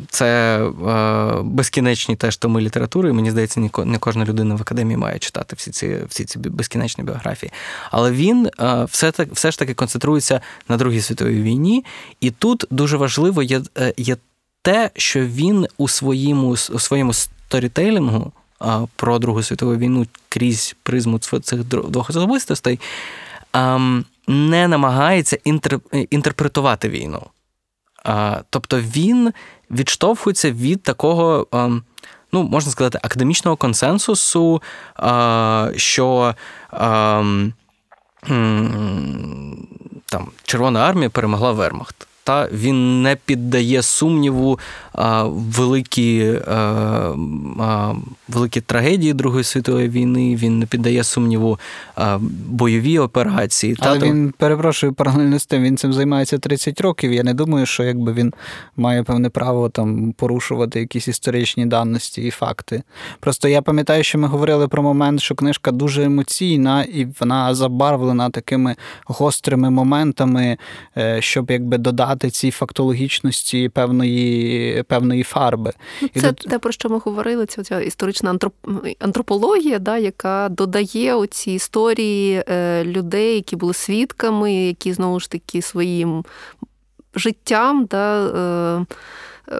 це 0.09 0.59
е, 0.59 1.41
безкінечні 1.43 2.15
теж 2.15 2.37
томи 2.37 2.61
літератури. 2.61 3.09
І 3.09 3.13
мені 3.13 3.31
здається, 3.31 3.69
не 3.85 3.97
кожна 3.97 4.25
людина 4.25 4.55
в 4.55 4.61
академії 4.61 4.97
має 4.97 5.19
читати 5.19 5.55
всі 5.55 5.71
ці, 5.71 5.99
всі 6.09 6.25
ці 6.25 6.39
безкінечні 6.39 7.03
біографії. 7.03 7.51
Але 7.91 8.11
він 8.11 8.49
е, 8.59 8.85
все, 8.89 9.11
так, 9.11 9.29
все 9.31 9.51
ж 9.51 9.59
таки 9.59 9.73
концентрується 9.73 10.41
на 10.69 10.77
Другій 10.77 11.01
світовій 11.01 11.41
війні, 11.41 11.85
і 12.21 12.31
тут 12.31 12.65
дуже 12.69 12.97
важливо 12.97 13.43
є, 13.43 13.61
е, 13.77 13.93
є 13.97 14.17
те, 14.61 14.91
що 14.95 15.25
він 15.25 15.67
у 15.77 15.87
своєму, 15.87 16.47
у 16.49 16.79
своєму 16.79 17.13
сторітейлінгу 17.13 18.31
а, 18.59 18.85
про 18.95 19.19
Другу 19.19 19.43
світову 19.43 19.75
війну 19.75 20.07
крізь 20.29 20.75
призму 20.83 21.19
цих 21.19 21.63
двох 21.63 22.09
особистостей 22.09 22.79
ам, 23.51 24.05
не 24.27 24.67
намагається 24.67 25.37
інтер- 25.45 26.07
інтерпретувати 26.09 26.89
війну. 26.89 27.21
Тобто 28.49 28.79
він 28.79 29.33
відштовхується 29.71 30.51
від 30.51 30.83
такого, 30.83 31.47
ну, 32.31 32.43
можна 32.43 32.71
сказати, 32.71 32.99
академічного 33.01 33.57
консенсусу, 33.57 34.61
що 35.75 36.35
там, 40.05 40.31
Червона 40.43 40.79
армія 40.79 41.09
перемогла 41.09 41.51
Вермахт. 41.51 42.07
Та 42.23 42.47
він 42.51 43.01
не 43.01 43.15
піддає 43.25 43.81
сумніву 43.81 44.59
а, 44.93 45.23
великі, 45.23 46.39
а, 46.47 46.53
а, 47.59 47.93
великі 48.27 48.61
трагедії 48.61 49.13
Другої 49.13 49.43
світової 49.43 49.89
війни, 49.89 50.35
він 50.35 50.59
не 50.59 50.65
піддає 50.65 51.03
сумніву 51.03 51.59
а, 51.95 52.19
бойові 52.47 52.99
операції. 52.99 53.75
Але 53.79 53.99
Та, 53.99 54.05
він 54.05 54.33
перепрошую 54.37 54.93
паралельно 54.93 55.39
з 55.39 55.45
тим, 55.45 55.63
він 55.63 55.77
цим 55.77 55.93
займається 55.93 56.37
30 56.37 56.81
років. 56.81 57.13
Я 57.13 57.23
не 57.23 57.33
думаю, 57.33 57.65
що 57.65 57.83
якби 57.83 58.13
він 58.13 58.33
має 58.77 59.03
певне 59.03 59.29
право 59.29 59.69
там 59.69 60.11
порушувати 60.11 60.79
якісь 60.79 61.07
історичні 61.07 61.65
даності 61.65 62.21
і 62.21 62.29
факти. 62.29 62.83
Просто 63.19 63.47
я 63.47 63.61
пам'ятаю, 63.61 64.03
що 64.03 64.17
ми 64.17 64.27
говорили 64.27 64.67
про 64.67 64.83
момент, 64.83 65.21
що 65.21 65.35
книжка 65.35 65.71
дуже 65.71 66.03
емоційна 66.03 66.83
і 66.83 67.07
вона 67.19 67.55
забарвлена 67.55 68.29
такими 68.29 68.75
гострими 69.05 69.69
моментами, 69.69 70.57
е, 70.97 71.21
щоб 71.21 71.51
якби 71.51 71.77
додати 71.77 72.12
цій 72.15 72.51
фактологічності 72.51 73.69
певної, 73.69 74.83
певної 74.83 75.23
фарби. 75.23 75.73
Ну, 76.01 76.09
І 76.13 76.19
Це 76.19 76.31
тут- 76.31 76.49
те, 76.49 76.59
про 76.59 76.71
що 76.71 76.89
ми 76.89 76.97
говорили, 76.97 77.45
ця, 77.45 77.63
ця 77.63 77.81
історична 77.81 78.33
антроп- 78.33 78.95
антропологія, 78.99 79.79
да, 79.79 79.97
яка 79.97 80.49
додає 80.51 81.15
оці 81.15 81.51
історії 81.51 82.43
е, 82.49 82.83
людей, 82.83 83.35
які 83.35 83.55
були 83.55 83.73
свідками, 83.73 84.53
які 84.53 84.93
знову 84.93 85.19
ж 85.19 85.29
таки 85.29 85.61
своїм 85.61 86.23
життям, 87.15 87.85
да, 87.89 88.25
е, 88.25 88.85
е, 89.51 89.59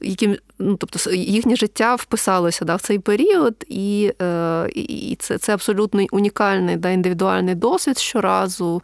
яким, 0.00 0.36
ну, 0.58 0.76
тобто 0.76 1.10
їхнє 1.10 1.56
життя 1.56 1.94
вписалося 1.94 2.64
да, 2.64 2.76
в 2.76 2.80
цей 2.80 2.98
період, 2.98 3.64
і, 3.68 4.12
е, 4.22 4.68
і 4.74 4.82
і 4.82 5.16
це, 5.16 5.38
це 5.38 5.54
абсолютно 5.54 6.06
унікальний 6.10 6.76
да, 6.76 6.90
індивідуальний 6.90 7.54
досвід 7.54 7.98
щоразу, 7.98 8.82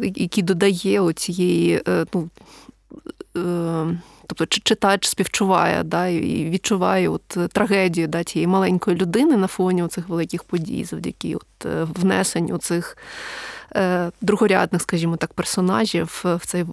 який 0.00 0.42
додає 0.42 1.00
оцієї, 1.00 1.82
е, 1.88 2.06
ну, 2.14 2.28
е, 3.36 3.98
тобто 4.26 4.46
читач 4.46 5.06
співчуває 5.06 5.82
да, 5.82 6.06
і 6.06 6.50
відчуває 6.50 7.08
от 7.08 7.36
е, 7.36 7.48
трагедію 7.48 8.08
да, 8.08 8.22
тієї 8.22 8.46
маленької 8.46 8.96
людини 8.96 9.36
на 9.36 9.46
фоні 9.46 9.88
цих 9.88 10.08
великих 10.08 10.44
подій, 10.44 10.84
завдяки 10.84 11.34
от, 11.34 11.66
е, 11.66 11.84
внесенню 11.84 12.58
цих 12.58 12.96
е, 13.76 14.10
другорядних, 14.20 14.82
скажімо 14.82 15.16
так, 15.16 15.32
персонажів 15.32 16.20
в 16.24 16.46
цей. 16.46 16.64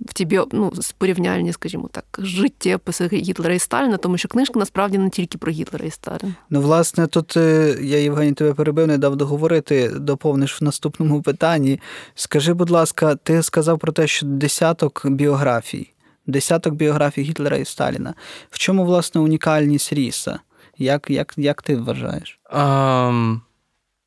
В 0.00 0.14
ті 0.14 0.24
біо, 0.24 0.48
ну, 0.52 0.72
порівняльні, 0.98 1.52
скажімо 1.52 1.88
так, 1.92 2.04
життєписи 2.18 3.08
Гітлера 3.12 3.54
і 3.54 3.58
Сталіна, 3.58 3.96
тому 3.96 4.18
що 4.18 4.28
книжка 4.28 4.58
насправді 4.58 4.98
не 4.98 5.10
тільки 5.10 5.38
про 5.38 5.52
Гітлера 5.52 5.86
і 5.86 5.90
Сталіна. 5.90 6.34
Ну, 6.50 6.60
власне, 6.60 7.06
тут 7.06 7.36
е, 7.36 7.76
я, 7.82 7.98
Євгеній, 7.98 8.32
тебе 8.32 8.54
перебив, 8.54 8.86
не 8.86 8.98
дав 8.98 9.16
договорити, 9.16 9.88
доповниш 9.88 10.60
в 10.60 10.64
наступному 10.64 11.22
питанні. 11.22 11.80
Скажи, 12.14 12.52
будь 12.52 12.70
ласка, 12.70 13.14
ти 13.14 13.42
сказав 13.42 13.78
про 13.78 13.92
те, 13.92 14.06
що 14.06 14.26
десяток 14.26 15.02
біографій, 15.06 15.92
десяток 16.26 16.74
біографій 16.74 17.22
Гітлера 17.22 17.56
і 17.56 17.64
Сталіна. 17.64 18.14
В 18.50 18.58
чому, 18.58 18.84
власне, 18.84 19.20
унікальність 19.20 19.92
Ріса? 19.92 20.38
Як, 20.78 21.10
як, 21.10 21.34
як 21.36 21.62
ти 21.62 21.76
вважаєш? 21.76 22.40
Ам, 22.50 23.42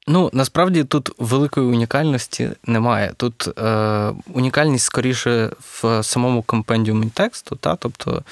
ну, 0.09 0.29
насправді 0.33 0.83
тут 0.83 1.09
великої 1.17 1.67
унікальності 1.67 2.49
немає. 2.65 3.13
Тут 3.17 3.59
е, 3.59 4.13
унікальність 4.33 4.85
скоріше 4.85 5.49
в 5.59 6.03
самому 6.03 6.41
компендіумі 6.41 7.05
тексту, 7.13 7.55
та? 7.55 7.75
тобто 7.75 8.23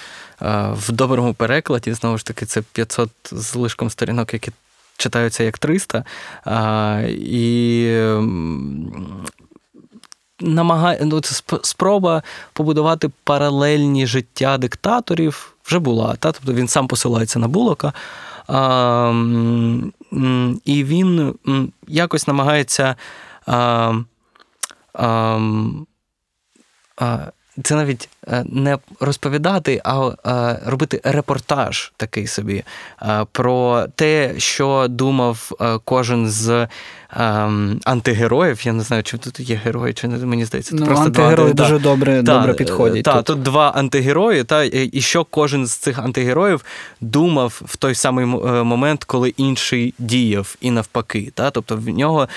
е, 0.42 0.70
в 0.74 0.92
доброму 0.92 1.34
перекладі, 1.34 1.94
знову 1.94 2.18
ж 2.18 2.26
таки, 2.26 2.46
це 2.46 2.62
500 2.62 3.10
з 3.32 3.56
лишком 3.56 3.90
сторінок, 3.90 4.34
які 4.34 4.52
читаються 4.98 5.44
як 5.44 5.58
300. 5.58 6.04
А, 6.46 7.02
і 7.10 7.92
намагає, 10.40 11.00
ну, 11.02 11.22
це 11.22 11.58
спроба 11.64 12.24
побудувати 12.54 13.10
паралельні 13.24 14.08
життя 14.08 14.58
диктаторів 14.58 15.56
вже 15.66 15.80
була. 15.80 16.16
Та? 16.16 16.32
Тобто 16.32 16.54
він 16.54 16.68
сам 16.68 16.88
посилається 16.88 17.40
на 17.40 17.48
Булока. 17.48 17.94
А, 18.48 19.12
і 20.66 20.84
він 20.84 21.36
якось 21.88 22.28
намагається. 22.28 22.96
А, 23.46 23.94
а, 24.94 25.40
а, 26.98 27.32
це 27.64 27.76
навіть 27.76 28.10
не 28.46 28.78
розповідати, 29.00 29.82
а 29.84 30.12
е, 30.26 30.60
робити 30.66 31.02
репортаж 31.04 31.92
такий 31.98 32.28
собі 32.28 32.64
е, 33.02 33.26
про 33.32 33.86
те, 33.96 34.34
що 34.38 34.88
думав 34.90 35.52
е, 35.62 35.80
кожен 35.86 36.30
з 36.30 36.68
антигероїв. 37.84 38.68
Я 38.68 38.74
не 38.74 38.84
знаю, 38.84 39.04
чи 39.04 39.18
тут 39.18 39.40
є 39.40 39.56
герої, 39.56 39.94
чи 39.94 40.08
не 40.08 40.26
мені 40.26 40.46
здається. 40.46 40.76
Ну, 40.76 40.86
просто 40.86 41.06
антигерої 41.06 41.50
анти- 41.52 41.54
дуже 41.54 41.80
добре, 41.80 42.16
та, 42.16 42.22
добре 42.22 42.54
підходять. 42.54 43.04
Так, 43.04 43.16
тут. 43.16 43.26
тут 43.26 43.42
два 43.42 43.70
антигерої, 43.70 44.44
та, 44.44 44.64
і 44.64 45.02
що 45.02 45.24
кожен 45.24 45.66
з 45.66 45.72
цих 45.74 46.00
антигероїв 46.00 46.66
думав 47.02 47.62
в 47.66 47.76
той 47.76 47.96
самий 47.96 48.26
е, 48.26 48.28
момент, 48.64 49.04
коли 49.04 49.30
інший 49.30 49.94
діяв, 50.00 50.56
і 50.62 50.72
навпаки. 50.72 51.32
Та? 51.34 51.52
Тобто 51.52 51.76
в 51.76 51.88
нього 51.88 52.28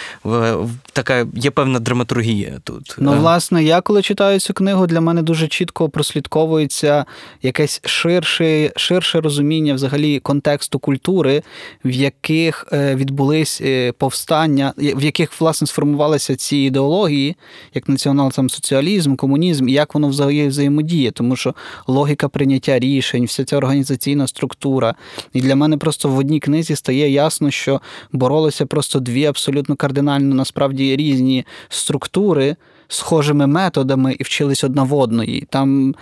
така 0.92 1.26
є 1.34 1.50
певна 1.50 1.78
драматургія 1.78 2.52
тут. 2.64 2.96
Ну, 2.98 3.12
Е, 3.12 3.16
власне, 3.16 3.64
я 3.64 3.80
коли 3.80 4.02
читаю 4.02 4.40
цю 4.40 4.54
книгу, 4.54 4.86
для 4.86 5.00
мене 5.00 5.22
дуже 5.22 5.48
чітко 5.48 5.79
чітко 5.80 5.88
прослідковується 5.88 7.04
якесь 7.42 7.80
ширше, 7.84 8.72
ширше 8.76 9.20
розуміння 9.20 9.74
взагалі 9.74 10.20
контексту 10.20 10.78
культури, 10.78 11.42
в 11.84 11.90
яких 11.90 12.68
е, 12.72 12.94
відбулись 12.94 13.60
е, 13.60 13.92
повстання, 13.92 14.72
в 14.76 15.04
яких 15.04 15.40
власне 15.40 15.66
сформувалися 15.66 16.36
ці 16.36 16.56
ідеології, 16.56 17.36
як 17.74 17.88
націонал-соціалізм, 17.88 19.16
комунізм, 19.16 19.68
і 19.68 19.72
як 19.72 19.94
воно 19.94 20.08
взагалі 20.08 20.48
взаємодіє, 20.48 21.10
тому 21.10 21.36
що 21.36 21.54
логіка 21.86 22.28
прийняття 22.28 22.78
рішень, 22.78 23.24
вся 23.24 23.44
ця 23.44 23.56
організаційна 23.56 24.26
структура. 24.26 24.94
І 25.32 25.40
для 25.40 25.56
мене 25.56 25.76
просто 25.76 26.08
в 26.08 26.18
одній 26.18 26.40
книзі 26.40 26.76
стає 26.76 27.10
ясно, 27.10 27.50
що 27.50 27.80
боролися 28.12 28.66
просто 28.66 29.00
дві 29.00 29.24
абсолютно 29.26 29.76
кардинально 29.76 30.34
насправді 30.34 30.96
різні 30.96 31.44
структури. 31.68 32.56
Схожими 32.92 33.46
методами 33.46 34.16
і 34.18 34.22
вчились 34.22 34.64
одна 34.64 34.82
в 34.82 34.94
одної. 34.94 35.46
Там 35.50 35.94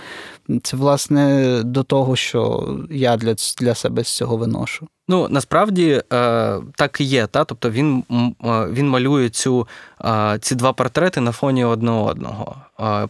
це, 0.62 0.76
власне, 0.76 1.62
до 1.64 1.82
того, 1.82 2.16
що 2.16 2.68
я 2.90 3.16
для 3.16 3.34
для 3.60 3.74
себе 3.74 4.04
з 4.04 4.16
цього 4.16 4.36
виношу. 4.36 4.88
Ну, 5.08 5.26
насправді 5.30 6.02
е, 6.12 6.60
так 6.76 7.00
і 7.00 7.04
є. 7.04 7.26
Та? 7.26 7.44
Тобто 7.44 7.70
він 7.70 8.04
е, 8.44 8.66
він 8.70 8.88
малює 8.88 9.28
цю, 9.28 9.68
е, 10.04 10.38
ці 10.40 10.54
два 10.54 10.72
портрети 10.72 11.20
на 11.20 11.32
фоні 11.32 11.64
одне 11.64 11.90
одного. 11.90 12.56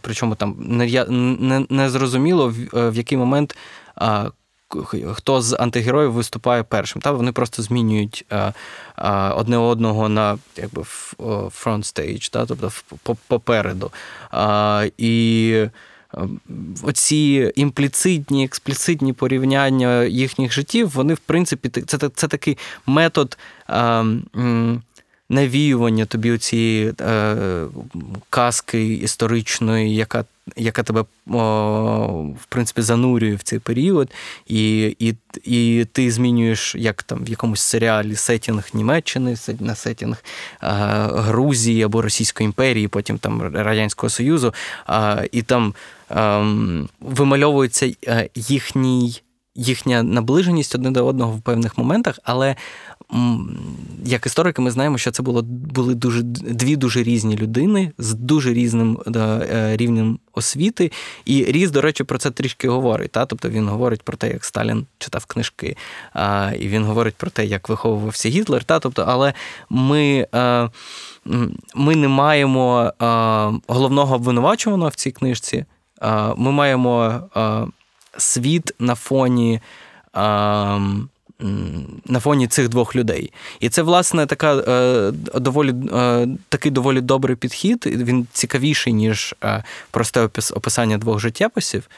Причому 0.01 0.35
там 0.35 0.55
не, 0.59 1.05
не, 1.39 1.65
не 1.69 1.89
зрозуміло, 1.89 2.53
в 2.73 2.97
який 2.97 3.17
момент 3.17 3.57
хто 5.13 5.41
з 5.41 5.55
антигероїв 5.59 6.11
виступає 6.11 6.63
першим. 6.63 7.01
Та 7.01 7.11
Вони 7.11 7.31
просто 7.31 7.63
змінюють 7.63 8.25
одне 9.35 9.57
одного 9.57 10.09
на 10.09 10.37
якби 10.57 10.83
front 11.49 11.85
stage, 11.85 12.27
та? 12.27 12.45
тобто 12.45 12.71
попереду. 13.27 13.91
І 14.97 15.65
оці 16.83 17.51
імпліцитні, 17.55 18.45
експліцитні 18.45 19.13
порівняння 19.13 20.03
їхніх 20.03 20.53
життів, 20.53 20.89
вони, 20.89 21.13
в 21.13 21.19
принципі, 21.19 21.69
це 21.69 22.09
це 22.09 22.27
такий 22.27 22.57
метод 22.85 23.37
навіювання 25.29 26.05
тобі 26.05 26.37
цієї 26.37 26.93
е, 27.01 27.35
казки 28.29 28.93
історичної, 28.93 29.95
яка 29.95 30.25
яка 30.55 30.83
тебе 30.83 31.05
в 31.31 32.45
принципі 32.49 32.81
занурює 32.81 33.35
в 33.35 33.43
цей 33.43 33.59
період, 33.59 34.11
і 34.47 34.95
і, 34.99 35.15
і 35.43 35.85
ти 35.91 36.11
змінюєш 36.11 36.75
як 36.75 37.03
там 37.03 37.23
в 37.23 37.29
якомусь 37.29 37.61
серіалі 37.61 38.15
сетінг 38.15 38.69
Німеччини, 38.73 39.35
на 39.59 39.75
сетінг 39.75 40.23
Грузії 40.61 41.83
або 41.83 42.01
Російської 42.01 42.45
імперії, 42.45 42.87
потім 42.87 43.17
там 43.17 43.41
Радянського 43.55 44.09
Союзу, 44.09 44.53
і 45.31 45.41
там 45.41 45.73
ем, 46.09 46.89
вимальовується 46.99 47.91
е, 48.07 48.29
їхній. 48.35 49.21
Їхня 49.59 50.03
наближеність 50.03 50.75
одне 50.75 50.91
до 50.91 51.05
одного 51.05 51.31
в 51.31 51.41
певних 51.41 51.77
моментах, 51.77 52.19
але 52.23 52.55
як 54.05 54.25
історики, 54.25 54.61
ми 54.61 54.71
знаємо, 54.71 54.97
що 54.97 55.11
це 55.11 55.23
було 55.23 55.41
були 55.47 55.95
дуже 55.95 56.21
дві 56.23 56.75
дуже 56.75 57.03
різні 57.03 57.37
людини 57.37 57.91
з 57.97 58.13
дуже 58.13 58.53
різним 58.53 58.99
е, 59.15 59.77
рівнем 59.77 60.19
освіти. 60.33 60.91
І 61.25 61.45
Різ, 61.45 61.71
до 61.71 61.81
речі, 61.81 62.03
про 62.03 62.17
це 62.17 62.31
трішки 62.31 62.69
говорить. 62.69 63.11
Та? 63.11 63.25
Тобто 63.25 63.49
він 63.49 63.67
говорить 63.67 64.01
про 64.01 64.17
те, 64.17 64.29
як 64.29 64.45
Сталін 64.45 64.85
читав 64.97 65.25
книжки, 65.25 65.77
а, 66.13 66.51
і 66.59 66.67
він 66.67 66.83
говорить 66.83 67.15
про 67.15 67.29
те, 67.29 67.45
як 67.45 67.69
виховувався 67.69 68.29
Гітлер. 68.29 68.63
Та? 68.63 68.79
Тобто, 68.79 69.05
Але 69.07 69.33
ми. 69.69 70.27
А, 70.31 70.69
ми 71.75 71.95
не 71.95 72.07
маємо 72.07 72.93
а, 72.99 73.51
головного 73.67 74.15
обвинувачуваного 74.15 74.89
в 74.89 74.95
цій 74.95 75.11
книжці. 75.11 75.65
Ми 76.35 76.51
маємо 76.51 77.21
світ 78.17 78.71
на 78.79 78.95
фоні 78.95 79.61
на 82.05 82.19
фоні 82.19 82.47
цих 82.47 82.69
двох 82.69 82.95
людей. 82.95 83.33
І 83.59 83.69
це, 83.69 83.81
власне, 83.81 84.25
така 84.25 84.55
е, 84.55 85.11
доволі 85.35 85.73
е, 85.93 86.27
такий 86.49 86.71
доволі 86.71 87.01
добрий 87.01 87.35
підхід. 87.35 87.85
Він 87.85 88.27
цікавіший, 88.33 88.93
ніж 88.93 89.35
е, 89.43 89.63
просте 89.91 90.29
описання 90.53 90.97
двох 90.97 91.19
життєписів. 91.19 91.89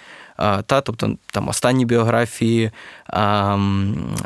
Та, 0.66 0.82
Тобто 0.82 1.16
там 1.26 1.48
останні 1.48 1.86
біографії 1.86 2.72
а, 3.08 3.58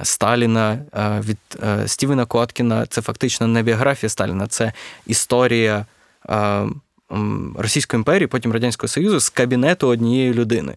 Сталіна 0.04 0.80
від 1.20 1.38
Стівена 1.86 2.26
Коткіна 2.26 2.86
це 2.86 3.02
фактично 3.02 3.48
не 3.48 3.64
біографія 3.64 4.10
Сталіна, 4.10 4.48
це 4.48 4.74
історія 5.08 5.86
а, 6.28 6.68
Російської 7.58 8.00
імперії, 8.00 8.28
потім 8.28 8.52
Радянського 8.52 8.88
Союзу 8.88 9.20
з 9.20 9.30
кабінету 9.30 9.88
однієї 9.88 10.34
людини 10.34 10.76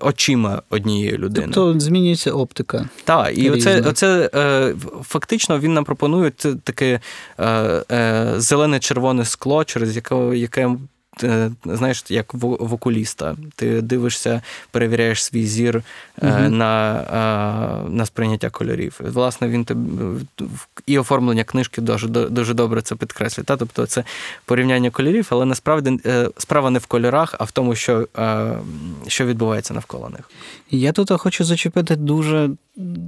очима 0.00 0.62
однієї 0.70 1.18
людини. 1.18 1.52
Тобто 1.54 1.80
змінюється 1.80 2.32
оптика. 2.32 2.88
Так, 3.04 3.38
і 3.38 3.50
оце, 3.50 3.80
оце 3.80 4.30
е, 4.34 4.74
фактично 5.02 5.58
він 5.58 5.74
нам 5.74 5.84
пропонує 5.84 6.32
це 6.36 6.54
таке 6.54 7.00
е, 7.38 7.46
е, 7.92 8.34
зелене-червоне 8.36 9.24
скло, 9.24 9.64
через 9.64 9.96
яке, 9.96 10.14
яке 10.34 10.76
Е, 11.24 11.50
знаєш, 11.64 12.04
як 12.08 12.34
в 12.34 12.74
окуліста. 12.74 13.36
Ти 13.56 13.82
дивишся, 13.82 14.42
перевіряєш 14.70 15.24
свій 15.24 15.46
зір 15.46 15.82
угу. 16.22 16.48
на 16.48 17.00
е, 17.86 17.90
на 17.90 18.06
сприйняття 18.06 18.50
кольорів. 18.50 19.00
Власне, 19.00 19.48
він 19.48 19.66
і 20.86 20.98
оформлення 20.98 21.44
книжки 21.44 21.80
дуже 21.80 22.08
дуже 22.08 22.54
добре 22.54 22.82
це 22.82 22.96
підкреслює. 22.96 23.44
Та? 23.44 23.56
Тобто 23.56 23.86
це 23.86 24.04
порівняння 24.44 24.90
кольорів, 24.90 25.28
але 25.30 25.44
насправді 25.44 26.00
справа 26.38 26.70
не 26.70 26.78
в 26.78 26.86
кольорах, 26.86 27.34
а 27.38 27.44
в 27.44 27.50
тому, 27.50 27.74
що, 27.74 28.08
що 29.06 29.26
відбувається 29.26 29.74
навколо 29.74 30.08
них. 30.08 30.30
Я 30.70 30.92
тут 30.92 31.12
хочу 31.20 31.44
зачепити 31.44 31.96
дуже 31.96 32.50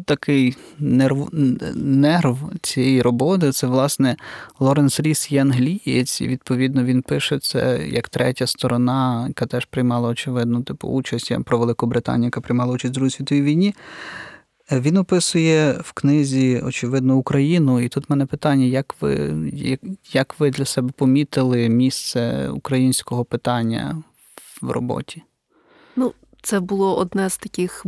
такий 0.04 0.56
нерв 0.78 1.28
нерв 1.74 2.38
цієї 2.62 3.02
роботи 3.02 3.52
це, 3.52 3.66
власне, 3.66 4.16
Лоренс 4.60 5.00
Ріс 5.00 5.32
є 5.32 5.42
англієць, 5.42 6.20
і 6.20 6.28
відповідно 6.28 6.84
він 6.84 7.02
пише 7.02 7.38
це 7.38 7.88
як 7.88 8.08
третя 8.08 8.46
сторона, 8.46 9.24
яка 9.28 9.46
теж 9.46 9.64
приймала, 9.64 10.08
очевидно, 10.08 10.62
типу, 10.62 10.88
участь 10.88 11.32
про 11.44 11.58
Велику 11.58 11.86
Британію, 11.86 12.24
яка 12.24 12.40
приймала 12.40 12.74
участь 12.74 12.94
Другій 13.00 13.10
світовій 13.10 13.42
війні. 13.42 13.74
Він 14.72 14.96
описує 14.96 15.72
в 15.72 15.92
книзі, 15.92 16.62
очевидно, 16.64 17.16
Україну, 17.16 17.80
і 17.80 17.88
тут 17.88 18.08
в 18.08 18.12
мене 18.12 18.26
питання: 18.26 18.64
як 18.64 18.94
ви 19.00 19.34
як 20.12 20.40
ви 20.40 20.50
для 20.50 20.64
себе 20.64 20.92
помітили 20.96 21.68
місце 21.68 22.48
українського 22.48 23.24
питання 23.24 24.02
в 24.62 24.70
роботі? 24.70 25.22
Ну, 25.96 26.12
це 26.42 26.60
було 26.60 26.96
одне 26.96 27.30
з 27.30 27.38
таких 27.38 27.86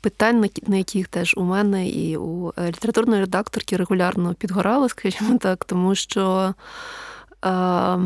питань, 0.00 0.50
на 0.66 0.76
яких 0.76 1.08
теж 1.08 1.34
у 1.36 1.42
мене 1.42 1.88
і 1.88 2.16
у 2.16 2.52
е, 2.58 2.68
літературної 2.68 3.20
редакторки 3.20 3.76
регулярно 3.76 4.34
підгорали, 4.34 4.88
скажімо 4.88 5.38
так, 5.38 5.64
тому 5.64 5.94
що. 5.94 6.54
Е, 7.44 7.98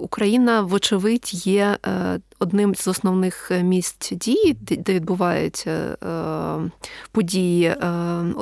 Україна, 0.00 0.62
вочевидь, 0.62 1.30
є 1.32 1.78
е, 1.86 2.20
одним 2.38 2.74
з 2.74 2.88
основних 2.88 3.50
місць 3.62 4.12
дії, 4.12 4.56
де 4.60 4.94
відбуваються 4.94 5.96
події, 7.12 7.76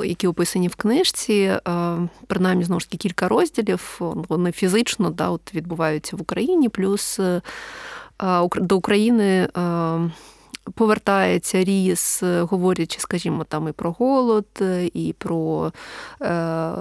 які 0.04 0.26
описані 0.26 0.68
в 0.68 0.74
книжці. 0.74 1.52
Принаймні, 2.26 2.64
знову 2.64 2.80
ж 2.80 2.86
таки, 2.86 2.98
кілька 2.98 3.28
розділів. 3.28 3.96
Вони 4.28 4.52
фізично 4.52 5.10
да, 5.10 5.28
от 5.28 5.54
відбуваються 5.54 6.16
в 6.16 6.22
Україні, 6.22 6.68
плюс 6.68 7.20
до 8.56 8.76
України 8.76 9.48
повертається 10.74 11.64
ріс, 11.64 12.22
е, 12.22 12.40
говорячи, 12.40 13.00
скажімо, 13.00 13.44
там 13.44 13.68
і 13.68 13.72
про 13.72 13.92
голод, 13.92 14.46
е, 14.60 14.90
і 14.94 15.14
про 15.18 15.72
е, 16.22 16.72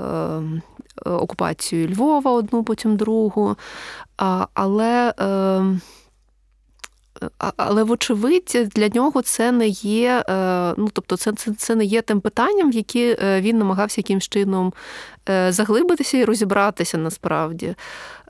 окупацію 1.06 1.88
Львова 1.90 2.32
одну, 2.32 2.64
потім 2.64 2.98
другу. 2.98 3.56
Але 4.54 5.14
але, 7.58 7.84
вочевидь, 7.84 8.58
для 8.76 8.88
нього 8.88 9.22
це 9.22 9.52
не 9.52 9.68
є, 9.68 10.24
ну 10.78 10.90
тобто, 10.94 11.18
це 11.18 11.34
це, 11.34 11.54
це 11.54 11.76
не 11.76 11.86
є 11.86 12.02
тим 12.02 12.22
питанням, 12.22 12.72
в 12.72 12.74
яке 12.74 13.18
він 13.42 13.58
намагався 13.58 14.02
якимсь 14.02 14.30
чином 14.30 14.74
заглибитися 15.50 16.18
і 16.18 16.26
розібратися 16.26 16.98
насправді. 16.98 17.76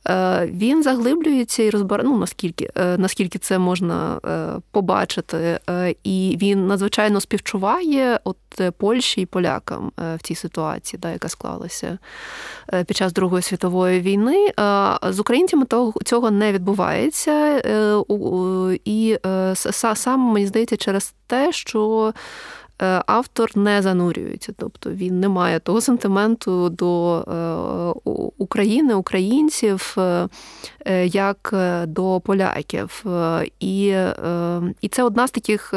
Е, 0.07 0.49
він 0.53 0.83
заглиблюється 0.83 1.63
і 1.63 1.69
розбирає, 1.69 2.09
ну 2.09 2.17
наскільки 2.17 2.69
е, 2.77 2.97
наскільки 2.97 3.39
це 3.39 3.59
можна 3.59 4.19
е, 4.25 4.61
побачити, 4.71 5.59
і 6.03 6.37
він 6.41 6.67
надзвичайно 6.67 7.21
співчуває 7.21 8.19
от 8.23 8.37
Польщі 8.77 9.21
і 9.21 9.25
полякам 9.25 9.91
в 9.97 10.19
цій 10.23 10.35
ситуації, 10.35 10.99
да, 11.01 11.11
яка 11.11 11.29
склалася 11.29 11.97
під 12.87 12.97
час 12.97 13.13
Другої 13.13 13.43
світової 13.43 14.01
війни. 14.01 14.51
З 15.09 15.19
українцями 15.19 15.65
цього 16.05 16.31
не 16.31 16.51
відбувається, 16.51 17.61
і 18.85 19.17
саме 19.95 20.33
мені 20.33 20.47
здається, 20.47 20.77
через 20.77 21.13
те, 21.27 21.51
що 21.51 22.13
автор 23.05 23.57
не 23.57 23.81
занурюється, 23.81 24.53
тобто 24.57 24.89
він 24.89 25.19
не 25.19 25.29
має 25.29 25.59
того 25.59 25.81
сентименту 25.81 26.69
до 26.69 27.19
е, 27.19 28.11
України, 28.37 28.93
українців, 28.93 29.95
е, 29.97 30.27
е, 30.85 31.07
як 31.07 31.49
е, 31.53 31.85
до 31.85 32.21
поляків. 32.25 33.03
Е, 33.05 33.45
І, 33.59 33.87
е, 33.89 34.61
і 34.81 34.87
це 34.87 35.03
одна 35.03 35.27
з 35.27 35.31
таких. 35.31 35.73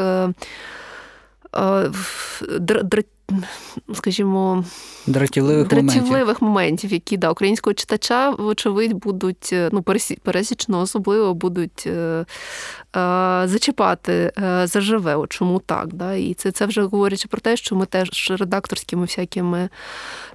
Скажімо, 3.93 4.65
Дратівливих 5.07 5.71
моментів. 5.71 5.93
дратівливих 5.93 6.41
моментів, 6.41 6.93
які 6.93 7.17
да, 7.17 7.31
українського 7.31 7.73
читача, 7.73 8.29
вочевидь, 8.29 8.93
будуть 8.93 9.49
е, 9.53 9.69
ну, 9.71 9.83
пересічно 10.23 10.81
особливо 10.81 11.33
будуть 11.33 11.83
е, 11.87 11.89
е, 11.91 12.25
зачіпати 13.45 14.31
е, 14.37 14.67
заживе. 14.67 15.15
От 15.15 15.29
чому 15.31 15.59
так? 15.59 15.93
Да? 15.93 16.13
І 16.13 16.33
це, 16.33 16.51
це 16.51 16.65
вже 16.65 16.81
говорячи 16.81 17.27
про 17.27 17.41
те, 17.41 17.57
що 17.57 17.75
ми 17.75 17.85
теж 17.85 18.31
редакторськими 18.39 19.05
всякими 19.05 19.69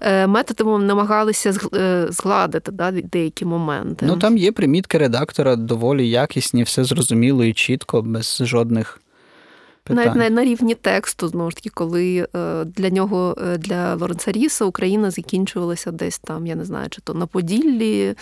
е, 0.01 0.26
методами 0.26 0.84
намагалися 0.84 1.55
е, 1.74 2.07
згладити 2.11 2.72
да, 2.72 2.91
деякі 2.91 3.45
моменти. 3.45 4.07
Ну 4.07 4.16
там 4.16 4.36
є 4.36 4.53
примітки 4.53 4.99
редактора, 4.99 5.57
доволі 5.57 6.09
якісні, 6.09 6.62
все 6.62 6.84
зрозуміло 6.84 7.45
і 7.45 7.53
чітко, 7.53 8.03
без 8.03 8.43
жодних 8.45 9.01
питань. 9.83 10.05
Навіть 10.05 10.16
на, 10.16 10.31
на 10.31 10.45
рівні 10.45 10.74
тексту, 10.74 11.28
знову 11.28 11.51
ж 11.51 11.57
таки, 11.57 11.70
коли 11.70 12.28
е, 12.37 12.64
для 12.64 12.91
нього, 12.91 13.37
е, 13.43 13.59
для 13.59 13.95
Лоренца 13.95 14.33
Ріса, 14.33 14.64
Україна 14.64 15.11
закінчувалася 15.11 15.91
десь 15.91 16.18
там, 16.18 16.47
я 16.47 16.55
не 16.55 16.64
знаю, 16.64 16.89
чи 16.91 17.01
то 17.01 17.14
на 17.14 17.26
Поділлі, 17.26 18.14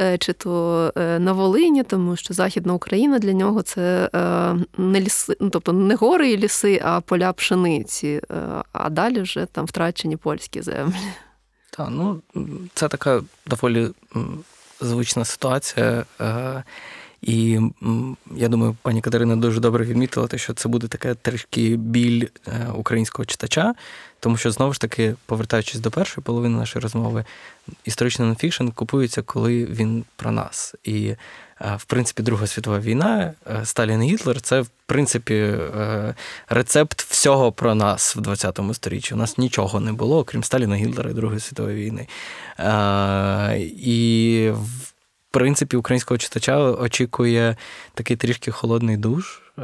е, 0.00 0.18
чи 0.18 0.32
то 0.32 0.92
на 0.96 1.32
Волині, 1.32 1.82
тому 1.82 2.16
що 2.16 2.34
Західна 2.34 2.74
Україна 2.74 3.18
для 3.18 3.32
нього 3.32 3.62
це 3.62 4.10
не 4.78 5.00
ліси, 5.00 5.36
ну, 5.40 5.50
тобто 5.50 5.72
не 5.72 5.94
гори 5.94 6.30
і 6.30 6.36
ліси, 6.36 6.80
а 6.84 7.00
поля 7.00 7.32
пшениці, 7.32 8.20
а 8.72 8.90
далі 8.90 9.20
вже 9.20 9.46
там 9.46 9.64
втрачені 9.64 10.16
польські 10.16 10.62
землі. 10.62 10.94
Так, 11.70 11.88
ну 11.90 12.22
це 12.74 12.88
така 12.88 13.22
доволі 13.46 13.88
звична 14.80 15.24
ситуація. 15.24 16.04
І 17.22 17.60
я 18.36 18.48
думаю, 18.48 18.76
пані 18.82 19.00
Катерина 19.00 19.36
дуже 19.36 19.60
добре 19.60 19.84
відмітила 19.84 20.26
те, 20.26 20.38
що 20.38 20.54
це 20.54 20.68
буде 20.68 20.88
таке 20.88 21.14
трішки 21.14 21.76
біль 21.76 22.26
е, 22.46 22.66
українського 22.74 23.26
читача, 23.26 23.74
тому 24.20 24.36
що 24.36 24.50
знову 24.50 24.72
ж 24.72 24.80
таки, 24.80 25.14
повертаючись 25.26 25.80
до 25.80 25.90
першої 25.90 26.24
половини 26.24 26.58
нашої 26.58 26.82
розмови, 26.82 27.24
історичний 27.84 28.28
нонфікшн 28.28 28.68
купується, 28.68 29.22
коли 29.22 29.64
він 29.64 30.04
про 30.16 30.30
нас. 30.30 30.74
І 30.84 31.06
е, 31.06 31.76
в 31.78 31.84
принципі, 31.84 32.22
Друга 32.22 32.46
світова 32.46 32.78
війна, 32.78 33.34
е, 33.46 33.60
Сталін 33.64 34.04
і 34.04 34.12
Гітлер 34.12 34.40
це 34.40 34.60
в 34.60 34.68
принципі 34.86 35.54
рецепт 36.48 37.02
всього 37.02 37.52
про 37.52 37.74
нас 37.74 38.16
в 38.16 38.20
20 38.20 38.60
сторіччі. 38.72 39.14
У 39.14 39.16
нас 39.16 39.38
нічого 39.38 39.80
не 39.80 39.92
було, 39.92 40.18
окрім 40.18 40.44
Сталіна, 40.44 40.76
Гітлера 40.76 41.10
і 41.10 41.14
Другої 41.14 41.40
світової 41.40 41.84
війни. 41.84 42.06
І 43.66 44.50
принципі 45.36 45.76
українського 45.76 46.18
читача 46.18 46.58
очікує 46.58 47.56
такий 47.94 48.16
трішки 48.16 48.50
холодний 48.50 48.96
душ, 48.96 49.42
е, 49.58 49.62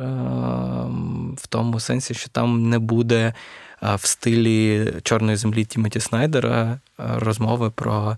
в 1.37 1.47
тому 1.49 1.81
сенсі, 1.81 2.15
що 2.15 2.29
там 2.29 2.69
не 2.69 2.79
буде 2.79 3.35
е, 3.83 3.95
в 3.95 4.07
стилі 4.07 4.87
Чорної 5.03 5.37
землі 5.37 5.65
Тімоті 5.65 6.01
Снайдера 6.01 6.63
е, 6.63 6.79
розмови 7.17 7.71
про 7.71 8.17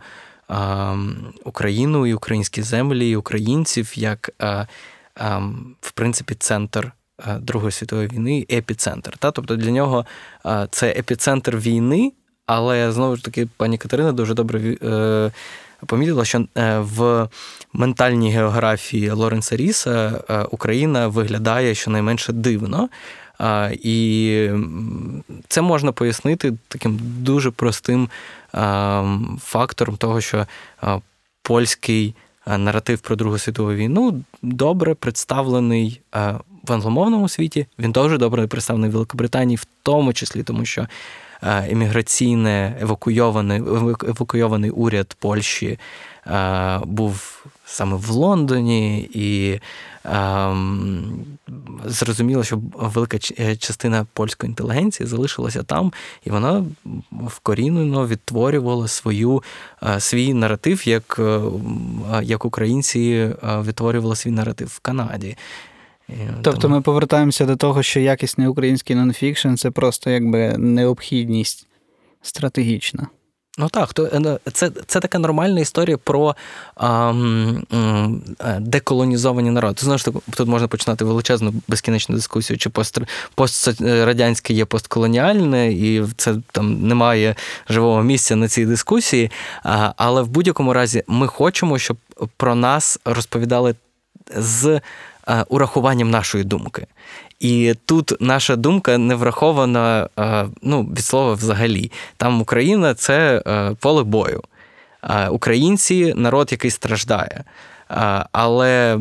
Україну 1.45 2.07
і 2.07 2.15
українські 2.15 2.63
землі, 2.63 3.11
і 3.11 3.17
українців 3.17 3.93
як, 3.99 4.31
в 5.81 5.93
принципі, 5.95 6.35
центр. 6.35 6.93
Другої 7.41 7.73
світової 7.73 8.09
війни 8.09 8.47
епіцентр. 8.53 9.19
Та? 9.19 9.31
Тобто 9.31 9.57
для 9.57 9.71
нього 9.71 10.07
це 10.71 10.91
епіцентр 10.91 11.57
війни, 11.57 12.13
але 12.47 12.93
знову 12.93 13.17
ж 13.17 13.25
таки, 13.25 13.49
пані 13.57 13.79
Катерина 13.79 14.13
дуже 14.13 14.35
добре 14.35 14.77
помітила, 15.85 16.25
що 16.25 16.45
е, 16.57 16.79
в 16.79 17.29
ментальній 17.73 18.31
географії 18.31 19.11
Лоренса 19.11 19.57
Ріса 19.57 20.23
е, 20.31 20.43
Україна 20.51 21.09
виглядає 21.09 21.75
щонайменше 21.75 22.33
дивно. 22.33 22.89
І 23.73 24.49
це 25.49 25.63
можна 25.63 25.93
пояснити 25.93 26.53
таким 26.69 26.99
дуже 27.03 27.51
простим 27.51 28.09
фактором 29.41 29.97
того, 29.97 30.21
що 30.21 30.47
польський 31.43 32.15
наратив 32.47 33.01
про 33.01 33.17
Другу 33.17 33.39
світову 33.39 33.73
війну 33.73 34.25
добре 34.43 34.95
представлений 34.95 36.01
в 36.67 36.73
англомовному 36.73 37.29
світі. 37.29 37.67
Він 37.79 37.93
дуже 37.93 38.19
добре 38.19 38.47
представлений 38.47 38.91
в 38.91 38.93
Великобританії, 38.93 39.57
в 39.57 39.67
тому 39.83 40.13
числі, 40.13 40.43
тому 40.43 40.65
що 40.65 40.81
е, 40.83 40.89
еміграційне 41.45 42.77
евакуйований, 42.81 43.63
евакуйований 44.09 44.71
уряд 44.71 45.17
Польщі 45.21 45.79
е, 46.27 46.81
був 46.85 47.45
саме 47.67 47.97
в 47.97 48.11
Лондоні, 48.11 49.09
і 49.13 49.61
ем, 50.05 51.25
зрозуміло, 51.85 52.45
що 52.45 52.61
велика 52.75 53.19
е, 53.39 53.57
частина 53.57 54.07
польської 54.13 54.51
інтелігенції 54.51 55.07
залишилася 55.07 55.63
там, 55.63 55.93
і 56.25 56.31
вона 56.31 56.65
вкорінено 57.13 58.07
відтворювала 58.07 58.89
свою, 58.89 59.43
е, 59.83 60.01
свій 60.01 60.35
наратив, 60.35 60.89
як, 60.89 61.21
як 62.23 62.45
українці 62.45 63.31
відтворювали 63.43 64.17
свій 64.17 64.31
наратив 64.31 64.69
в 64.69 64.79
Канаді. 64.79 65.37
Тобто 66.43 66.61
тому- 66.61 66.75
ми 66.75 66.81
повертаємося 66.81 67.47
до 67.47 67.57
того, 67.57 67.83
що 67.83 68.01
якісний 68.01 68.49
український 68.49 68.97
нонфікшн 68.97 69.55
це 69.55 69.71
просто 69.71 70.11
якби 70.11 70.59
необхідність 70.59 71.67
стратегічна. 72.23 73.09
Ну 73.59 73.69
так, 73.69 73.93
то 73.93 74.05
е, 74.05 74.39
це, 74.53 74.71
це 74.87 75.01
така 75.01 75.19
нормальна 75.19 75.61
історія 75.61 75.97
про 75.99 76.37
а, 76.77 77.11
м, 77.11 77.67
м, 77.73 78.23
е, 78.41 78.59
деколонізовані 78.61 79.51
народи. 79.51 79.77
Знову 79.81 79.99
ж 79.99 80.05
таки, 80.05 80.19
тут 80.37 80.49
можна 80.49 80.69
починати 80.69 81.05
величезну 81.05 81.55
безкінечну 81.69 82.15
дискусію, 82.15 82.59
чи 82.59 82.71
пост, 82.71 82.99
пострадянське 83.35 84.55
є 84.55 84.65
постколоніальне, 84.65 85.73
і 85.73 86.03
це 86.17 86.35
там 86.53 86.89
немає 86.89 87.35
живого 87.69 88.03
місця 88.03 88.37
на 88.37 88.49
цій 88.49 88.67
дискусії. 88.67 89.31
А, 89.63 89.93
але 89.97 90.23
в 90.23 90.29
будь-якому 90.29 90.73
разі 90.73 91.03
ми 91.07 91.27
хочемо, 91.27 91.79
щоб 91.79 91.97
про 92.37 92.55
нас 92.55 92.99
розповідали 93.05 93.75
з 94.37 94.81
урахуванням 95.49 96.11
нашої 96.11 96.45
думки. 96.45 96.87
І 97.41 97.75
тут 97.85 98.13
наша 98.21 98.57
думка 98.57 98.99
не 98.99 99.15
врахована 99.15 100.09
е, 100.19 100.47
ну, 100.63 100.83
від 100.83 101.05
слова 101.05 101.33
взагалі. 101.33 101.93
Там 102.17 102.41
Україна 102.41 102.95
це 102.95 103.43
е, 103.47 103.77
поле 103.81 104.03
бою. 104.03 104.43
Е, 105.03 105.29
Українці 105.29 106.15
народ, 106.17 106.49
який 106.53 106.71
страждає. 106.71 107.45
Е, 107.91 108.25
Але 108.33 108.99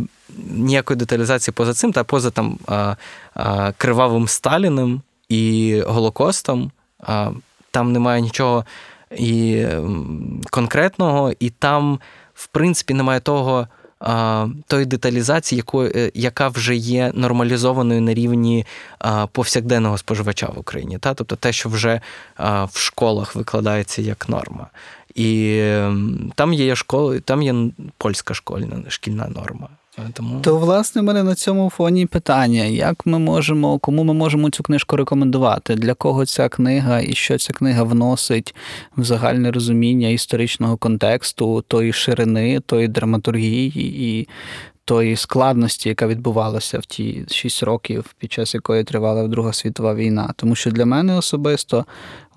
ніякої 0.49 0.97
деталізації 0.97 1.53
поза 1.53 1.73
цим, 1.73 1.91
та 1.91 2.03
поза 2.03 2.29
там 2.29 2.57
е, 2.69 2.95
е, 3.37 3.73
кривавим 3.77 4.27
Сталіним 4.27 5.01
і 5.29 5.79
Голокостом, 5.87 6.71
е, 7.09 7.27
там 7.71 7.91
немає 7.91 8.21
нічого 8.21 8.65
і 9.17 9.65
конкретного, 10.49 11.31
і 11.39 11.49
там, 11.49 11.99
в 12.33 12.47
принципі, 12.47 12.93
немає 12.93 13.19
того. 13.19 13.67
Тої 14.67 14.85
деталізації, 14.85 15.61
яко- 15.61 15.91
е, 15.97 16.11
яка 16.13 16.47
вже 16.47 16.75
є 16.75 17.11
нормалізованою 17.15 18.01
на 18.01 18.13
рівні 18.13 18.65
повсякденного 19.31 19.97
споживача 19.97 20.47
в 20.47 20.59
Україні, 20.59 20.97
та 20.97 21.13
тобто 21.13 21.35
те, 21.35 21.53
що 21.53 21.69
вже 21.69 22.01
в 22.39 22.77
школах 22.77 23.35
викладається 23.35 24.01
як 24.01 24.29
норма, 24.29 24.67
і 25.15 25.61
там 26.35 26.53
є 26.53 26.75
школи, 26.75 27.19
там 27.19 27.41
є 27.41 27.55
польська 27.97 28.33
школьна 28.33 28.83
шкільна 28.87 29.27
норма. 29.27 29.67
Е, 29.97 30.01
Тому 30.13 30.41
То, 30.41 30.57
власне, 30.57 31.01
в 31.01 31.03
мене 31.03 31.23
на 31.23 31.35
цьому 31.35 31.69
фоні 31.69 32.05
питання: 32.05 32.63
як 32.63 33.05
ми 33.05 33.19
можемо, 33.19 33.79
кому 33.79 34.03
ми 34.03 34.13
можемо 34.13 34.49
цю 34.49 34.63
книжку 34.63 34.97
рекомендувати? 34.97 35.75
Для 35.75 35.93
кого 35.93 36.25
ця 36.25 36.49
книга 36.49 37.01
і 37.01 37.13
що 37.13 37.37
ця 37.37 37.53
книга 37.53 37.83
вносить 37.83 38.55
в 38.97 39.03
загальне 39.03 39.51
розуміння 39.51 40.07
історичного 40.07 40.77
контексту, 40.77 41.61
тої 41.67 41.93
ширини, 41.93 42.59
тої 42.59 42.87
драматургії 42.87 43.73
і 44.09 44.27
тої 44.85 45.15
складності, 45.15 45.89
яка 45.89 46.07
відбувалася 46.07 46.79
в 46.79 46.85
ті 46.85 47.25
шість 47.27 47.63
років, 47.63 48.15
під 48.17 48.31
час 48.31 48.53
якої 48.53 48.83
тривала 48.83 49.27
Друга 49.27 49.53
світова 49.53 49.95
війна? 49.95 50.33
Тому 50.35 50.55
що 50.55 50.71
для 50.71 50.85
мене 50.85 51.17
особисто 51.17 51.85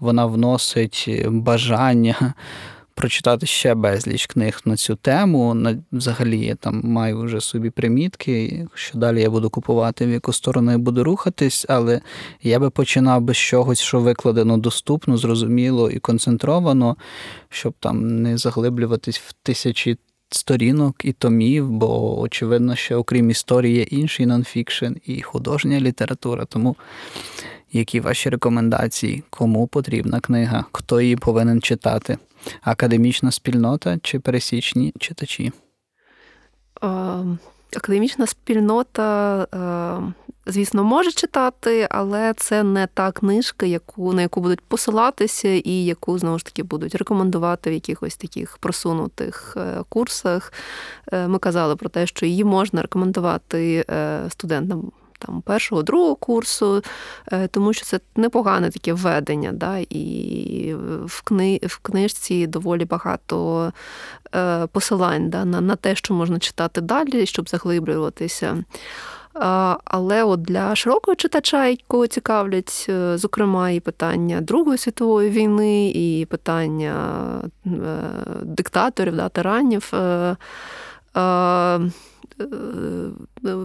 вона 0.00 0.26
вносить 0.26 1.09
бажання 1.28 2.34
прочитати 2.97 3.47
ще 3.47 3.74
безліч 3.74 4.26
книг 4.26 4.61
на 4.64 4.76
цю 4.76 4.97
тему. 4.97 5.55
На, 5.55 5.78
взагалі 5.92 6.38
я 6.38 6.55
там 6.55 6.80
маю 6.84 7.20
вже 7.20 7.40
собі 7.40 7.70
примітки, 7.70 8.66
що 8.74 8.99
далі 8.99 9.20
я 9.20 9.30
буду 9.30 9.51
купувати, 9.51 10.07
в 10.07 10.11
яку 10.11 10.32
сторону 10.32 10.70
я 10.70 10.78
буду 10.78 11.05
рухатись, 11.05 11.66
але 11.68 12.01
я 12.42 12.59
би 12.59 12.70
починав 12.70 13.20
би 13.20 13.34
з 13.34 13.38
чогось, 13.38 13.80
що 13.80 14.01
викладено 14.01 14.59
доступно, 14.59 15.16
зрозуміло 15.16 15.90
і 15.90 15.99
концентровано, 15.99 16.97
щоб 17.49 17.74
там 17.80 18.22
не 18.22 18.38
заглиблюватись 18.38 19.18
в 19.18 19.32
тисячі. 19.42 19.99
Сторінок 20.30 21.05
і 21.05 21.12
томів, 21.12 21.70
бо 21.70 22.20
очевидно, 22.20 22.76
що 22.76 22.99
окрім 22.99 23.30
історії 23.30 23.76
є 23.76 23.82
інший 23.82 24.26
нонфікшн 24.26 24.92
і 25.07 25.22
художня 25.22 25.80
література. 25.80 26.44
Тому 26.44 26.76
Які 27.72 28.01
ваші 28.01 28.30
рекомендації? 28.30 29.22
Кому 29.30 29.66
потрібна 29.66 30.20
книга? 30.20 30.64
Хто 30.72 31.01
її 31.01 31.16
повинен 31.16 31.61
читати? 31.61 32.18
Академічна 32.62 33.30
спільнота 33.30 33.99
чи 34.03 34.20
пересічні 34.20 34.94
читачі? 34.99 35.53
Е, 36.82 36.88
Академічна 37.76 38.26
спільнота, 38.26 39.42
е, 39.42 40.12
звісно, 40.47 40.84
може 40.84 41.12
читати, 41.12 41.88
але 41.90 42.34
це 42.36 42.62
не 42.62 42.86
та 42.86 43.12
книжка, 43.12 43.66
яку, 43.66 44.12
на 44.12 44.22
яку 44.22 44.40
будуть 44.40 44.61
посилатися, 44.61 45.49
і 45.49 45.84
яку 45.84 46.18
знову 46.18 46.38
ж 46.38 46.44
таки 46.44 46.62
будуть 46.62 46.94
рекомендувати 46.94 47.70
в 47.70 47.72
якихось 47.72 48.16
таких 48.16 48.59
просунутих 48.59 49.57
е, 49.57 49.82
курсах. 49.88 50.53
Ми 51.12 51.38
казали 51.38 51.76
про 51.76 51.88
те, 51.88 52.07
що 52.07 52.26
її 52.26 52.44
можна 52.44 52.82
рекомендувати 52.82 53.84
студентам. 54.28 54.92
Там 55.18 55.42
першого, 55.42 55.82
другого 55.82 56.14
курсу, 56.14 56.82
е, 57.32 57.48
тому 57.48 57.72
що 57.72 57.84
це 57.84 58.00
непогане 58.16 58.70
таке 58.70 58.92
введення, 58.92 59.52
да, 59.52 59.78
і 59.78 60.74
в, 61.04 61.22
кни, 61.22 61.60
в 61.62 61.78
книжці 61.78 62.46
доволі 62.46 62.84
багато 62.84 63.72
е, 64.34 64.66
посилань 64.66 65.30
да, 65.30 65.44
на, 65.44 65.60
на 65.60 65.76
те, 65.76 65.94
що 65.94 66.14
можна 66.14 66.38
читати 66.38 66.80
далі, 66.80 67.26
щоб 67.26 67.48
заглиблюватися. 67.48 68.64
Але 69.84 70.24
от 70.24 70.42
для 70.42 70.76
широкого 70.76 71.14
читача, 71.14 71.66
якого 71.66 72.06
цікавлять, 72.06 72.86
е, 72.88 73.18
зокрема, 73.18 73.70
і 73.70 73.80
питання 73.80 74.40
Другої 74.40 74.78
світової 74.78 75.30
війни, 75.30 75.90
і 75.90 76.26
питання 76.30 77.22
диктаторів, 78.42 79.16
да, 79.16 79.28
тиранів. 79.28 79.92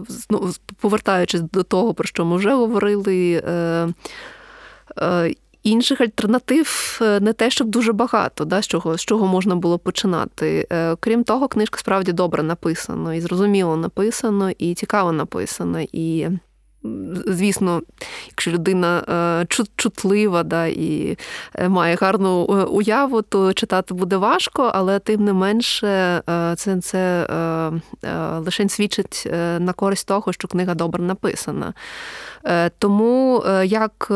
Знову 0.08 0.50
повертаючись 0.80 1.40
до 1.40 1.62
того, 1.62 1.94
про 1.94 2.04
що 2.04 2.24
ми 2.24 2.36
вже 2.36 2.54
говорили, 2.54 3.42
е, 3.46 5.34
інших 5.62 6.00
альтернатив 6.00 6.98
не 7.20 7.32
те, 7.32 7.50
щоб 7.50 7.68
дуже 7.68 7.92
багато, 7.92 8.44
да, 8.44 8.62
з 8.62 8.66
чого 8.66 8.98
з 8.98 9.00
чого 9.00 9.26
можна 9.26 9.56
було 9.56 9.78
починати. 9.78 10.66
Крім 11.00 11.24
того, 11.24 11.48
книжка 11.48 11.78
справді 11.78 12.12
добре 12.12 12.42
написана, 12.42 13.14
і 13.14 13.20
зрозуміло 13.20 13.76
написано, 13.76 14.50
і 14.50 14.74
цікаво 14.74 15.12
написано. 15.12 15.80
І 15.92 16.28
Звісно, 17.26 17.82
якщо 18.28 18.50
людина 18.50 19.04
е, 19.42 19.46
чутлива 19.76 20.42
да, 20.42 20.66
і 20.66 21.18
е, 21.54 21.68
має 21.68 21.96
гарну 21.96 22.42
уяву, 22.70 23.22
то 23.22 23.52
читати 23.52 23.94
буде 23.94 24.16
важко, 24.16 24.70
але 24.74 24.98
тим 24.98 25.24
не 25.24 25.32
менше 25.32 26.22
це 26.56 26.80
це 26.80 27.26
лише 28.38 28.68
свідчить 28.68 29.28
на 29.58 29.72
користь 29.72 30.08
того, 30.08 30.32
що 30.32 30.48
книга 30.48 30.74
добре 30.74 31.02
написана. 31.02 31.74
Тому 32.78 33.44
як 33.64 34.12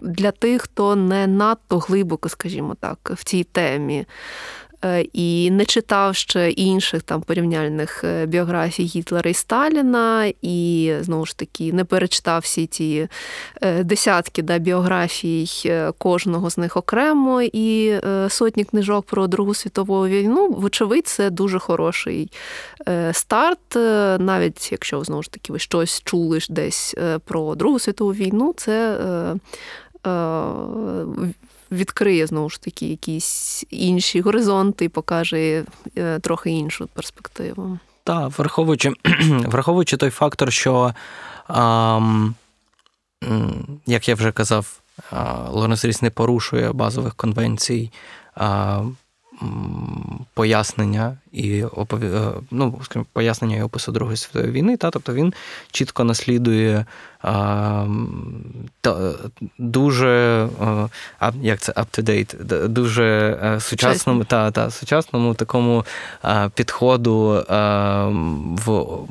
для 0.00 0.30
тих, 0.30 0.62
хто 0.62 0.96
не 0.96 1.26
надто 1.26 1.78
глибоко, 1.78 2.28
скажімо 2.28 2.76
так, 2.80 3.12
в 3.14 3.24
цій 3.24 3.44
темі. 3.44 4.06
І 5.12 5.50
не 5.50 5.64
читав 5.64 6.16
ще 6.16 6.50
інших 6.50 7.02
там 7.02 7.22
порівняльних 7.22 8.04
біографій 8.26 8.84
Гітлера 8.84 9.30
і 9.30 9.34
Сталіна, 9.34 10.32
і 10.42 10.92
знову 11.00 11.26
ж 11.26 11.36
таки 11.36 11.72
не 11.72 11.84
перечитав 11.84 12.40
всі 12.40 12.66
ті 12.66 13.08
десятки 13.80 14.42
да, 14.42 14.58
біографій 14.58 15.48
кожного 15.98 16.50
з 16.50 16.58
них 16.58 16.76
окремо 16.76 17.42
і 17.42 17.94
сотні 18.28 18.64
книжок 18.64 19.06
про 19.06 19.26
Другу 19.26 19.54
світову 19.54 20.06
війну. 20.06 20.48
Вочевидь, 20.50 21.06
це 21.06 21.30
дуже 21.30 21.58
хороший 21.58 22.30
старт. 23.12 23.76
Навіть 24.18 24.72
якщо 24.72 25.04
знову 25.04 25.22
ж 25.22 25.30
таки 25.30 25.52
ви 25.52 25.58
щось 25.58 26.02
чули 26.04 26.38
десь 26.48 26.94
про 27.24 27.54
Другу 27.54 27.78
світову 27.78 28.12
війну, 28.12 28.54
це 28.56 28.98
відкриє 31.72 32.26
знову 32.26 32.50
ж 32.50 32.60
таки 32.60 32.86
якісь 32.86 33.64
інші 33.70 34.20
горизонти 34.20 34.84
і 34.84 34.88
покаже 34.88 35.64
трохи 36.20 36.50
іншу 36.50 36.86
перспективу. 36.86 37.78
Так, 38.04 38.38
враховуючи 38.38 38.92
враховуючи 39.28 39.96
той 39.96 40.10
фактор, 40.10 40.52
що, 40.52 40.94
ем, 41.48 42.34
як 43.86 44.08
я 44.08 44.14
вже 44.14 44.32
казав, 44.32 44.80
Лоренс 45.48 46.02
не 46.02 46.10
порушує 46.10 46.72
базових 46.72 47.14
конвенцій. 47.14 47.90
Пояснення 50.34 51.18
і 51.32 51.64
опові... 51.64 52.08
ну, 52.50 52.80
скажімо, 52.84 53.06
пояснення 53.12 53.56
і 53.56 53.62
опису 53.62 53.92
Другої 53.92 54.16
світової 54.16 54.52
війни, 54.52 54.76
та 54.76 54.90
тобто 54.90 55.14
він 55.14 55.34
чітко 55.70 56.04
наслідує 56.04 56.86
а, 57.22 57.86
та, 58.80 59.14
дуже 59.58 60.48
а, 61.18 61.32
як 61.42 61.60
це 61.60 61.72
up-to-date, 61.72 62.68
дуже 62.68 63.38
сучасному 63.60 64.24
та, 64.24 64.50
та, 64.50 64.70
сучасному 64.70 65.34
такому 65.34 65.84
а, 66.22 66.48
підходу 66.48 67.44
а, 67.48 68.06
в 68.66 69.06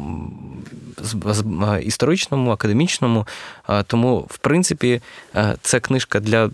історичному, 1.82 2.52
академічному. 2.52 3.28
Тому, 3.88 4.28
в 4.30 4.38
принципі, 4.38 5.02
це 5.62 5.80
книжка 5.80 6.20
для 6.20 6.50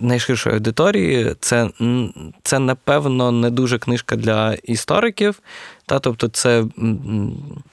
найширшої 0.00 0.54
аудиторії. 0.54 1.34
Це, 1.40 1.70
це 2.42 2.58
напевно, 2.58 3.32
не 3.32 3.50
дуже 3.50 3.78
книжка 3.78 4.16
для 4.16 4.54
істориків. 4.84 5.40
Та, 5.86 5.98
Тобто, 5.98 6.28
це 6.28 6.64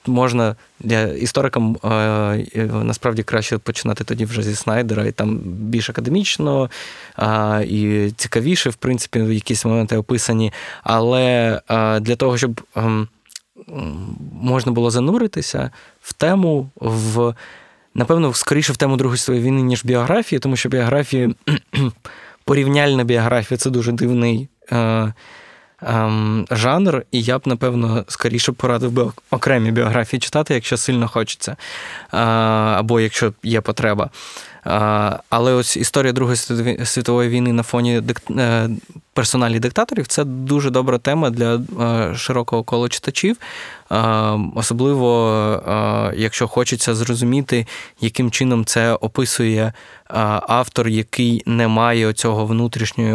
можна 0.06 0.56
історикам 1.20 1.76
насправді 2.84 3.22
краще 3.22 3.58
починати 3.58 4.04
тоді 4.04 4.24
вже 4.24 4.42
зі 4.42 4.54
Снайдера, 4.54 5.06
і 5.06 5.12
там 5.12 5.38
більш 5.44 5.90
академічно 5.90 6.70
і 7.66 8.10
цікавіше, 8.16 8.70
в 8.70 8.74
принципі, 8.74 9.22
в 9.22 9.32
якісь 9.32 9.64
моменти 9.64 9.96
описані. 9.96 10.52
Але 10.82 11.60
для 12.00 12.16
того, 12.16 12.38
щоб 12.38 12.60
можна 14.32 14.72
було 14.72 14.90
зануритися 14.90 15.70
в 16.00 16.12
тему, 16.12 16.70
в, 16.76 17.34
напевно, 17.94 18.34
скоріше 18.34 18.72
в 18.72 18.76
тему 18.76 18.96
Другої 18.96 19.18
світової 19.18 19.44
війни, 19.44 19.62
ніж 19.62 19.84
біографії, 19.84 20.38
тому 20.38 20.56
що 20.56 20.68
біографії, 20.68 21.34
порівняльна 22.44 23.04
біографія 23.04 23.58
це 23.58 23.70
дуже 23.70 23.92
дивний 23.92 24.48
е, 24.72 25.12
е, 25.82 26.10
жанр, 26.50 27.02
і 27.12 27.22
я 27.22 27.38
б, 27.38 27.42
напевно, 27.44 28.04
скоріше 28.08 28.52
порадив 28.52 28.90
би 28.90 29.12
окремі 29.30 29.70
біографії 29.70 30.20
читати, 30.20 30.54
якщо 30.54 30.76
сильно 30.76 31.08
хочеться, 31.08 31.52
е, 31.52 32.18
або 32.78 33.00
якщо 33.00 33.32
є 33.42 33.60
потреба. 33.60 34.10
Але 35.30 35.52
ось 35.52 35.76
історія 35.76 36.12
Другої 36.12 36.36
світової 36.84 37.28
війни 37.28 37.52
на 37.52 37.62
фоні 37.62 38.00
дик... 38.00 38.22
персоналі 39.12 39.58
диктаторів 39.58 40.06
це 40.06 40.24
дуже 40.24 40.70
добра 40.70 40.98
тема 40.98 41.30
для 41.30 41.60
широкого 42.16 42.62
кола 42.62 42.88
читачів, 42.88 43.36
особливо 44.54 46.12
якщо 46.16 46.48
хочеться 46.48 46.94
зрозуміти, 46.94 47.66
яким 48.00 48.30
чином 48.30 48.64
це 48.64 48.94
описує 48.94 49.72
автор, 50.48 50.88
який 50.88 51.42
не 51.46 51.68
має 51.68 52.12
цього 52.12 52.46
внутрішньої 52.46 53.14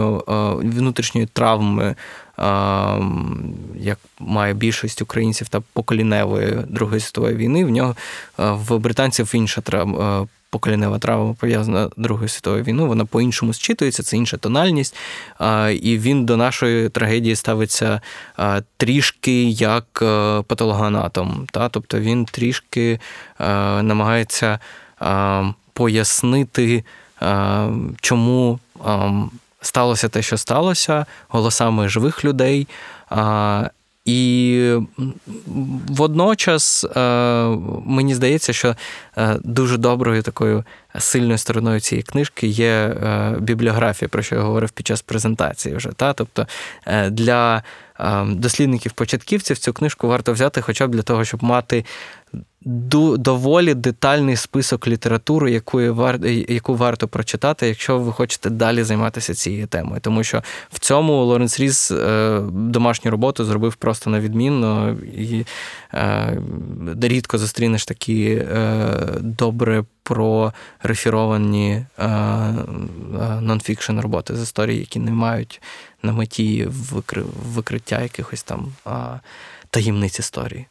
внутрішньої 0.58 1.28
травми. 1.28 1.96
Як 3.76 3.98
має 4.20 4.54
більшість 4.54 5.02
українців 5.02 5.50
та 5.50 5.62
поколіневої 5.74 6.58
Другої 6.68 7.00
світової 7.00 7.36
війни, 7.36 7.66
в 7.66 7.70
нього 7.70 7.96
в 8.38 8.78
британців 8.78 9.32
інша 9.34 9.62
травма 9.62 10.28
поколінева 10.50 11.00
травма 11.00 11.34
пов'язана 11.34 11.90
Другою 11.98 12.28
світовою 12.28 12.64
війною, 12.64 12.88
вона 12.88 13.06
по-іншому 13.06 13.54
зчитується, 13.54 14.04
це 14.04 14.18
інша 14.18 14.38
тональність. 14.38 14.96
І 15.82 15.98
він 15.98 16.26
до 16.26 16.38
нашої 16.38 16.90
трагедії 16.90 17.36
ставиться 17.36 18.02
трішки 18.78 19.44
як 19.50 20.00
е, 20.02 20.42
патологоанатом. 20.42 21.48
Тобто 21.72 22.00
він 22.00 22.26
трішки 22.26 23.00
е, 23.40 23.46
намагається 23.82 24.60
пояснити, 25.74 26.84
чому 28.02 28.60
сталося 29.68 30.10
те, 30.10 30.22
що 30.22 30.38
сталося, 30.38 31.06
голосами 31.28 31.90
живих 31.90 32.26
людей. 32.26 32.68
І 34.06 34.74
водночас 35.88 36.84
е, 36.84 37.00
мені 37.86 38.16
здається, 38.16 38.54
що 38.54 38.76
е, 39.18 39.38
дуже 39.44 39.78
доброю 39.78 40.22
такою 40.22 40.64
сильною 41.00 41.38
стороною 41.38 41.80
цієї 41.80 42.04
книжки 42.04 42.48
є 42.48 42.68
е, 42.68 43.36
бібліографія, 43.40 44.10
про 44.10 44.22
що 44.22 44.36
я 44.36 44.42
говорив 44.42 44.70
під 44.70 44.88
час 44.88 45.02
презентації 45.02 45.76
вже. 45.76 45.90
Та? 45.90 46.14
Тобто 46.14 46.48
для 47.10 47.64
дослідників-початківців 48.26 49.58
цю 49.58 49.74
книжку 49.74 50.08
варто 50.08 50.34
взяти 50.34 50.62
хоча 50.62 50.88
б 50.88 50.92
для 50.92 51.02
того, 51.02 51.26
щоб 51.26 51.44
мати 51.44 51.86
доволі 52.68 53.74
детальний 53.74 54.36
список 54.36 54.88
літератури, 54.88 55.52
яку, 55.52 55.82
яку 56.50 56.76
варто 56.76 57.08
прочитати, 57.08 57.68
якщо 57.68 58.00
ви 58.00 58.12
хочете 58.14 58.50
далі 58.50 58.84
займатися 58.84 59.34
цією 59.34 59.68
темою. 59.68 60.02
Тому 60.02 60.24
що 60.24 60.44
в 60.72 60.80
цьому 60.80 61.24
Лоренс 61.24 61.60
Ріс 61.60 61.92
е, 61.92 62.40
домашню 62.52 63.12
роботу 63.12 63.46
зробив 63.46 63.76
просто 63.76 64.10
на 64.10 64.20
відмінно, 64.20 64.98
і 65.18 65.46
е, 65.94 66.42
рідко 67.02 67.38
зустрінеш 67.38 67.86
такі 67.86 68.26
е, 68.32 68.80
добре 69.20 69.84
прореферовані 70.04 71.86
е, 72.00 72.08
нонфікшн 73.42 74.00
роботи 74.00 74.36
з 74.36 74.42
історії, 74.42 74.80
які 74.80 75.00
не 75.00 75.12
мають 75.12 75.62
на 76.04 76.14
меті 76.14 76.66
викри... 76.66 77.24
викриття 77.54 78.02
якихось 78.02 78.44
там 78.44 78.74
таємниць 79.70 80.20
історії. 80.20 80.66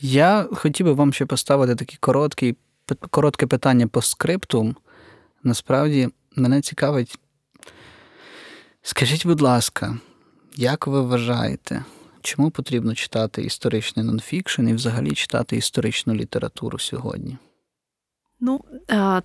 Я 0.00 0.48
хотів 0.52 0.86
би 0.86 0.92
вам 0.92 1.12
ще 1.12 1.26
поставити 1.26 1.74
таке 1.74 1.96
коротке, 2.00 2.54
коротке 3.10 3.46
питання 3.46 3.86
по 3.86 4.02
скрипту. 4.02 4.74
Насправді, 5.42 6.08
мене 6.36 6.60
цікавить. 6.60 7.18
Скажіть, 8.82 9.26
будь 9.26 9.40
ласка, 9.40 9.98
як 10.56 10.86
ви 10.86 11.02
вважаєте, 11.02 11.84
чому 12.20 12.50
потрібно 12.50 12.94
читати 12.94 13.42
історичний 13.42 14.06
нонфікшн 14.06 14.68
і 14.68 14.74
взагалі 14.74 15.12
читати 15.12 15.56
історичну 15.56 16.14
літературу 16.14 16.78
сьогодні? 16.78 17.38
Ну, 18.40 18.64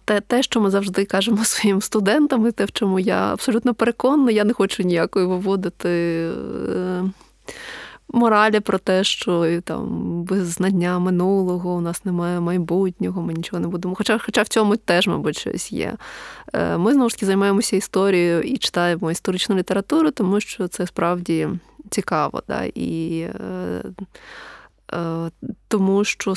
те, 0.05 0.21
те, 0.21 0.43
що 0.43 0.61
ми 0.61 0.69
завжди 0.69 1.05
кажемо 1.05 1.37
своїм 1.45 1.81
студентам, 1.81 2.47
і 2.47 2.51
те, 2.51 2.65
в 2.65 2.71
чому 2.71 2.99
я 2.99 3.33
абсолютно 3.33 3.73
переконана, 3.73 4.31
я 4.31 4.43
не 4.43 4.53
хочу 4.53 4.83
ніякої 4.83 5.25
виводити 5.25 5.89
е, 5.89 7.03
моралі 8.09 8.59
про 8.59 8.77
те, 8.77 9.03
що 9.03 9.61
там 9.61 9.87
без 10.23 10.47
знання 10.47 10.99
минулого 10.99 11.73
у 11.73 11.81
нас 11.81 12.05
немає 12.05 12.39
майбутнього, 12.39 13.21
ми 13.21 13.33
нічого 13.33 13.59
не 13.59 13.67
будемо. 13.67 13.95
Хоча, 13.95 14.17
хоча 14.17 14.41
в 14.41 14.47
цьому 14.47 14.75
теж, 14.77 15.07
мабуть, 15.07 15.37
щось 15.37 15.71
є. 15.71 15.95
Е, 16.53 16.77
Ми 16.77 16.93
знову 16.93 17.09
ж 17.09 17.15
таки 17.15 17.25
займаємося 17.25 17.75
історією 17.75 18.41
і 18.41 18.57
читаємо 18.57 19.11
історичну 19.11 19.55
літературу, 19.55 20.11
тому 20.11 20.39
що 20.39 20.67
це 20.67 20.87
справді 20.87 21.49
цікаво. 21.89 22.43
Да? 22.47 22.63
І 22.63 23.19
е, 23.19 23.83
е, 24.93 25.31
тому 25.67 26.03
що 26.03 26.33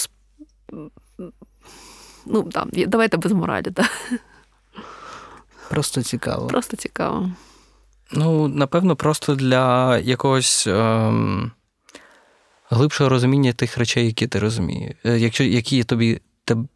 ну, 2.26 2.50
є- 2.72 2.86
давайте 2.86 3.16
без 3.16 3.32
моралі, 3.32 3.70
да? 3.70 3.88
Просто 5.70 6.02
цікаво. 6.02 6.46
просто 6.46 6.76
цікаво. 6.76 7.30
Ну, 8.12 8.48
напевно, 8.48 8.96
просто 8.96 9.34
для 9.34 9.98
якогось 9.98 10.66
ем, 10.66 11.52
глибшого 12.70 13.10
розуміння 13.10 13.52
тих 13.52 13.78
речей, 13.78 14.06
які 14.06 14.26
ти 14.26 14.38
розумієш, 14.38 14.96
е, 15.04 15.18
якщо, 15.18 15.44
які 15.44 15.84
тобі, 15.84 16.20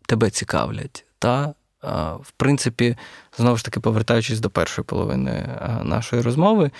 тебе 0.07 0.31
цікавлять. 0.31 1.05
Та, 1.19 1.55
а, 1.83 2.13
в 2.13 2.31
принципі, 2.31 2.97
знову 3.37 3.57
ж 3.57 3.65
таки, 3.65 3.81
повертаючись 3.81 4.41
до 4.41 4.51
першої 4.51 4.85
половини 4.85 5.59
нашої 5.83 6.23
розмови, 6.23 6.71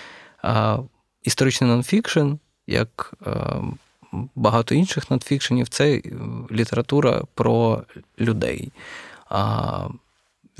історичний 1.23 1.69
нонфікшн, 1.69 2.33
як 2.67 3.13
багато 4.35 4.75
інших 4.75 5.11
нонфікшенів, 5.11 5.69
це 5.69 5.95
е, 5.95 6.01
література 6.51 7.23
про 7.33 7.83
людей. 8.19 8.71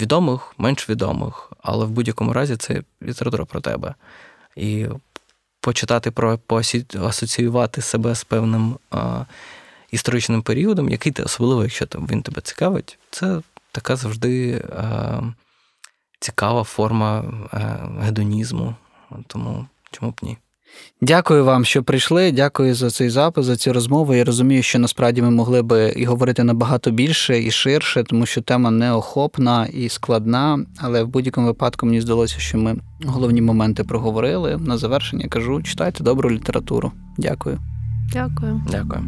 Відомих, 0.01 0.53
менш 0.57 0.89
відомих, 0.89 1.51
але 1.63 1.85
в 1.85 1.89
будь-якому 1.89 2.33
разі 2.33 2.57
це 2.57 2.83
література 3.03 3.45
про 3.45 3.61
тебе. 3.61 3.95
І 4.55 4.87
почитати 5.59 6.11
про 6.11 6.39
асоціювати 7.01 7.81
себе 7.81 8.15
з 8.15 8.23
певним 8.23 8.77
а, 8.91 9.25
історичним 9.91 10.41
періодом, 10.41 10.89
який 10.89 11.11
ти, 11.11 11.23
особливо, 11.23 11.63
якщо 11.63 11.85
там 11.85 12.07
він 12.07 12.21
тебе 12.21 12.41
цікавить, 12.41 12.97
це 13.11 13.41
така 13.71 13.95
завжди 13.95 14.65
а, 14.77 15.21
цікава 16.19 16.63
форма 16.63 17.23
а, 17.51 17.57
гедонізму. 18.01 18.75
Тому 19.27 19.67
чому 19.91 20.11
б 20.11 20.19
ні? 20.21 20.37
Дякую 21.01 21.45
вам, 21.45 21.65
що 21.65 21.84
прийшли. 21.84 22.32
Дякую 22.32 22.76
за 22.76 22.89
цей 22.89 23.09
запис, 23.09 23.45
за 23.45 23.55
цю 23.55 23.74
розмову. 23.74 24.13
Я 24.13 24.24
розумію, 24.24 24.63
що 24.63 24.80
насправді 24.80 25.22
ми 25.22 25.32
могли 25.32 25.61
би 25.61 25.93
і 25.95 26.05
говорити 26.05 26.43
набагато 26.43 26.91
більше 26.91 27.43
і 27.43 27.51
ширше, 27.51 28.03
тому 28.03 28.26
що 28.26 28.41
тема 28.41 28.72
неохопна 28.72 29.65
і 29.65 29.89
складна. 29.89 30.65
Але 30.78 31.03
в 31.03 31.07
будь-якому 31.07 31.47
випадку 31.47 31.86
мені 31.86 32.01
здалося, 32.01 32.39
що 32.39 32.57
ми 32.57 32.76
головні 33.05 33.41
моменти 33.41 33.84
проговорили. 33.84 34.57
На 34.57 34.78
завершення 34.78 35.28
кажу: 35.28 35.61
читайте 35.63 36.03
добру 36.03 36.32
літературу. 36.32 36.91
Дякую. 37.17 37.59
Дякую. 38.13 38.61
Дякую. 38.72 39.03